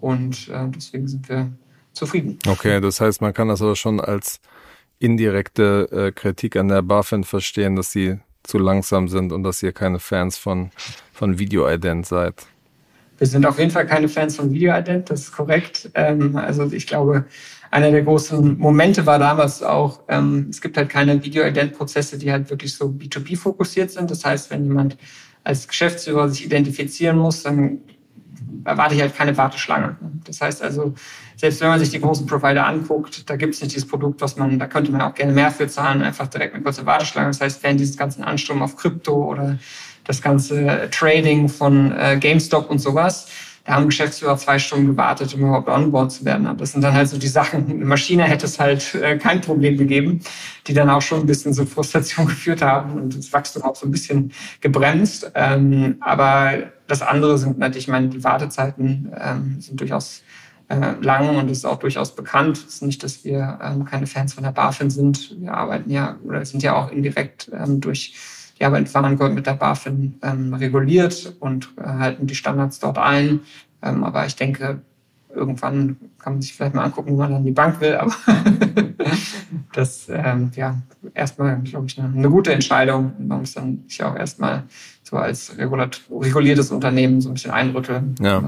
und 0.00 0.48
äh, 0.48 0.68
deswegen 0.68 1.08
sind 1.08 1.28
wir 1.28 1.50
zufrieden. 1.92 2.38
Okay, 2.46 2.80
das 2.80 3.00
heißt, 3.00 3.20
man 3.20 3.34
kann 3.34 3.48
das 3.48 3.62
aber 3.62 3.74
schon 3.74 4.00
als 4.00 4.40
indirekte 5.00 5.88
äh, 5.90 6.12
Kritik 6.12 6.54
an 6.54 6.68
der 6.68 6.82
BaFin 6.82 7.24
verstehen, 7.24 7.74
dass 7.74 7.90
sie 7.90 8.20
zu 8.44 8.58
langsam 8.58 9.08
sind 9.08 9.32
und 9.32 9.42
dass 9.42 9.60
ihr 9.60 9.72
keine 9.72 9.98
Fans 9.98 10.38
von, 10.38 10.70
von 11.12 11.40
Video-Ident 11.40 12.06
seid. 12.06 12.46
Wir 13.18 13.26
sind 13.26 13.46
auf 13.46 13.58
jeden 13.58 13.70
Fall 13.70 13.86
keine 13.86 14.08
Fans 14.08 14.36
von 14.36 14.52
Video-Ident, 14.52 15.10
das 15.10 15.22
ist 15.22 15.32
korrekt. 15.32 15.90
Ähm, 15.94 16.36
also 16.36 16.70
ich 16.70 16.86
glaube, 16.86 17.24
einer 17.70 17.90
der 17.90 18.02
großen 18.02 18.58
Momente 18.58 19.06
war 19.06 19.18
damals 19.18 19.62
auch, 19.62 20.00
ähm, 20.08 20.48
es 20.50 20.60
gibt 20.60 20.76
halt 20.76 20.88
keine 20.88 21.22
Video-Ident-Prozesse, 21.22 22.18
die 22.18 22.30
halt 22.30 22.50
wirklich 22.50 22.74
so 22.74 22.86
B2B 22.86 23.36
fokussiert 23.36 23.90
sind. 23.90 24.10
Das 24.10 24.24
heißt, 24.24 24.50
wenn 24.50 24.64
jemand 24.64 24.96
als 25.44 25.66
Geschäftsführer 25.66 26.28
sich 26.28 26.44
identifizieren 26.44 27.18
muss, 27.18 27.42
dann 27.42 27.80
erwarte 28.64 28.94
ich 28.94 29.00
halt 29.00 29.16
keine 29.16 29.36
Warteschlange. 29.36 29.96
Das 30.24 30.40
heißt 30.40 30.62
also, 30.62 30.94
selbst 31.36 31.60
wenn 31.60 31.68
man 31.68 31.78
sich 31.78 31.90
die 31.90 32.00
großen 32.00 32.26
Provider 32.26 32.66
anguckt, 32.66 33.28
da 33.28 33.36
gibt 33.36 33.54
es 33.54 33.60
nicht 33.60 33.74
dieses 33.74 33.88
Produkt, 33.88 34.20
was 34.20 34.36
man, 34.36 34.58
da 34.58 34.66
könnte 34.66 34.90
man 34.90 35.02
auch 35.02 35.14
gerne 35.14 35.32
mehr 35.32 35.50
für 35.50 35.68
zahlen, 35.68 36.02
einfach 36.02 36.26
direkt 36.26 36.54
eine 36.54 36.62
kurze 36.62 36.84
Warteschlange. 36.84 37.28
Das 37.28 37.40
heißt, 37.40 37.62
wenn 37.62 37.76
dieses 37.76 37.96
ganzen 37.96 38.24
Ansturm 38.24 38.62
auf 38.62 38.76
Krypto 38.76 39.30
oder 39.30 39.58
das 40.06 40.22
ganze 40.22 40.88
Trading 40.90 41.48
von 41.48 41.92
äh, 41.92 42.16
GameStop 42.18 42.70
und 42.70 42.78
sowas. 42.78 43.26
da 43.64 43.74
haben 43.74 43.86
Geschäftsführer 43.86 44.36
zwei 44.36 44.58
Stunden 44.58 44.86
gewartet, 44.86 45.34
um 45.34 45.40
überhaupt 45.40 45.68
onboard 45.68 46.12
zu 46.12 46.24
werden. 46.24 46.46
Aber 46.46 46.60
das 46.60 46.72
sind 46.72 46.82
dann 46.82 46.94
halt 46.94 47.08
so 47.08 47.18
die 47.18 47.28
Sachen. 47.28 47.68
Eine 47.68 47.84
Maschine 47.84 48.24
hätte 48.24 48.46
es 48.46 48.58
halt 48.58 48.94
äh, 48.94 49.18
kein 49.18 49.40
Problem 49.40 49.76
gegeben, 49.76 50.20
die 50.66 50.74
dann 50.74 50.88
auch 50.88 51.02
schon 51.02 51.20
ein 51.20 51.26
bisschen 51.26 51.52
zur 51.52 51.66
Frustration 51.66 52.26
geführt 52.26 52.62
haben 52.62 52.92
und 52.92 53.16
das 53.16 53.32
Wachstum 53.32 53.62
auch 53.62 53.76
so 53.76 53.86
ein 53.86 53.90
bisschen 53.90 54.32
gebremst. 54.60 55.30
Ähm, 55.34 55.96
aber 56.00 56.70
das 56.86 57.02
andere 57.02 57.38
sind 57.38 57.58
natürlich, 57.58 57.84
ich 57.84 57.92
meine, 57.92 58.08
die 58.08 58.22
Wartezeiten 58.22 59.12
ähm, 59.20 59.56
sind 59.60 59.80
durchaus 59.80 60.22
äh, 60.68 60.94
lang 61.00 61.36
und 61.36 61.50
ist 61.50 61.64
auch 61.64 61.78
durchaus 61.78 62.14
bekannt. 62.14 62.58
Es 62.58 62.74
ist 62.76 62.82
nicht, 62.82 63.02
dass 63.02 63.24
wir 63.24 63.58
ähm, 63.62 63.84
keine 63.84 64.06
Fans 64.06 64.34
von 64.34 64.44
der 64.44 64.52
BaFin 64.52 64.90
sind. 64.90 65.36
Wir 65.40 65.54
arbeiten 65.54 65.90
ja 65.90 66.16
oder 66.24 66.44
sind 66.44 66.62
ja 66.62 66.74
auch 66.76 66.90
indirekt 66.90 67.50
ähm, 67.52 67.80
durch 67.80 68.14
die 68.58 68.64
Arbeit 68.64 68.86
in 68.86 68.94
Warengold 68.94 69.34
mit 69.34 69.46
der 69.46 69.54
BaFin 69.54 70.18
ähm, 70.22 70.54
reguliert 70.54 71.36
und 71.40 71.70
äh, 71.78 71.84
halten 71.86 72.26
die 72.26 72.34
Standards 72.34 72.78
dort 72.78 72.98
ein. 72.98 73.40
Ähm, 73.82 74.04
aber 74.04 74.26
ich 74.26 74.36
denke, 74.36 74.80
irgendwann 75.34 75.96
kann 76.18 76.34
man 76.34 76.42
sich 76.42 76.54
vielleicht 76.54 76.74
mal 76.74 76.84
angucken, 76.84 77.12
wo 77.12 77.18
man 77.18 77.32
dann 77.32 77.44
die 77.44 77.52
Bank 77.52 77.80
will. 77.80 77.94
Aber 77.94 78.14
das 79.74 80.08
ähm, 80.08 80.50
ja 80.56 80.76
erstmal, 81.14 81.60
glaube 81.60 81.86
ich, 81.86 81.98
eine, 81.98 82.12
eine, 82.12 82.30
gute 82.30 82.52
Entscheidung. 82.52 83.12
Man 83.18 83.40
muss 83.40 83.52
dann 83.52 83.84
sich 83.86 84.02
auch 84.02 84.16
erstmal 84.16 84.64
so 85.02 85.16
als 85.16 85.54
reguliertes 85.58 86.72
Unternehmen 86.72 87.20
so 87.20 87.28
ein 87.28 87.34
bisschen 87.34 87.52
einrütteln. 87.52 88.14
Ja. 88.20 88.42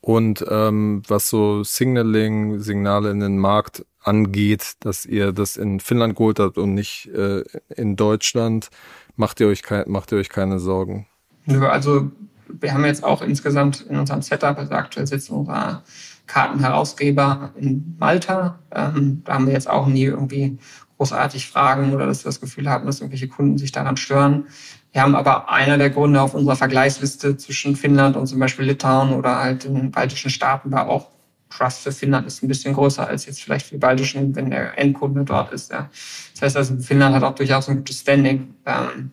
Und 0.00 0.44
ähm, 0.48 1.02
was 1.08 1.28
so 1.28 1.64
Signaling, 1.64 2.60
Signale 2.60 3.10
in 3.10 3.20
den 3.20 3.38
Markt 3.38 3.84
angeht, 4.02 4.74
dass 4.80 5.04
ihr 5.04 5.32
das 5.32 5.56
in 5.56 5.80
Finnland 5.80 6.16
geholt 6.16 6.38
habt 6.38 6.56
und 6.56 6.74
nicht 6.74 7.08
äh, 7.08 7.42
in 7.74 7.96
Deutschland, 7.96 8.70
macht 9.16 9.40
ihr 9.40 9.48
euch 9.48 9.62
kein, 9.62 9.90
macht 9.90 10.12
ihr 10.12 10.18
euch 10.18 10.28
keine 10.28 10.60
Sorgen? 10.60 11.06
Nö, 11.46 11.66
also 11.66 12.10
wir 12.48 12.72
haben 12.72 12.84
jetzt 12.84 13.04
auch 13.04 13.22
insgesamt 13.22 13.82
in 13.88 13.96
unserem 13.96 14.22
Setup, 14.22 14.56
also 14.56 14.72
aktuell 14.72 15.06
sitzt 15.06 15.30
unser 15.30 15.82
Kartenherausgeber 16.26 17.52
in 17.56 17.96
Malta. 17.98 18.58
Ähm, 18.70 19.22
da 19.24 19.34
haben 19.34 19.46
wir 19.46 19.52
jetzt 19.52 19.68
auch 19.68 19.86
nie 19.86 20.04
irgendwie 20.04 20.58
großartig 20.96 21.48
Fragen 21.48 21.94
oder 21.94 22.06
dass 22.06 22.24
wir 22.24 22.28
das 22.28 22.40
Gefühl 22.40 22.68
haben, 22.68 22.86
dass 22.86 23.00
irgendwelche 23.00 23.28
Kunden 23.28 23.58
sich 23.58 23.72
daran 23.72 23.96
stören. 23.96 24.46
Wir 24.92 25.02
haben 25.02 25.14
aber 25.14 25.50
einer 25.50 25.78
der 25.78 25.90
Gründe 25.90 26.20
auf 26.20 26.34
unserer 26.34 26.56
Vergleichsliste 26.56 27.36
zwischen 27.36 27.76
Finnland 27.76 28.16
und 28.16 28.26
zum 28.26 28.38
Beispiel 28.38 28.64
Litauen 28.64 29.12
oder 29.12 29.38
halt 29.38 29.64
den 29.64 29.90
baltischen 29.90 30.30
Staaten 30.30 30.72
war 30.72 30.88
auch 30.88 31.08
Trust 31.50 31.80
für 31.80 31.92
Finnland 31.92 32.26
ist 32.26 32.42
ein 32.42 32.48
bisschen 32.48 32.74
größer 32.74 33.06
als 33.06 33.26
jetzt 33.26 33.42
vielleicht 33.42 33.66
für 33.66 33.74
die 33.74 33.78
baltischen, 33.78 34.36
wenn 34.36 34.50
der 34.50 34.78
Endkunde 34.78 35.24
dort 35.24 35.52
ist. 35.52 35.70
Ja. 35.70 35.88
Das 36.34 36.42
heißt 36.42 36.56
also, 36.56 36.76
Finnland 36.78 37.14
hat 37.14 37.22
auch 37.22 37.34
durchaus 37.34 37.68
ein 37.68 37.78
gutes 37.78 38.00
Standing. 38.00 38.54
Ähm, 38.66 39.12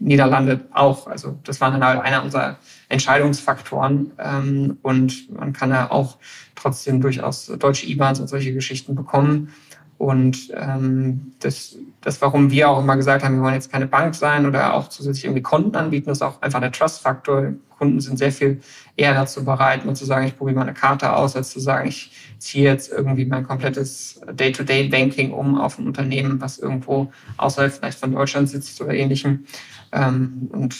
Niederlande 0.00 0.60
auch. 0.72 1.06
Also 1.08 1.38
das 1.44 1.60
war 1.60 1.70
dann 1.70 1.84
halt 1.84 2.00
einer 2.00 2.22
unserer 2.22 2.58
Entscheidungsfaktoren. 2.88 4.12
Ähm, 4.18 4.78
und 4.82 5.30
man 5.32 5.52
kann 5.52 5.70
ja 5.70 5.90
auch 5.90 6.18
trotzdem 6.54 7.00
durchaus 7.00 7.46
deutsche 7.46 7.86
IBANs 7.86 8.20
und 8.20 8.28
solche 8.28 8.52
Geschichten 8.52 8.94
bekommen. 8.94 9.52
Und 9.98 10.52
ähm, 10.54 11.32
das, 11.40 11.76
das, 12.00 12.22
warum 12.22 12.52
wir 12.52 12.70
auch 12.70 12.80
immer 12.80 12.96
gesagt 12.96 13.24
haben, 13.24 13.34
wir 13.34 13.42
wollen 13.42 13.54
jetzt 13.54 13.72
keine 13.72 13.88
Bank 13.88 14.14
sein 14.14 14.46
oder 14.46 14.74
auch 14.74 14.88
zusätzlich 14.88 15.24
irgendwie 15.24 15.42
Konten 15.42 15.74
anbieten, 15.74 16.10
ist 16.10 16.22
auch 16.22 16.40
einfach 16.40 16.60
der 16.60 16.70
Trust-Faktor. 16.70 17.54
Kunden 17.78 18.00
sind 18.00 18.16
sehr 18.16 18.32
viel 18.32 18.60
eher 18.96 19.14
dazu 19.14 19.44
bereit, 19.44 19.84
mal 19.84 19.94
zu 19.94 20.04
sagen, 20.04 20.26
ich 20.26 20.36
probiere 20.36 20.56
mal 20.56 20.62
eine 20.62 20.74
Karte 20.74 21.14
aus, 21.14 21.36
als 21.36 21.50
zu 21.50 21.60
sagen, 21.60 21.88
ich 21.88 22.12
ziehe 22.38 22.64
jetzt 22.64 22.90
irgendwie 22.90 23.24
mein 23.24 23.46
komplettes 23.46 24.20
Day-to-Day-Banking 24.32 25.32
um 25.32 25.58
auf 25.58 25.78
ein 25.78 25.86
Unternehmen, 25.86 26.40
was 26.40 26.58
irgendwo 26.58 27.12
außerhalb 27.36 27.72
vielleicht 27.72 27.98
von 27.98 28.12
Deutschland 28.12 28.48
sitzt 28.48 28.80
oder 28.80 28.94
ähnlichem. 28.94 29.44
Ähm, 29.92 30.48
und 30.52 30.76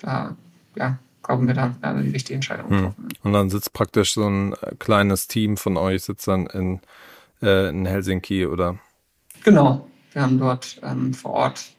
da, 0.00 0.36
ja, 0.76 0.98
glauben 1.22 1.46
wir 1.46 1.54
da 1.54 1.74
äh, 1.82 2.02
die 2.02 2.10
richtige 2.10 2.34
Entscheidung. 2.34 2.70
Hm. 2.70 2.94
Und 3.22 3.32
dann 3.32 3.50
sitzt 3.50 3.72
praktisch 3.72 4.14
so 4.14 4.28
ein 4.28 4.54
kleines 4.78 5.28
Team 5.28 5.56
von 5.56 5.76
euch, 5.76 6.04
sitzt 6.04 6.28
dann 6.28 6.46
in 6.46 6.80
äh, 7.42 7.68
in 7.68 7.86
Helsinki 7.86 8.46
oder? 8.46 8.78
Genau, 9.44 9.86
wir 10.12 10.22
haben 10.22 10.38
dort 10.38 10.80
ähm, 10.82 11.14
vor 11.14 11.32
Ort 11.32 11.76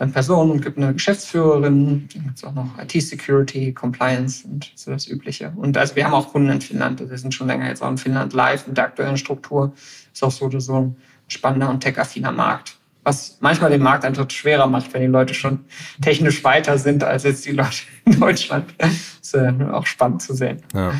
dann 0.00 0.12
Personen 0.12 0.52
und 0.52 0.62
gibt 0.62 0.78
eine 0.78 0.94
Geschäftsführerin, 0.94 2.08
dann 2.14 2.24
gibt 2.24 2.38
es 2.38 2.44
auch 2.44 2.54
noch 2.54 2.70
IT-Security, 2.78 3.74
Compliance 3.74 4.48
und 4.48 4.72
so 4.74 4.90
das 4.90 5.06
Übliche. 5.06 5.52
Und 5.56 5.76
also 5.76 5.94
wir 5.94 6.06
haben 6.06 6.14
auch 6.14 6.32
Kunden 6.32 6.48
in 6.48 6.62
Finnland, 6.62 7.02
also 7.02 7.10
wir 7.10 7.18
sind 7.18 7.34
schon 7.34 7.48
länger 7.48 7.68
jetzt 7.68 7.82
auch 7.82 7.90
in 7.90 7.98
Finnland 7.98 8.32
live 8.32 8.66
mit 8.66 8.78
der 8.78 8.84
aktuellen 8.84 9.18
Struktur. 9.18 9.74
Ist 10.10 10.24
auch 10.24 10.30
so, 10.30 10.48
so 10.58 10.74
ein 10.74 10.96
spannender 11.28 11.68
und 11.68 11.80
tech-affiner 11.80 12.32
Markt. 12.32 12.78
Was 13.02 13.36
manchmal 13.40 13.70
den 13.70 13.82
Markt 13.82 14.06
einfach 14.06 14.30
schwerer 14.30 14.66
macht, 14.66 14.92
wenn 14.94 15.02
die 15.02 15.06
Leute 15.06 15.34
schon 15.34 15.66
technisch 16.00 16.42
weiter 16.44 16.78
sind 16.78 17.04
als 17.04 17.24
jetzt 17.24 17.44
die 17.44 17.52
Leute 17.52 17.82
in 18.06 18.18
Deutschland. 18.18 18.72
Das 18.78 18.90
ist 19.20 19.34
äh, 19.34 19.52
auch 19.70 19.84
spannend 19.84 20.22
zu 20.22 20.32
sehen. 20.32 20.62
Ja. 20.72 20.94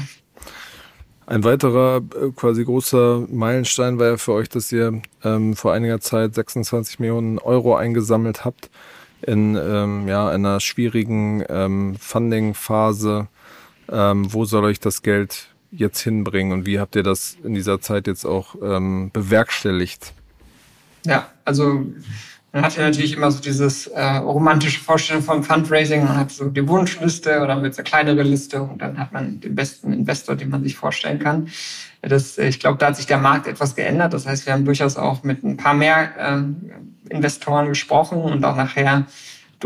Ein 1.31 1.45
weiterer 1.45 1.99
äh, 1.99 2.33
quasi 2.35 2.65
großer 2.65 3.25
Meilenstein 3.31 4.01
war 4.01 4.09
ja 4.09 4.17
für 4.17 4.33
euch, 4.33 4.49
dass 4.49 4.73
ihr 4.73 5.01
ähm, 5.23 5.55
vor 5.55 5.73
einiger 5.73 6.01
Zeit 6.01 6.35
26 6.35 6.99
Millionen 6.99 7.39
Euro 7.39 7.77
eingesammelt 7.77 8.45
habt 8.45 8.69
in 9.23 9.55
ähm, 9.55 10.09
ja, 10.09 10.29
einer 10.29 10.59
schwierigen 10.59 11.45
ähm, 11.49 11.95
Funding-Phase. 12.01 13.29
Ähm, 13.93 14.33
wo 14.33 14.45
soll 14.45 14.65
euch 14.65 14.81
das 14.81 15.03
Geld 15.03 15.55
jetzt 15.71 16.01
hinbringen 16.01 16.53
und 16.53 16.67
wie 16.67 16.81
habt 16.81 16.97
ihr 16.97 17.05
das 17.05 17.37
in 17.45 17.55
dieser 17.55 17.81
Zeit 17.81 18.09
jetzt 18.09 18.25
auch 18.25 18.57
ähm, 18.61 19.11
bewerkstelligt? 19.13 20.13
Ja, 21.07 21.31
also 21.45 21.87
man 22.53 22.65
hat 22.65 22.77
ja 22.77 22.83
natürlich 22.83 23.17
immer 23.17 23.31
so 23.31 23.41
dieses 23.41 23.87
äh, 23.87 24.03
romantische 24.03 24.81
Vorstellung 24.81 25.23
vom 25.23 25.45
Fundraising. 25.45 26.05
Man 26.05 26.17
hat 26.17 26.33
so 26.33 26.47
die 26.47 26.67
Wunschliste 26.67 27.41
oder 27.41 27.57
mit 27.57 27.77
eine 27.77 27.85
kleinere 27.85 28.23
Liste 28.23 28.63
und 28.63 28.83
dann 28.83 28.99
hat 28.99 29.13
man 29.13 29.41
den 29.41 29.55
besten 29.55 29.93
Investor, 29.93 30.35
den 30.35 30.51
man 30.51 30.63
sich 30.65 30.77
vorstellen 30.77 31.21
kann. 31.21 31.49
Das, 32.03 32.39
ich 32.39 32.59
glaube, 32.59 32.79
da 32.79 32.87
hat 32.87 32.97
sich 32.97 33.07
der 33.07 33.19
Markt 33.19 33.47
etwas 33.47 33.77
geändert. 33.77 34.15
Das 34.15 34.27
heißt, 34.27 34.47
wir 34.47 34.53
haben 34.53 34.65
durchaus 34.65 34.97
auch 34.97 35.23
mit 35.23 35.45
ein 35.45 35.57
paar 35.57 35.75
mehr 35.75 36.11
äh, 36.19 37.15
Investoren 37.15 37.69
gesprochen 37.69 38.21
und 38.21 38.45
auch 38.45 38.57
nachher 38.57 39.07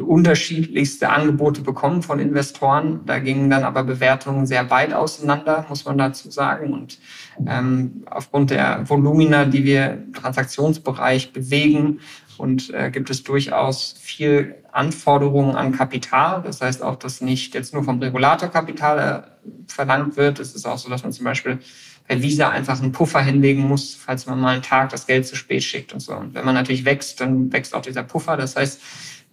unterschiedlichste 0.02 1.08
Angebote 1.08 1.60
bekommen 1.60 2.02
von 2.02 2.18
Investoren. 2.18 3.00
Da 3.06 3.18
gingen 3.18 3.48
dann 3.50 3.62
aber 3.62 3.84
Bewertungen 3.84 4.46
sehr 4.46 4.68
weit 4.70 4.92
auseinander, 4.92 5.64
muss 5.68 5.84
man 5.84 5.98
dazu 5.98 6.30
sagen. 6.30 6.72
Und 6.72 6.98
ähm, 7.46 8.04
aufgrund 8.10 8.50
der 8.50 8.88
Volumina, 8.88 9.44
die 9.44 9.64
wir 9.64 9.92
im 9.92 10.12
Transaktionsbereich 10.12 11.32
bewegen, 11.32 12.00
und 12.38 12.72
äh, 12.72 12.90
gibt 12.90 13.10
es 13.10 13.22
durchaus 13.22 13.94
viel 14.00 14.54
Anforderungen 14.72 15.56
an 15.56 15.72
Kapital. 15.72 16.42
Das 16.42 16.60
heißt 16.60 16.82
auch, 16.82 16.96
dass 16.96 17.20
nicht 17.20 17.54
jetzt 17.54 17.74
nur 17.74 17.84
vom 17.84 18.00
Regulator 18.00 18.48
Kapital 18.48 18.98
äh, 19.24 19.50
verlangt 19.72 20.16
wird. 20.16 20.40
Es 20.40 20.54
ist 20.54 20.66
auch 20.66 20.78
so, 20.78 20.88
dass 20.90 21.02
man 21.02 21.12
zum 21.12 21.24
Beispiel 21.24 21.58
bei 22.06 22.20
Visa 22.20 22.50
einfach 22.50 22.80
einen 22.82 22.92
Puffer 22.92 23.20
hinlegen 23.20 23.62
muss, 23.62 23.94
falls 23.94 24.26
man 24.26 24.40
mal 24.40 24.54
einen 24.54 24.62
Tag 24.62 24.90
das 24.90 25.06
Geld 25.06 25.26
zu 25.26 25.36
spät 25.36 25.62
schickt 25.62 25.92
und 25.92 26.00
so. 26.00 26.14
Und 26.14 26.34
wenn 26.34 26.44
man 26.44 26.54
natürlich 26.54 26.84
wächst, 26.84 27.20
dann 27.20 27.52
wächst 27.52 27.74
auch 27.74 27.82
dieser 27.82 28.02
Puffer. 28.02 28.36
Das 28.36 28.56
heißt, 28.56 28.80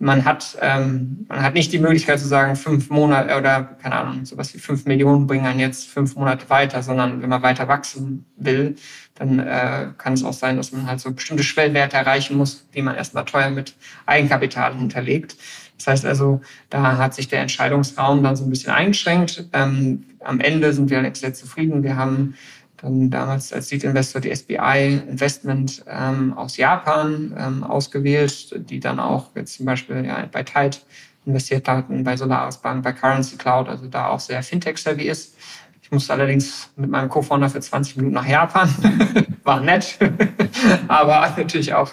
man 0.02 0.26
hat, 0.26 0.58
ähm, 0.62 1.26
man 1.30 1.44
hat 1.44 1.54
nicht 1.54 1.72
die 1.72 1.78
Möglichkeit 1.78 2.20
zu 2.20 2.28
sagen, 2.28 2.56
fünf 2.56 2.90
Monate 2.90 3.38
oder 3.38 3.64
keine 3.82 3.96
Ahnung, 3.96 4.26
sowas 4.26 4.52
wie 4.56 4.58
fünf 4.58 4.86
Millionen 4.86 5.28
bringen 5.28 5.46
einen 5.46 5.60
jetzt 5.60 5.88
fünf 5.88 6.16
Monate 6.16 6.50
weiter, 6.50 6.82
sondern 6.82 7.22
wenn 7.22 7.30
man 7.30 7.44
weiter 7.44 7.68
wachsen 7.68 8.26
will, 8.36 8.76
dann 9.14 9.38
äh, 9.38 9.90
kann 10.00 10.14
es 10.14 10.24
auch 10.24 10.34
sein, 10.34 10.58
dass 10.58 10.72
man 10.72 10.88
halt 10.88 11.00
so 11.00 11.12
bestimmte 11.12 11.44
Schwellwerte 11.44 11.98
erreichen 11.98 12.36
muss, 12.36 12.68
die 12.74 12.82
man 12.82 12.96
erstmal 12.96 13.26
teuer 13.26 13.52
mit 13.52 13.76
Eigenkapital 14.08 14.76
hinterlegt. 14.76 15.38
Das 15.78 15.86
heißt 15.86 16.06
also, 16.06 16.42
da 16.72 16.98
hat 16.98 17.14
sich 17.14 17.28
der 17.28 17.42
Entscheidungsraum 17.42 18.24
dann 18.24 18.36
so 18.36 18.44
ein 18.44 18.50
bisschen 18.50 18.74
eingeschränkt. 18.74 19.46
Ähm, 19.54 20.06
am 20.20 20.40
Ende 20.40 20.74
sind 20.74 20.90
wir 20.90 20.98
allerdings 20.98 21.20
sehr 21.20 21.36
zufrieden. 21.36 21.84
Wir 21.84 21.96
haben 21.96 22.34
dann 22.82 23.10
damals 23.10 23.54
als 23.54 23.72
Lead 23.72 23.84
Investor 23.84 24.22
die 24.22 24.36
SBI 24.36 25.02
Investment 25.08 25.84
ähm, 25.88 26.34
aus 26.34 26.58
Japan 26.58 27.34
ähm, 27.38 27.63
ausgewählt, 27.63 28.56
die 28.70 28.80
dann 28.80 29.00
auch 29.00 29.30
jetzt 29.36 29.56
zum 29.56 29.65
Beispiel 29.65 30.06
ja, 30.06 30.28
bei 30.32 30.44
Tide 30.44 30.78
investiert 31.26 31.67
hatten, 31.67 32.04
bei 32.04 32.17
Solaris 32.17 32.58
Bank, 32.58 32.84
bei 32.84 32.94
Currency 32.94 33.38
Cloud, 33.38 33.70
also 33.70 33.88
da 33.88 34.08
auch 34.08 34.20
sehr 34.20 34.41
Fintech-savvy 34.41 35.08
ist. 35.08 35.36
Ich 35.84 35.91
musste 35.91 36.13
allerdings 36.13 36.70
mit 36.76 36.89
meinem 36.89 37.10
Co-Founder 37.10 37.50
für 37.50 37.60
20 37.60 37.98
Minuten 37.98 38.15
nach 38.15 38.28
Japan. 38.28 38.74
War 39.44 39.60
nett, 39.60 40.00
aber 40.88 41.34
natürlich 41.38 41.74
auch 41.74 41.91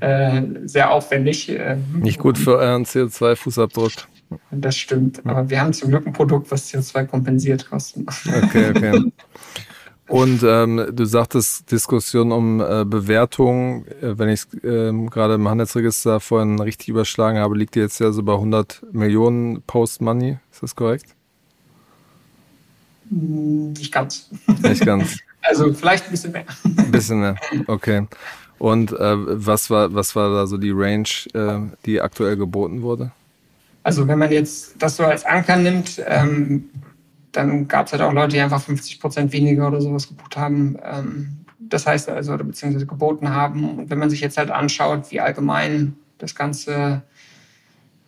äh, 0.00 0.42
sehr 0.64 0.90
aufwendig. 0.90 1.48
Äh, 1.48 1.76
Nicht 1.94 2.18
gut 2.18 2.36
für 2.36 2.58
euren 2.58 2.84
CO2-Fußabdruck. 2.84 4.06
Das 4.50 4.76
stimmt, 4.76 5.24
aber 5.24 5.48
wir 5.48 5.60
haben 5.60 5.72
zum 5.72 5.90
Glück 5.90 6.06
ein 6.06 6.12
Produkt, 6.12 6.50
was 6.50 6.72
CO2 6.72 7.06
kompensiert 7.06 7.70
kostet. 7.70 8.08
Okay, 8.26 8.70
okay. 8.70 9.12
Und 10.08 10.42
ähm, 10.44 10.86
du 10.92 11.04
sagtest 11.04 11.70
Diskussion 11.70 12.30
um 12.30 12.60
äh, 12.60 12.84
Bewertung. 12.84 13.86
Äh, 14.00 14.18
wenn 14.18 14.28
ich 14.28 14.40
es 14.40 14.48
ähm, 14.62 15.10
gerade 15.10 15.34
im 15.34 15.48
Handelsregister 15.48 16.20
vorhin 16.20 16.60
richtig 16.60 16.88
überschlagen 16.88 17.38
habe, 17.38 17.56
liegt 17.56 17.74
die 17.74 17.80
jetzt 17.80 17.98
ja 17.98 18.12
so 18.12 18.22
bei 18.22 18.34
100 18.34 18.84
Millionen 18.92 19.62
Post-Money. 19.62 20.38
Ist 20.52 20.62
das 20.62 20.76
korrekt? 20.76 21.06
Nicht 23.10 23.92
ganz. 23.92 24.30
Nicht 24.62 24.84
ganz. 24.84 25.16
also 25.42 25.72
vielleicht 25.72 26.06
ein 26.06 26.10
bisschen 26.12 26.32
mehr. 26.32 26.44
Ein 26.64 26.90
bisschen 26.90 27.20
mehr, 27.20 27.36
okay. 27.66 28.06
Und 28.58 28.92
äh, 28.92 29.14
was, 29.16 29.70
war, 29.70 29.92
was 29.94 30.16
war 30.16 30.30
da 30.30 30.46
so 30.46 30.56
die 30.56 30.72
Range, 30.72 31.08
äh, 31.34 31.58
die 31.84 32.00
aktuell 32.00 32.36
geboten 32.36 32.82
wurde? 32.82 33.12
Also 33.82 34.08
wenn 34.08 34.18
man 34.18 34.32
jetzt 34.32 34.74
das 34.78 34.96
so 34.96 35.04
als 35.04 35.24
Anker 35.24 35.56
nimmt, 35.56 36.02
ähm, 36.06 36.70
dann 37.36 37.68
gab 37.68 37.86
es 37.86 37.92
halt 37.92 38.02
auch 38.02 38.12
Leute, 38.12 38.34
die 38.34 38.40
einfach 38.40 38.60
50 38.60 39.00
Prozent 39.00 39.32
weniger 39.32 39.68
oder 39.68 39.80
sowas 39.80 40.08
gebucht 40.08 40.36
haben. 40.36 40.76
Ähm, 40.82 41.38
das 41.58 41.86
heißt 41.86 42.08
also, 42.08 42.32
oder 42.32 42.44
beziehungsweise 42.44 42.86
geboten 42.86 43.30
haben. 43.30 43.78
Und 43.78 43.90
wenn 43.90 43.98
man 43.98 44.10
sich 44.10 44.20
jetzt 44.20 44.38
halt 44.38 44.50
anschaut, 44.50 45.10
wie 45.10 45.20
allgemein 45.20 45.96
das 46.18 46.34
ganze 46.34 47.02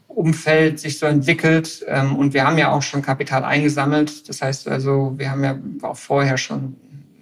Umfeld 0.06 0.80
sich 0.80 0.98
so 0.98 1.06
entwickelt, 1.06 1.84
ähm, 1.86 2.16
und 2.16 2.34
wir 2.34 2.46
haben 2.46 2.58
ja 2.58 2.70
auch 2.72 2.82
schon 2.82 3.02
Kapital 3.02 3.44
eingesammelt. 3.44 4.28
Das 4.28 4.42
heißt 4.42 4.68
also, 4.68 5.14
wir 5.16 5.30
haben 5.30 5.44
ja 5.44 5.58
auch 5.82 5.96
vorher 5.96 6.38
schon 6.38 6.76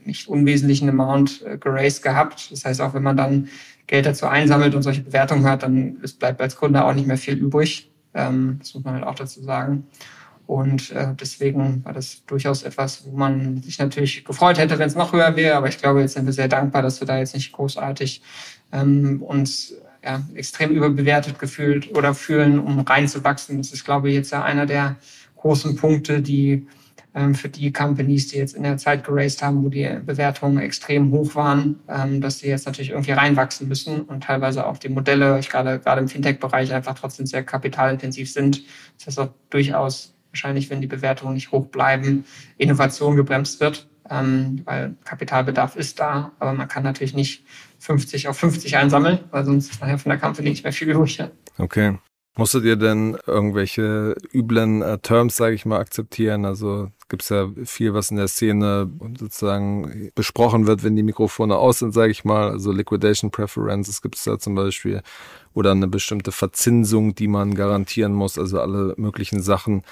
nicht 0.05 0.29
unwesentlichen 0.29 0.89
Amount 0.89 1.43
äh, 1.43 1.59
geraced 1.59 2.03
gehabt. 2.03 2.51
Das 2.53 2.65
heißt, 2.65 2.81
auch 2.81 2.95
wenn 2.95 3.03
man 3.03 3.17
dann 3.17 3.49
Geld 3.87 4.07
dazu 4.07 4.27
einsammelt 4.27 4.75
und 4.75 4.83
solche 4.83 5.03
Bewertungen 5.03 5.45
hat, 5.45 5.63
dann 5.63 5.99
bleibt 6.19 6.41
als 6.41 6.57
Kunde 6.57 6.85
auch 6.85 6.95
nicht 6.95 7.07
mehr 7.07 7.19
viel 7.19 7.35
übrig. 7.35 7.91
Ähm, 8.15 8.57
das 8.61 8.75
muss 8.75 8.85
man 8.85 8.95
halt 8.95 9.05
auch 9.05 9.15
dazu 9.15 9.43
sagen. 9.43 9.87
Und 10.47 10.93
äh, 10.93 11.15
deswegen 11.21 11.85
war 11.85 11.93
das 11.93 12.25
durchaus 12.27 12.63
etwas, 12.63 13.05
wo 13.05 13.17
man 13.17 13.63
sich 13.63 13.79
natürlich 13.79 14.25
gefreut 14.25 14.59
hätte, 14.59 14.79
wenn 14.79 14.87
es 14.87 14.95
noch 14.95 15.13
höher 15.13 15.35
wäre. 15.37 15.57
Aber 15.57 15.69
ich 15.69 15.79
glaube, 15.79 16.01
jetzt 16.01 16.15
sind 16.15 16.27
wir 16.27 16.33
sehr 16.33 16.49
dankbar, 16.49 16.83
dass 16.83 17.01
wir 17.01 17.07
da 17.07 17.19
jetzt 17.19 17.35
nicht 17.35 17.53
großartig 17.53 18.23
ähm, 18.73 19.23
uns 19.23 19.75
ja, 20.05 20.23
extrem 20.35 20.71
überbewertet 20.71 21.39
gefühlt 21.39 21.95
oder 21.97 22.15
fühlen, 22.15 22.59
um 22.61 22.79
reinzuwachsen. 22.81 23.59
Das 23.59 23.73
ist, 23.73 23.85
glaube 23.85 24.09
ich, 24.09 24.15
jetzt 24.15 24.31
ja 24.31 24.45
einer 24.45 24.67
der 24.67 24.97
großen 25.37 25.77
Punkte, 25.77 26.23
die 26.23 26.67
ähm, 27.17 27.35
für 27.35 27.49
die 27.49 27.73
Companies, 27.73 28.29
die 28.29 28.37
jetzt 28.37 28.55
in 28.55 28.63
der 28.63 28.77
Zeit 28.77 29.05
geraced 29.05 29.43
haben, 29.43 29.65
wo 29.65 29.69
die 29.69 29.89
Bewertungen 30.05 30.59
extrem 30.59 31.11
hoch 31.11 31.35
waren, 31.35 31.81
ähm, 31.89 32.21
dass 32.21 32.39
sie 32.41 32.49
jetzt 32.49 32.67
natürlich 32.67 32.91
irgendwie 32.91 33.13
reinwachsen 33.13 33.67
müssen 33.67 34.03
und 34.03 34.23
teilweise 34.23 34.67
auch 34.67 34.77
die 34.77 34.91
Modelle, 34.91 35.39
ich 35.39 35.49
gerade, 35.49 35.81
gerade 35.81 36.03
im 36.03 36.09
Fintech-Bereich 36.09 36.73
einfach 36.73 36.95
trotzdem 36.95 37.27
sehr 37.27 37.43
kapitalintensiv 37.43 38.31
sind. 38.31 38.63
Das 38.99 39.07
heißt 39.07 39.21
auch 39.21 39.31
durchaus 39.51 40.16
wahrscheinlich, 40.37 40.69
wenn 40.69 40.83
die 40.83 40.87
Bewertungen 40.87 41.35
nicht 41.35 41.51
hoch 41.51 41.67
bleiben, 41.67 42.27
Innovation 42.59 43.17
gebremst 43.17 43.61
wird, 43.61 43.89
ähm, 44.11 44.61
weil 44.65 44.95
Kapitalbedarf 45.05 45.77
ist 45.77 45.99
da, 45.99 46.33
aber 46.39 46.53
man 46.53 46.69
kann 46.69 46.83
natürlich 46.83 47.15
nicht 47.15 47.45
50 47.79 48.29
auf 48.29 48.39
50 48.39 48.77
einsammeln, 48.77 49.21
weil 49.31 49.45
sonst 49.47 49.71
ist 49.71 49.81
nachher 49.81 49.99
von 49.99 50.11
der 50.11 50.19
Company 50.19 50.51
nicht 50.51 50.63
mehr 50.63 50.73
viel 50.73 50.91
übrig. 50.91 51.23
Okay. 51.59 51.97
Musstet 52.39 52.65
ihr 52.65 52.77
denn 52.77 53.17
irgendwelche 53.27 54.15
üblen 54.31 54.83
äh, 54.83 54.99
Terms, 54.99 55.37
sage 55.37 55.55
ich 55.55 55.65
mal, 55.65 55.81
akzeptieren? 55.81 56.45
Also 56.45 56.91
gibt 57.09 57.23
es 57.23 57.31
ja 57.31 57.49
viel, 57.65 57.95
was 57.95 58.11
in 58.11 58.19
der 58.19 58.29
Szene 58.29 58.91
sozusagen 59.19 60.11
besprochen 60.15 60.67
wird, 60.67 60.85
wenn 60.85 60.97
die 60.97 61.03
Mikrofone 61.03 61.57
aus 61.57 61.79
sind, 61.79 61.95
sage 61.95 62.11
ich 62.11 62.27
mal. 62.27 62.51
Also 62.51 62.73
Liquidation 62.73 63.31
Preferences 63.31 64.03
gibt 64.03 64.17
es 64.17 64.25
da 64.25 64.39
zum 64.39 64.55
Beispiel 64.55 65.01
oder 65.55 65.71
eine 65.71 65.89
bestimmte 65.89 66.31
Verzinsung, 66.31 67.15
die 67.15 67.29
man 67.29 67.55
garantieren 67.55 68.13
muss. 68.13 68.39
Also 68.39 68.61
alle 68.61 68.93
möglichen 68.99 69.41
Sachen, 69.41 69.83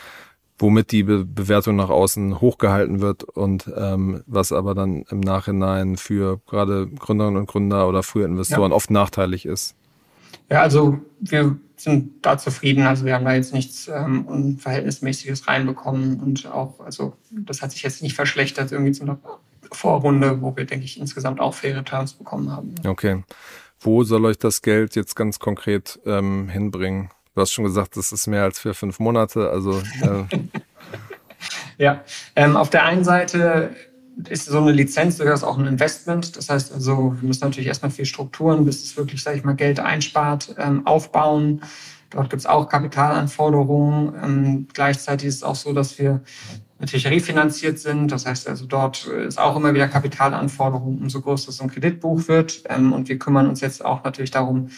womit 0.59 0.93
die 0.93 1.03
Be 1.03 1.25
Bewertung 1.25 1.77
nach 1.77 1.91
außen 1.91 2.41
hochgehalten 2.41 3.01
wird 3.01 3.25
und 3.25 3.71
ähm, 3.77 4.23
was 4.27 4.53
aber 4.53 4.75
dann 4.75 5.05
im 5.11 5.21
Nachhinein 5.21 5.97
für 5.97 6.41
gerade 6.47 6.87
Gründerinnen 6.87 7.39
und 7.39 7.47
Gründer 7.47 7.89
oder 7.89 8.03
frühe 8.03 8.25
Investoren 8.25 8.71
ja. 8.71 8.77
oft 8.77 8.91
nachteilig 8.91 9.47
ist. 9.47 9.75
Ja, 10.51 10.61
also 10.61 10.99
wir 11.21 11.57
sind 11.77 12.25
da 12.25 12.39
zufrieden. 12.39 12.87
Also 12.87 13.05
wir 13.05 13.15
haben 13.15 13.25
da 13.25 13.35
jetzt 13.35 13.53
nichts 13.53 13.89
ähm, 13.89 14.27
Unverhältnismäßiges 14.27 15.49
reinbekommen 15.49 16.21
und 16.21 16.47
auch, 16.47 16.81
also 16.81 17.17
das 17.31 17.63
hat 17.63 17.73
sich 17.73 17.83
jetzt 17.83 18.03
nicht 18.03 18.15
verschlechtert 18.15 18.73
irgendwie 18.73 18.93
zu 18.93 19.03
einer 19.03 19.19
Vorrunde, 19.73 20.41
wo 20.41 20.57
wir, 20.57 20.65
denke 20.65 20.85
ich, 20.85 21.01
insgesamt 21.01 21.41
auch 21.41 21.55
faire 21.55 21.85
Terms 21.85 22.15
bekommen 22.15 22.51
haben. 22.51 22.75
Okay. 22.87 23.25
Wo 23.81 24.05
soll 24.05 24.25
euch 24.25 24.39
das 24.39 24.63
Geld 24.63 24.97
jetzt 24.97 25.17
ganz 25.17 25.39
konkret 25.39 25.99
ähm, 26.07 26.49
hinbringen? 26.49 27.11
Du 27.35 27.41
hast 27.41 27.53
schon 27.53 27.65
gesagt, 27.65 27.97
das 27.97 28.13
ist 28.13 28.29
mehr 28.29 28.45
als 28.45 28.61
für 28.61 28.75
fünf 28.75 29.01
Monate. 29.01 29.51
Also 29.51 29.81
äh. 29.81 30.25
ja, 31.79 32.03
ähm, 32.37 32.57
auf 32.57 32.71
der 32.71 32.85
einen 32.85 33.03
Seite 33.03 33.75
ist 34.29 34.47
so 34.47 34.59
eine 34.59 34.71
Lizenz 34.71 35.17
durchaus 35.17 35.43
auch 35.43 35.59
ein 35.59 35.67
Investment. 35.67 36.37
Das 36.37 36.49
heißt 36.49 36.73
also, 36.73 37.17
wir 37.21 37.27
müssen 37.27 37.45
natürlich 37.45 37.67
erstmal 37.67 37.91
viel 37.91 38.05
Strukturen, 38.05 38.65
bis 38.65 38.85
es 38.85 38.97
wirklich, 38.97 39.21
sage 39.21 39.37
ich 39.37 39.45
mal, 39.45 39.55
Geld 39.57 39.81
einspart, 39.81 40.55
ähm, 40.59 40.87
aufbauen. 40.87 41.63
Dort 42.11 42.31
gibt 42.31 42.41
es 42.41 42.47
auch 42.47 42.69
Kapitalanforderungen. 42.69 44.15
Ähm, 44.23 44.69
gleichzeitig 44.73 45.27
ist 45.27 45.37
es 45.37 45.43
auch 45.43 45.57
so, 45.57 45.73
dass 45.73 45.99
wir 45.99 46.21
natürlich 46.79 47.09
refinanziert 47.09 47.81
sind. 47.81 48.13
Das 48.13 48.27
heißt 48.27 48.49
also, 48.49 48.67
dort 48.67 49.07
ist 49.07 49.41
auch 49.41 49.57
immer 49.57 49.75
wieder 49.75 49.89
Kapitalanforderungen, 49.89 51.01
umso 51.01 51.21
größer 51.21 51.51
so 51.51 51.65
ein 51.65 51.71
Kreditbuch 51.71 52.29
wird. 52.29 52.63
Ähm, 52.69 52.93
und 52.93 53.09
wir 53.09 53.19
kümmern 53.19 53.49
uns 53.49 53.61
jetzt 53.61 53.85
auch 53.85 54.05
natürlich 54.05 54.31
darum, 54.31 54.69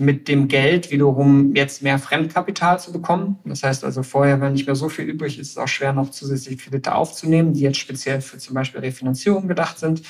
mit 0.00 0.26
dem 0.26 0.48
Geld 0.48 0.90
wiederum 0.90 1.54
jetzt 1.54 1.82
mehr 1.82 1.98
Fremdkapital 1.98 2.80
zu 2.80 2.92
bekommen. 2.92 3.38
Das 3.44 3.62
heißt 3.62 3.84
also 3.84 4.02
vorher, 4.02 4.40
wenn 4.40 4.54
nicht 4.54 4.66
mehr 4.66 4.74
so 4.74 4.88
viel 4.88 5.04
übrig 5.04 5.38
ist, 5.38 5.50
ist 5.50 5.56
es 5.56 5.58
auch 5.58 5.68
schwer 5.68 5.92
noch 5.92 6.10
zusätzlich 6.10 6.58
Kredite 6.58 6.94
aufzunehmen, 6.94 7.52
die 7.52 7.60
jetzt 7.60 7.78
speziell 7.78 8.20
für 8.20 8.38
zum 8.38 8.54
Beispiel 8.54 8.80
Refinanzierung 8.80 9.48
gedacht 9.48 9.78
sind. 9.78 10.02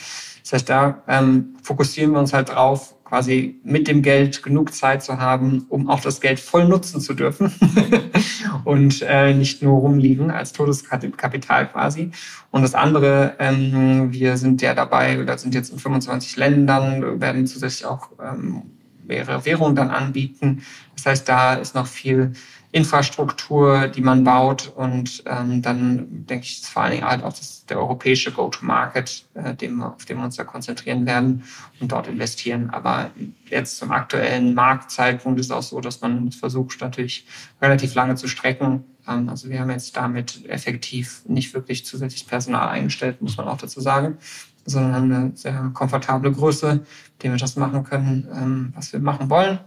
Das 0.42 0.52
heißt, 0.52 0.68
da 0.68 1.02
ähm, 1.08 1.56
fokussieren 1.62 2.12
wir 2.12 2.18
uns 2.18 2.32
halt 2.32 2.50
drauf, 2.50 2.94
quasi 3.04 3.60
mit 3.64 3.88
dem 3.88 4.02
Geld 4.02 4.42
genug 4.42 4.72
Zeit 4.72 5.02
zu 5.02 5.18
haben, 5.18 5.66
um 5.68 5.90
auch 5.90 6.00
das 6.00 6.20
Geld 6.20 6.38
voll 6.38 6.68
nutzen 6.68 7.00
zu 7.00 7.14
dürfen 7.14 7.52
und 8.64 9.02
äh, 9.02 9.34
nicht 9.34 9.62
nur 9.62 9.80
rumliegen 9.80 10.30
als 10.30 10.52
Todeskapital 10.52 11.68
quasi. 11.68 12.12
Und 12.52 12.62
das 12.62 12.74
andere, 12.74 13.34
ähm, 13.40 14.12
wir 14.12 14.36
sind 14.36 14.62
ja 14.62 14.74
dabei, 14.74 15.20
oder 15.20 15.36
sind 15.38 15.54
jetzt 15.54 15.72
in 15.72 15.78
25 15.78 16.36
Ländern, 16.36 17.20
werden 17.20 17.46
zusätzlich 17.48 17.86
auch 17.86 18.10
ähm, 18.22 18.62
mehrere 19.10 19.44
Währungen 19.44 19.76
dann 19.76 19.90
anbieten. 19.90 20.64
Das 20.96 21.06
heißt, 21.06 21.28
da 21.28 21.54
ist 21.54 21.74
noch 21.74 21.86
viel 21.86 22.32
Infrastruktur, 22.72 23.88
die 23.88 24.00
man 24.00 24.22
baut 24.22 24.72
und 24.76 25.24
ähm, 25.26 25.60
dann 25.60 26.26
denke 26.26 26.44
ich, 26.44 26.62
ist 26.62 26.68
vor 26.68 26.82
allen 26.82 26.92
Dingen 26.92 27.04
halt 27.04 27.24
auch 27.24 27.32
das, 27.32 27.66
der 27.66 27.78
europäische 27.80 28.30
Go-to-Market, 28.30 29.24
äh, 29.34 29.54
auf 29.82 30.04
dem 30.04 30.18
wir 30.18 30.24
uns 30.24 30.36
da 30.36 30.44
konzentrieren 30.44 31.04
werden 31.04 31.42
und 31.80 31.90
dort 31.90 32.06
investieren. 32.06 32.70
Aber 32.70 33.10
jetzt 33.48 33.76
zum 33.78 33.90
aktuellen 33.90 34.54
Marktzeitpunkt 34.54 35.40
ist 35.40 35.50
auch 35.50 35.62
so, 35.62 35.80
dass 35.80 36.00
man 36.00 36.30
versucht 36.30 36.80
natürlich 36.80 37.26
relativ 37.60 37.94
lange 37.94 38.14
zu 38.14 38.28
strecken. 38.28 38.84
Ähm, 39.08 39.28
also 39.28 39.48
wir 39.48 39.58
haben 39.58 39.70
jetzt 39.70 39.96
damit 39.96 40.48
effektiv 40.48 41.22
nicht 41.26 41.52
wirklich 41.54 41.84
zusätzliches 41.84 42.28
Personal 42.28 42.68
eingestellt, 42.68 43.20
muss 43.20 43.36
man 43.36 43.48
auch 43.48 43.58
dazu 43.58 43.80
sagen 43.80 44.18
sondern 44.64 44.94
haben 44.94 45.12
eine 45.12 45.36
sehr 45.36 45.70
komfortable 45.74 46.32
Größe, 46.32 46.74
mit 46.74 47.22
der 47.22 47.32
wir 47.32 47.38
das 47.38 47.56
machen 47.56 47.84
können, 47.84 48.28
ähm, 48.32 48.72
was 48.74 48.92
wir 48.92 49.00
machen 49.00 49.30
wollen. 49.30 49.58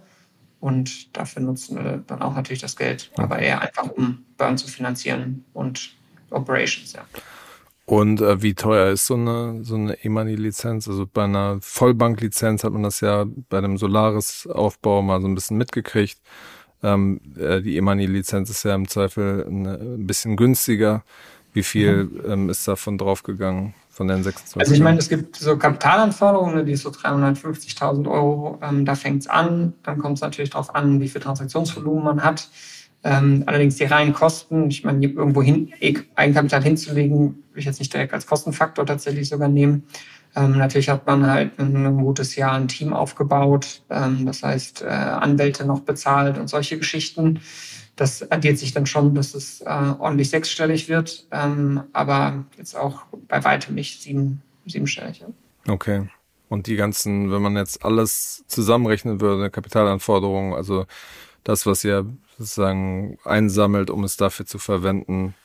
Und 0.59 1.15
dafür 1.17 1.41
nutzen 1.41 1.75
wir 1.75 2.03
dann 2.07 2.21
auch 2.21 2.35
natürlich 2.35 2.61
das 2.61 2.77
Geld, 2.77 3.11
aber 3.17 3.39
eher 3.39 3.61
einfach, 3.61 3.89
um 3.89 4.23
Burn 4.37 4.57
zu 4.57 4.67
finanzieren 4.67 5.43
und 5.53 5.91
Operations, 6.29 6.93
ja. 6.93 7.01
Und 7.85 8.21
äh, 8.21 8.41
wie 8.41 8.53
teuer 8.53 8.91
ist 8.91 9.07
so 9.07 9.15
eine, 9.15 9.63
so 9.63 9.75
eine 9.75 10.01
E-Money-Lizenz? 10.03 10.87
Also 10.87 11.05
bei 11.05 11.25
einer 11.25 11.57
Vollbank-Lizenz 11.59 12.63
hat 12.63 12.71
man 12.71 12.83
das 12.83 13.01
ja 13.01 13.25
bei 13.49 13.59
dem 13.59 13.77
Solaris-Aufbau 13.77 15.01
mal 15.01 15.21
so 15.21 15.27
ein 15.27 15.35
bisschen 15.35 15.57
mitgekriegt. 15.57 16.21
Ähm, 16.81 17.19
äh, 17.37 17.61
die 17.61 17.75
E-Money-Lizenz 17.75 18.49
ist 18.49 18.63
ja 18.63 18.73
im 18.73 18.87
Zweifel 18.87 19.45
ein, 19.45 19.65
ein 19.65 20.07
bisschen 20.07 20.37
günstiger. 20.37 21.03
Wie 21.51 21.63
viel 21.63 22.05
mhm. 22.05 22.31
ähm, 22.31 22.49
ist 22.49 22.67
davon 22.67 22.97
draufgegangen? 22.97 23.73
Von 23.93 24.07
den 24.07 24.23
26? 24.23 24.59
Also 24.59 24.73
ich 24.73 24.81
meine, 24.81 24.97
es 24.97 25.07
gibt 25.07 25.35
so 25.35 25.55
Kapitalanforderungen, 25.55 26.65
die 26.65 26.71
ist 26.71 26.81
so 26.81 26.89
350.000 26.89 28.09
Euro, 28.09 28.57
ähm, 28.63 28.85
da 28.85 28.95
fängt 28.95 29.21
es 29.21 29.27
an. 29.27 29.73
Dann 29.83 29.99
kommt 29.99 30.17
es 30.17 30.21
natürlich 30.21 30.49
darauf 30.49 30.73
an, 30.73 30.99
wie 30.99 31.07
viel 31.07 31.21
Transaktionsvolumen 31.21 32.03
man 32.03 32.23
hat. 32.23 32.49
Ähm, 33.03 33.43
allerdings 33.45 33.75
die 33.75 33.83
reinen 33.83 34.13
Kosten, 34.13 34.69
ich 34.69 34.83
meine, 34.83 35.05
irgendwo 35.05 35.43
hin, 35.43 35.71
Eigenkapital 36.15 36.63
hinzulegen, 36.63 37.19
würde 37.49 37.59
ich 37.59 37.65
jetzt 37.65 37.79
nicht 37.79 37.93
direkt 37.93 38.13
als 38.13 38.25
Kostenfaktor 38.25 38.85
tatsächlich 38.85 39.29
sogar 39.29 39.47
nehmen. 39.49 39.83
Ähm, 40.35 40.57
natürlich 40.57 40.89
hat 40.89 41.05
man 41.05 41.27
halt 41.27 41.59
ein, 41.59 41.85
ein, 41.85 41.97
gutes 41.97 42.35
Jahr 42.35 42.53
ein 42.53 42.67
Team 42.67 42.93
aufgebaut, 42.93 43.83
ähm, 43.91 44.25
das 44.25 44.41
heißt 44.41 44.81
äh, 44.81 44.87
Anwälte 44.87 45.65
noch 45.65 45.81
bezahlt 45.81 46.39
und 46.39 46.47
solche 46.47 46.79
Geschichten 46.79 47.41
das 47.95 48.31
addiert 48.31 48.57
sich 48.57 48.73
dann 48.73 48.85
schon, 48.85 49.13
dass 49.13 49.35
es 49.35 49.61
äh, 49.61 49.65
ordentlich 49.65 50.29
sechsstellig 50.29 50.89
wird, 50.89 51.27
ähm, 51.31 51.83
aber 51.93 52.45
jetzt 52.57 52.75
auch 52.75 53.03
bei 53.27 53.43
weitem 53.43 53.75
nicht 53.75 54.01
sieben, 54.01 54.41
siebenstellig. 54.65 55.19
Ja. 55.19 55.27
Okay. 55.71 56.09
Und 56.49 56.67
die 56.67 56.75
ganzen, 56.75 57.31
wenn 57.31 57.41
man 57.41 57.55
jetzt 57.55 57.83
alles 57.83 58.43
zusammenrechnen 58.47 59.21
würde, 59.21 59.49
Kapitalanforderungen, 59.49 60.53
also 60.53 60.85
das, 61.43 61.65
was 61.65 61.83
ihr 61.83 62.05
sozusagen 62.37 63.17
einsammelt, 63.25 63.89
um 63.89 64.03
es 64.03 64.17
dafür 64.17 64.45
zu 64.45 64.57
verwenden, 64.57 65.35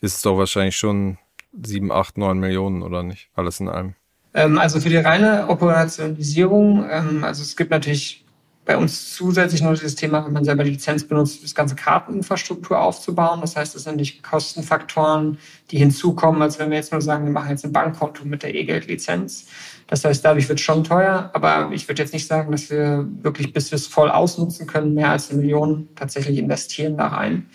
ist 0.00 0.16
es 0.16 0.22
doch 0.22 0.36
wahrscheinlich 0.36 0.76
schon 0.76 1.18
sieben, 1.62 1.90
acht, 1.90 2.18
neun 2.18 2.38
Millionen 2.38 2.82
oder 2.82 3.02
nicht? 3.02 3.30
Alles 3.34 3.60
in 3.60 3.68
allem. 3.68 3.94
Ähm, 4.34 4.58
also 4.58 4.80
für 4.80 4.90
die 4.90 4.96
reine 4.96 5.48
Operationalisierung, 5.48 6.86
ähm, 6.90 7.24
also 7.24 7.42
es 7.42 7.56
gibt 7.56 7.70
natürlich 7.70 8.25
bei 8.66 8.76
uns 8.76 9.14
zusätzlich 9.14 9.62
noch 9.62 9.78
das 9.78 9.94
Thema, 9.94 10.26
wenn 10.26 10.32
man 10.32 10.44
selber 10.44 10.64
die 10.64 10.72
Lizenz 10.72 11.04
benutzt, 11.06 11.42
das 11.44 11.54
ganze 11.54 11.76
Karteninfrastruktur 11.76 12.78
aufzubauen. 12.78 13.40
Das 13.40 13.54
heißt, 13.54 13.76
das 13.76 13.84
sind 13.84 13.96
nicht 13.96 14.24
Kostenfaktoren, 14.24 15.38
die 15.70 15.78
hinzukommen, 15.78 16.42
als 16.42 16.58
wenn 16.58 16.70
wir 16.70 16.76
jetzt 16.76 16.90
nur 16.90 17.00
sagen, 17.00 17.24
wir 17.24 17.32
machen 17.32 17.50
jetzt 17.50 17.64
ein 17.64 17.72
Bankkonto 17.72 18.24
mit 18.24 18.42
der 18.42 18.54
E-Geld-Lizenz. 18.56 19.46
Das 19.86 20.04
heißt, 20.04 20.24
dadurch 20.24 20.48
wird 20.48 20.58
es 20.58 20.64
schon 20.64 20.82
teuer, 20.82 21.30
aber 21.32 21.70
ich 21.72 21.88
würde 21.88 22.02
jetzt 22.02 22.12
nicht 22.12 22.26
sagen, 22.26 22.50
dass 22.50 22.68
wir 22.68 23.06
wirklich, 23.22 23.52
bis 23.52 23.70
wir 23.70 23.76
es 23.76 23.86
voll 23.86 24.10
ausnutzen 24.10 24.66
können, 24.66 24.94
mehr 24.94 25.10
als 25.10 25.30
eine 25.30 25.40
Million 25.40 25.88
tatsächlich 25.94 26.36
investieren 26.36 26.96
da 26.96 27.06
rein. 27.06 27.46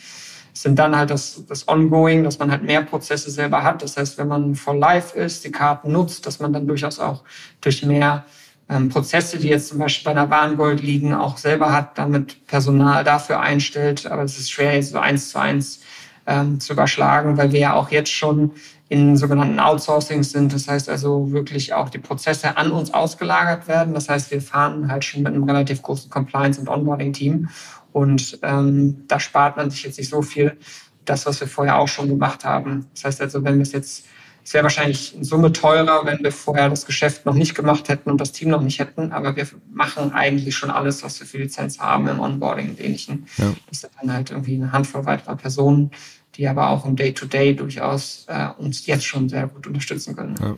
Das 0.53 0.63
sind 0.63 0.79
dann 0.79 0.95
halt 0.95 1.09
das, 1.09 1.43
das 1.45 1.67
Ongoing, 1.67 2.23
dass 2.23 2.39
man 2.39 2.51
halt 2.51 2.63
mehr 2.63 2.83
Prozesse 2.83 3.31
selber 3.31 3.63
hat. 3.63 3.83
Das 3.83 3.97
heißt, 3.97 4.17
wenn 4.17 4.29
man 4.29 4.55
voll 4.55 4.77
live 4.77 5.13
ist, 5.15 5.43
die 5.43 5.51
Karten 5.51 5.91
nutzt, 5.91 6.25
dass 6.25 6.39
man 6.39 6.53
dann 6.53 6.67
durchaus 6.67 6.99
auch 6.99 7.23
durch 7.59 7.85
mehr 7.85 8.25
ähm, 8.71 8.89
Prozesse, 8.89 9.37
die 9.37 9.49
jetzt 9.49 9.67
zum 9.67 9.79
Beispiel 9.79 10.05
bei 10.05 10.19
der 10.19 10.29
Warengold 10.29 10.81
liegen, 10.81 11.13
auch 11.13 11.37
selber 11.37 11.73
hat, 11.73 11.97
damit 11.97 12.47
Personal 12.47 13.03
dafür 13.03 13.41
einstellt. 13.41 14.05
Aber 14.05 14.23
es 14.23 14.39
ist 14.39 14.49
schwer, 14.49 14.81
so 14.81 14.97
eins 14.97 15.29
zu 15.29 15.39
eins 15.39 15.81
ähm, 16.25 16.59
zu 16.59 16.73
überschlagen, 16.73 17.37
weil 17.37 17.51
wir 17.51 17.59
ja 17.59 17.73
auch 17.73 17.91
jetzt 17.91 18.11
schon 18.11 18.51
in 18.87 19.17
sogenannten 19.17 19.59
Outsourcings 19.59 20.31
sind. 20.31 20.53
Das 20.53 20.67
heißt 20.67 20.89
also 20.89 21.31
wirklich 21.31 21.73
auch 21.73 21.89
die 21.89 21.97
Prozesse 21.97 22.57
an 22.57 22.71
uns 22.71 22.93
ausgelagert 22.93 23.67
werden. 23.67 23.93
Das 23.93 24.09
heißt, 24.09 24.31
wir 24.31 24.41
fahren 24.41 24.89
halt 24.91 25.03
schon 25.03 25.23
mit 25.23 25.33
einem 25.33 25.43
relativ 25.43 25.81
großen 25.81 26.09
Compliance- 26.09 26.59
und 26.59 26.69
Onboarding-Team. 26.69 27.49
Und 27.91 28.39
ähm, 28.41 29.03
da 29.07 29.19
spart 29.19 29.57
man 29.57 29.69
sich 29.69 29.83
jetzt 29.83 29.97
nicht 29.97 30.09
so 30.09 30.21
viel, 30.21 30.57
das, 31.03 31.25
was 31.25 31.41
wir 31.41 31.47
vorher 31.47 31.77
auch 31.77 31.87
schon 31.87 32.07
gemacht 32.07 32.45
haben. 32.45 32.85
Das 32.93 33.05
heißt 33.05 33.21
also, 33.21 33.43
wenn 33.43 33.55
wir 33.55 33.63
es 33.63 33.71
jetzt, 33.71 34.05
es 34.43 34.53
wäre 34.53 34.63
wahrscheinlich 34.63 35.15
in 35.15 35.23
Summe 35.23 35.51
teurer, 35.51 36.05
wenn 36.05 36.23
wir 36.23 36.31
vorher 36.31 36.69
das 36.69 36.85
Geschäft 36.85 37.25
noch 37.25 37.33
nicht 37.33 37.55
gemacht 37.55 37.89
hätten 37.89 38.09
und 38.09 38.19
das 38.19 38.31
Team 38.31 38.49
noch 38.49 38.61
nicht 38.61 38.79
hätten. 38.79 39.11
Aber 39.11 39.35
wir 39.35 39.47
machen 39.71 40.13
eigentlich 40.13 40.55
schon 40.55 40.71
alles, 40.71 41.03
was 41.03 41.19
wir 41.19 41.27
für 41.27 41.37
Lizenz 41.37 41.79
haben 41.79 42.07
im 42.07 42.19
Onboarding 42.19 42.71
und 42.71 42.79
Ähnlichen. 42.79 43.27
Ja. 43.37 43.53
Das 43.69 43.81
sind 43.81 43.93
dann 43.99 44.11
halt 44.13 44.31
irgendwie 44.31 44.55
eine 44.55 44.71
Handvoll 44.71 45.05
weiterer 45.05 45.35
Personen, 45.35 45.91
die 46.35 46.47
aber 46.47 46.69
auch 46.69 46.85
im 46.85 46.95
Day-to-Day 46.95 47.51
-Day 47.51 47.55
durchaus 47.55 48.25
äh, 48.27 48.47
uns 48.57 48.85
jetzt 48.87 49.05
schon 49.05 49.29
sehr 49.29 49.47
gut 49.47 49.67
unterstützen 49.67 50.15
können. 50.15 50.35
Ja. 50.41 50.57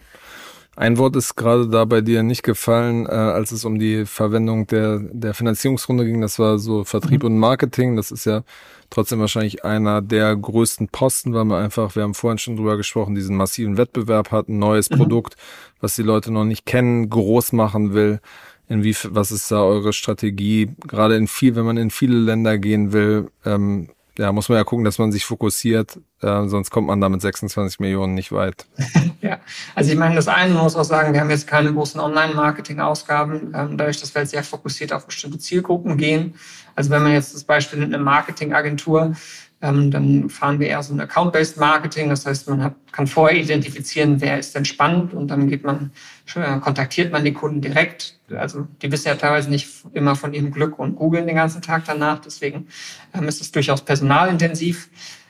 Ein 0.76 0.97
Wort 0.97 1.15
ist 1.15 1.36
gerade 1.36 1.67
da 1.67 1.86
bei 1.86 2.01
dir 2.01 2.24
nicht 2.24 2.41
gefallen, 2.41 3.05
äh, 3.05 3.09
als 3.09 3.51
es 3.51 3.63
um 3.63 3.78
die 3.78 4.05
Verwendung 4.05 4.65
der, 4.65 4.99
der 4.99 5.36
Finanzierungsrunde 5.36 6.03
ging. 6.03 6.21
Das 6.21 6.39
war 6.39 6.57
so 6.57 6.84
Vertrieb 6.84 7.21
mhm. 7.21 7.28
und 7.28 7.39
Marketing. 7.39 7.95
Das 7.95 8.09
ist 8.09 8.26
ja 8.26 8.43
trotzdem 8.89 9.19
wahrscheinlich 9.19 9.63
einer 9.63 10.01
der 10.01 10.36
größten 10.36 10.88
Posten, 10.88 11.34
weil 11.34 11.45
man 11.45 11.63
einfach, 11.63 11.95
wir 11.95 12.01
haben 12.01 12.15
vorhin 12.15 12.39
schon 12.39 12.55
drüber 12.55 12.76
gesprochen, 12.76 13.13
diesen 13.13 13.36
massiven 13.38 13.78
Wettbewerb 13.78 14.32
hat, 14.32 14.49
ein 14.49 14.57
neues 14.57 14.89
mhm. 14.89 14.97
Produkt, 14.97 15.36
was 15.80 15.95
die 15.95 16.03
Leute 16.03 16.32
noch 16.32 16.45
nicht 16.45 16.65
kennen, 16.65 17.07
groß 17.07 17.53
machen 17.53 17.93
will. 17.93 18.19
Inwie, 18.67 18.95
was 19.09 19.32
ist 19.32 19.51
da 19.51 19.61
eure 19.61 19.93
Strategie? 19.93 20.71
Gerade 20.88 21.17
in 21.17 21.28
viel, 21.28 21.55
wenn 21.55 21.65
man 21.65 21.78
in 21.78 21.91
viele 21.91 22.17
Länder 22.17 22.57
gehen 22.57 22.93
will, 22.93 23.30
ähm, 23.45 23.89
ja, 24.18 24.32
muss 24.32 24.49
man 24.49 24.57
ja 24.57 24.64
gucken, 24.64 24.86
dass 24.86 24.99
man 24.99 25.11
sich 25.11 25.26
fokussiert, 25.26 25.99
äh, 26.22 26.47
sonst 26.47 26.70
kommt 26.70 26.88
man 26.88 27.01
da 27.01 27.09
mit 27.09 27.22
26 27.22 27.80
Millionen 27.80 28.14
nicht 28.14 28.32
weit. 28.32 28.66
ja, 29.22 29.39
also 29.74 29.91
ich 29.91 29.97
meine, 29.97 30.16
das 30.16 30.28
eine 30.28 30.53
muss 30.53 30.76
auch 30.76 30.84
sagen, 30.84 31.14
wir 31.14 31.22
haben 31.22 31.30
jetzt 31.30 31.47
keine 31.47 31.74
großen 31.74 31.99
Online-Marketing-Ausgaben, 31.99 33.53
ähm, 33.55 33.78
dadurch, 33.78 33.99
dass 33.99 34.14
wir 34.14 34.22
jetzt 34.22 34.32
sehr 34.32 34.43
fokussiert 34.43 34.93
auf 34.93 35.07
bestimmte 35.07 35.39
Zielgruppen 35.39 35.97
gehen. 35.97 36.36
Also 36.76 36.89
wenn 36.89 37.03
man 37.03 37.14
jetzt 37.14 37.34
das 37.34 37.43
Beispiel 37.43 37.80
nimmt, 37.80 37.93
eine 37.93 38.03
Marketingagentur, 38.03 39.16
ähm, 39.64 39.89
dann 39.91 40.30
fahren 40.30 40.59
wir 40.59 40.68
eher 40.68 40.84
so 40.84 40.93
ein 40.93 40.99
Account-Based 40.99 41.57
Marketing. 41.57 42.09
Das 42.09 42.26
heißt, 42.26 42.49
man 42.49 42.61
hat, 42.61 42.76
kann 42.91 43.07
vorher 43.07 43.39
identifizieren, 43.39 44.20
wer 44.20 44.38
ist 44.38 44.53
denn 44.53 44.66
spannend 44.66 45.14
und 45.14 45.30
dann 45.30 45.47
geht 45.47 45.64
man, 45.64 45.91
äh, 46.36 46.59
kontaktiert 46.59 47.14
man 47.14 47.24
die 47.24 47.32
Kunden 47.32 47.61
direkt. 47.61 48.20
Also 48.30 48.68
die 48.82 48.91
wissen 48.91 49.07
ja 49.07 49.16
teilweise 49.16 49.49
nicht 49.49 49.70
immer 49.93 50.18
von 50.18 50.34
ihrem 50.34 50.51
Glück 50.51 50.78
und 50.78 50.95
googeln 50.95 51.26
den 51.26 51.38
ganzen 51.38 51.61
Tag 51.61 51.86
danach. 51.86 52.20
Deswegen 52.20 52.68
ähm, 53.14 53.28
ist 53.28 53.39
es 53.39 53.51
durchaus 53.51 53.82
personalintensiv. 53.82 54.89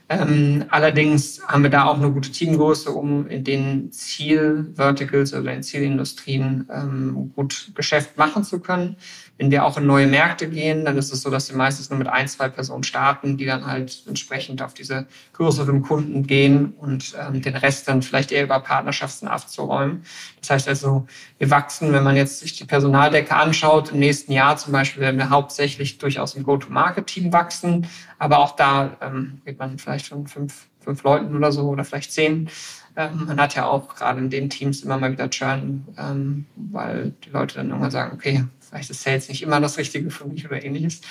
Ähm, 0.09 0.65
allerdings 0.69 1.41
haben 1.47 1.63
wir 1.63 1.69
da 1.69 1.85
auch 1.85 1.97
eine 1.97 2.11
gute 2.11 2.31
Teamgröße, 2.31 2.89
um 2.91 3.27
in 3.27 3.43
den 3.43 3.91
Zielverticals 3.91 5.33
oder 5.33 5.53
in 5.53 5.63
Zielindustrien 5.63 6.67
ähm, 6.73 7.31
gut 7.35 7.71
Geschäft 7.75 8.17
machen 8.17 8.43
zu 8.43 8.59
können. 8.59 8.97
Wenn 9.37 9.49
wir 9.49 9.65
auch 9.65 9.77
in 9.77 9.87
neue 9.87 10.05
Märkte 10.05 10.47
gehen, 10.47 10.85
dann 10.85 10.97
ist 10.97 11.11
es 11.11 11.23
so, 11.23 11.31
dass 11.31 11.49
wir 11.49 11.57
meistens 11.57 11.89
nur 11.89 11.97
mit 11.97 12.07
ein, 12.07 12.27
zwei 12.27 12.49
Personen 12.49 12.83
starten, 12.83 13.35
die 13.35 13.45
dann 13.45 13.65
halt 13.65 14.03
entsprechend 14.07 14.61
auf 14.61 14.75
diese 14.75 15.07
größeren 15.33 15.81
Kunden 15.81 16.27
gehen 16.27 16.73
und 16.77 17.15
ähm, 17.19 17.41
den 17.41 17.55
Rest 17.55 17.87
dann 17.87 18.03
vielleicht 18.03 18.31
eher 18.31 18.43
über 18.43 18.59
Partnerschaften 18.59 19.27
abzuräumen. 19.27 20.03
Das 20.39 20.51
heißt 20.51 20.67
also, 20.67 21.07
wir 21.39 21.49
wachsen, 21.49 21.93
wenn 21.93 22.03
man 22.03 22.15
jetzt 22.15 22.41
sich 22.41 22.55
die 22.57 22.65
Personaldecke 22.65 23.35
anschaut, 23.35 23.91
im 23.91 23.99
nächsten 23.99 24.31
Jahr 24.31 24.55
zum 24.57 24.71
Beispiel 24.71 25.01
werden 25.01 25.17
wir 25.17 25.31
hauptsächlich 25.31 25.97
durchaus 25.97 26.35
im 26.35 26.43
Go-to-Market-Team 26.43 27.33
wachsen, 27.33 27.87
aber 28.19 28.37
auch 28.37 28.55
da 28.55 28.97
ähm, 29.01 29.41
geht 29.45 29.57
man 29.57 29.79
vielleicht 29.79 30.07
von 30.07 30.27
fünf, 30.27 30.67
fünf 30.79 31.01
Leuten 31.03 31.35
oder 31.35 31.51
so 31.51 31.63
oder 31.69 31.83
vielleicht 31.83 32.11
zehn. 32.11 32.49
Ähm, 32.95 33.25
man 33.25 33.39
hat 33.41 33.55
ja 33.55 33.65
auch 33.65 33.95
gerade 33.95 34.19
in 34.19 34.29
den 34.29 34.49
Teams 34.49 34.81
immer 34.81 34.97
mal 34.97 35.11
wieder 35.11 35.29
Churn, 35.29 35.85
ähm, 35.97 36.45
weil 36.55 37.13
die 37.25 37.29
Leute 37.29 37.55
dann 37.55 37.69
irgendwann 37.69 37.91
sagen, 37.91 38.13
okay, 38.13 38.45
Vielleicht 38.73 38.89
ist 38.89 39.03
Sales 39.03 39.29
nicht 39.29 39.43
immer 39.43 39.61
das 39.61 39.77
Richtige 39.77 40.09
für 40.09 40.25
mich 40.25 40.47
oder 40.47 40.63
ähnliches. 40.63 41.01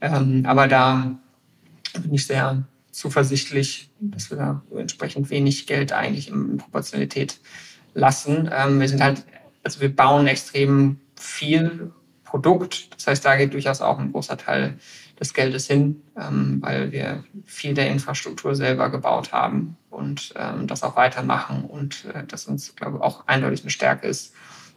Ähm, 0.00 0.44
aber 0.46 0.66
da 0.66 1.16
bin 2.02 2.12
ich 2.12 2.26
sehr 2.26 2.64
zuversichtlich, 2.90 3.88
dass 4.00 4.30
wir 4.30 4.36
da 4.36 4.62
entsprechend 4.76 5.30
wenig 5.30 5.68
Geld 5.68 5.92
eigentlich 5.92 6.28
in 6.28 6.56
Proportionalität 6.56 7.38
lassen. 7.94 8.50
Wir 8.50 8.88
sind 8.88 9.00
halt, 9.00 9.24
also 9.62 9.80
wir 9.80 9.94
bauen 9.94 10.26
extrem 10.26 10.98
viel 11.14 11.92
Produkt. 12.24 12.92
Das 12.96 13.06
heißt, 13.06 13.24
da 13.24 13.36
geht 13.36 13.52
durchaus 13.52 13.80
auch 13.80 14.00
ein 14.00 14.10
großer 14.10 14.36
Teil 14.36 14.76
des 15.20 15.32
Geldes 15.34 15.66
hin, 15.66 16.02
ähm, 16.20 16.58
weil 16.60 16.92
wir 16.92 17.24
viel 17.44 17.74
der 17.74 17.90
Infrastruktur 17.90 18.54
selber 18.54 18.90
gebaut 18.90 19.32
haben 19.32 19.76
und 19.90 20.34
ähm, 20.36 20.66
das 20.66 20.82
auch 20.82 20.96
weitermachen 20.96 21.64
und 21.64 22.04
äh, 22.06 22.24
das 22.26 22.46
uns, 22.46 22.74
glaube 22.76 22.98
ich, 22.98 23.02
auch 23.02 23.26
eindeutig 23.26 23.62
eine 23.62 23.70
Stärke 23.70 24.08
ist, 24.08 24.34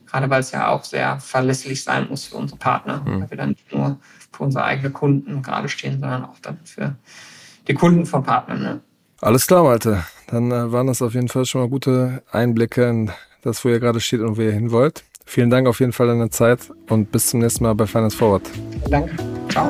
Gerade 0.07 0.29
weil 0.29 0.39
es 0.39 0.51
ja 0.51 0.69
auch 0.69 0.83
sehr 0.83 1.19
verlässlich 1.19 1.83
sein 1.83 2.07
muss 2.09 2.25
für 2.25 2.37
unsere 2.37 2.57
Partner, 2.57 3.03
mhm. 3.05 3.21
weil 3.21 3.29
wir 3.29 3.37
dann 3.37 3.49
nicht 3.49 3.73
nur 3.73 3.97
für 4.31 4.43
unsere 4.43 4.63
eigenen 4.63 4.93
Kunden 4.93 5.41
gerade 5.41 5.69
stehen, 5.69 5.99
sondern 5.99 6.25
auch 6.25 6.39
dann 6.41 6.57
für 6.63 6.95
die 7.67 7.73
Kunden 7.73 8.05
von 8.05 8.23
Partnern. 8.23 8.61
Ne? 8.61 8.79
Alles 9.21 9.45
klar, 9.45 9.63
Malte. 9.63 10.03
Dann 10.27 10.51
äh, 10.51 10.71
waren 10.71 10.87
das 10.87 11.01
auf 11.01 11.13
jeden 11.13 11.27
Fall 11.27 11.45
schon 11.45 11.61
mal 11.61 11.69
gute 11.69 12.23
Einblicke 12.31 12.87
in 12.87 13.11
das, 13.41 13.63
wo 13.63 13.69
ihr 13.69 13.79
gerade 13.79 13.99
steht 13.99 14.21
und 14.21 14.37
wo 14.37 14.41
ihr 14.41 14.51
hin 14.51 14.71
wollt. 14.71 15.03
Vielen 15.25 15.49
Dank 15.49 15.67
auf 15.67 15.81
jeden 15.81 15.91
Fall 15.91 16.07
deine 16.07 16.29
Zeit 16.29 16.71
und 16.87 17.11
bis 17.11 17.27
zum 17.27 17.41
nächsten 17.41 17.65
Mal 17.65 17.75
bei 17.75 17.85
Finance 17.85 18.15
Forward. 18.15 18.47
Vielen 18.47 18.91
Dank. 18.91 19.11
Ciao. 19.49 19.69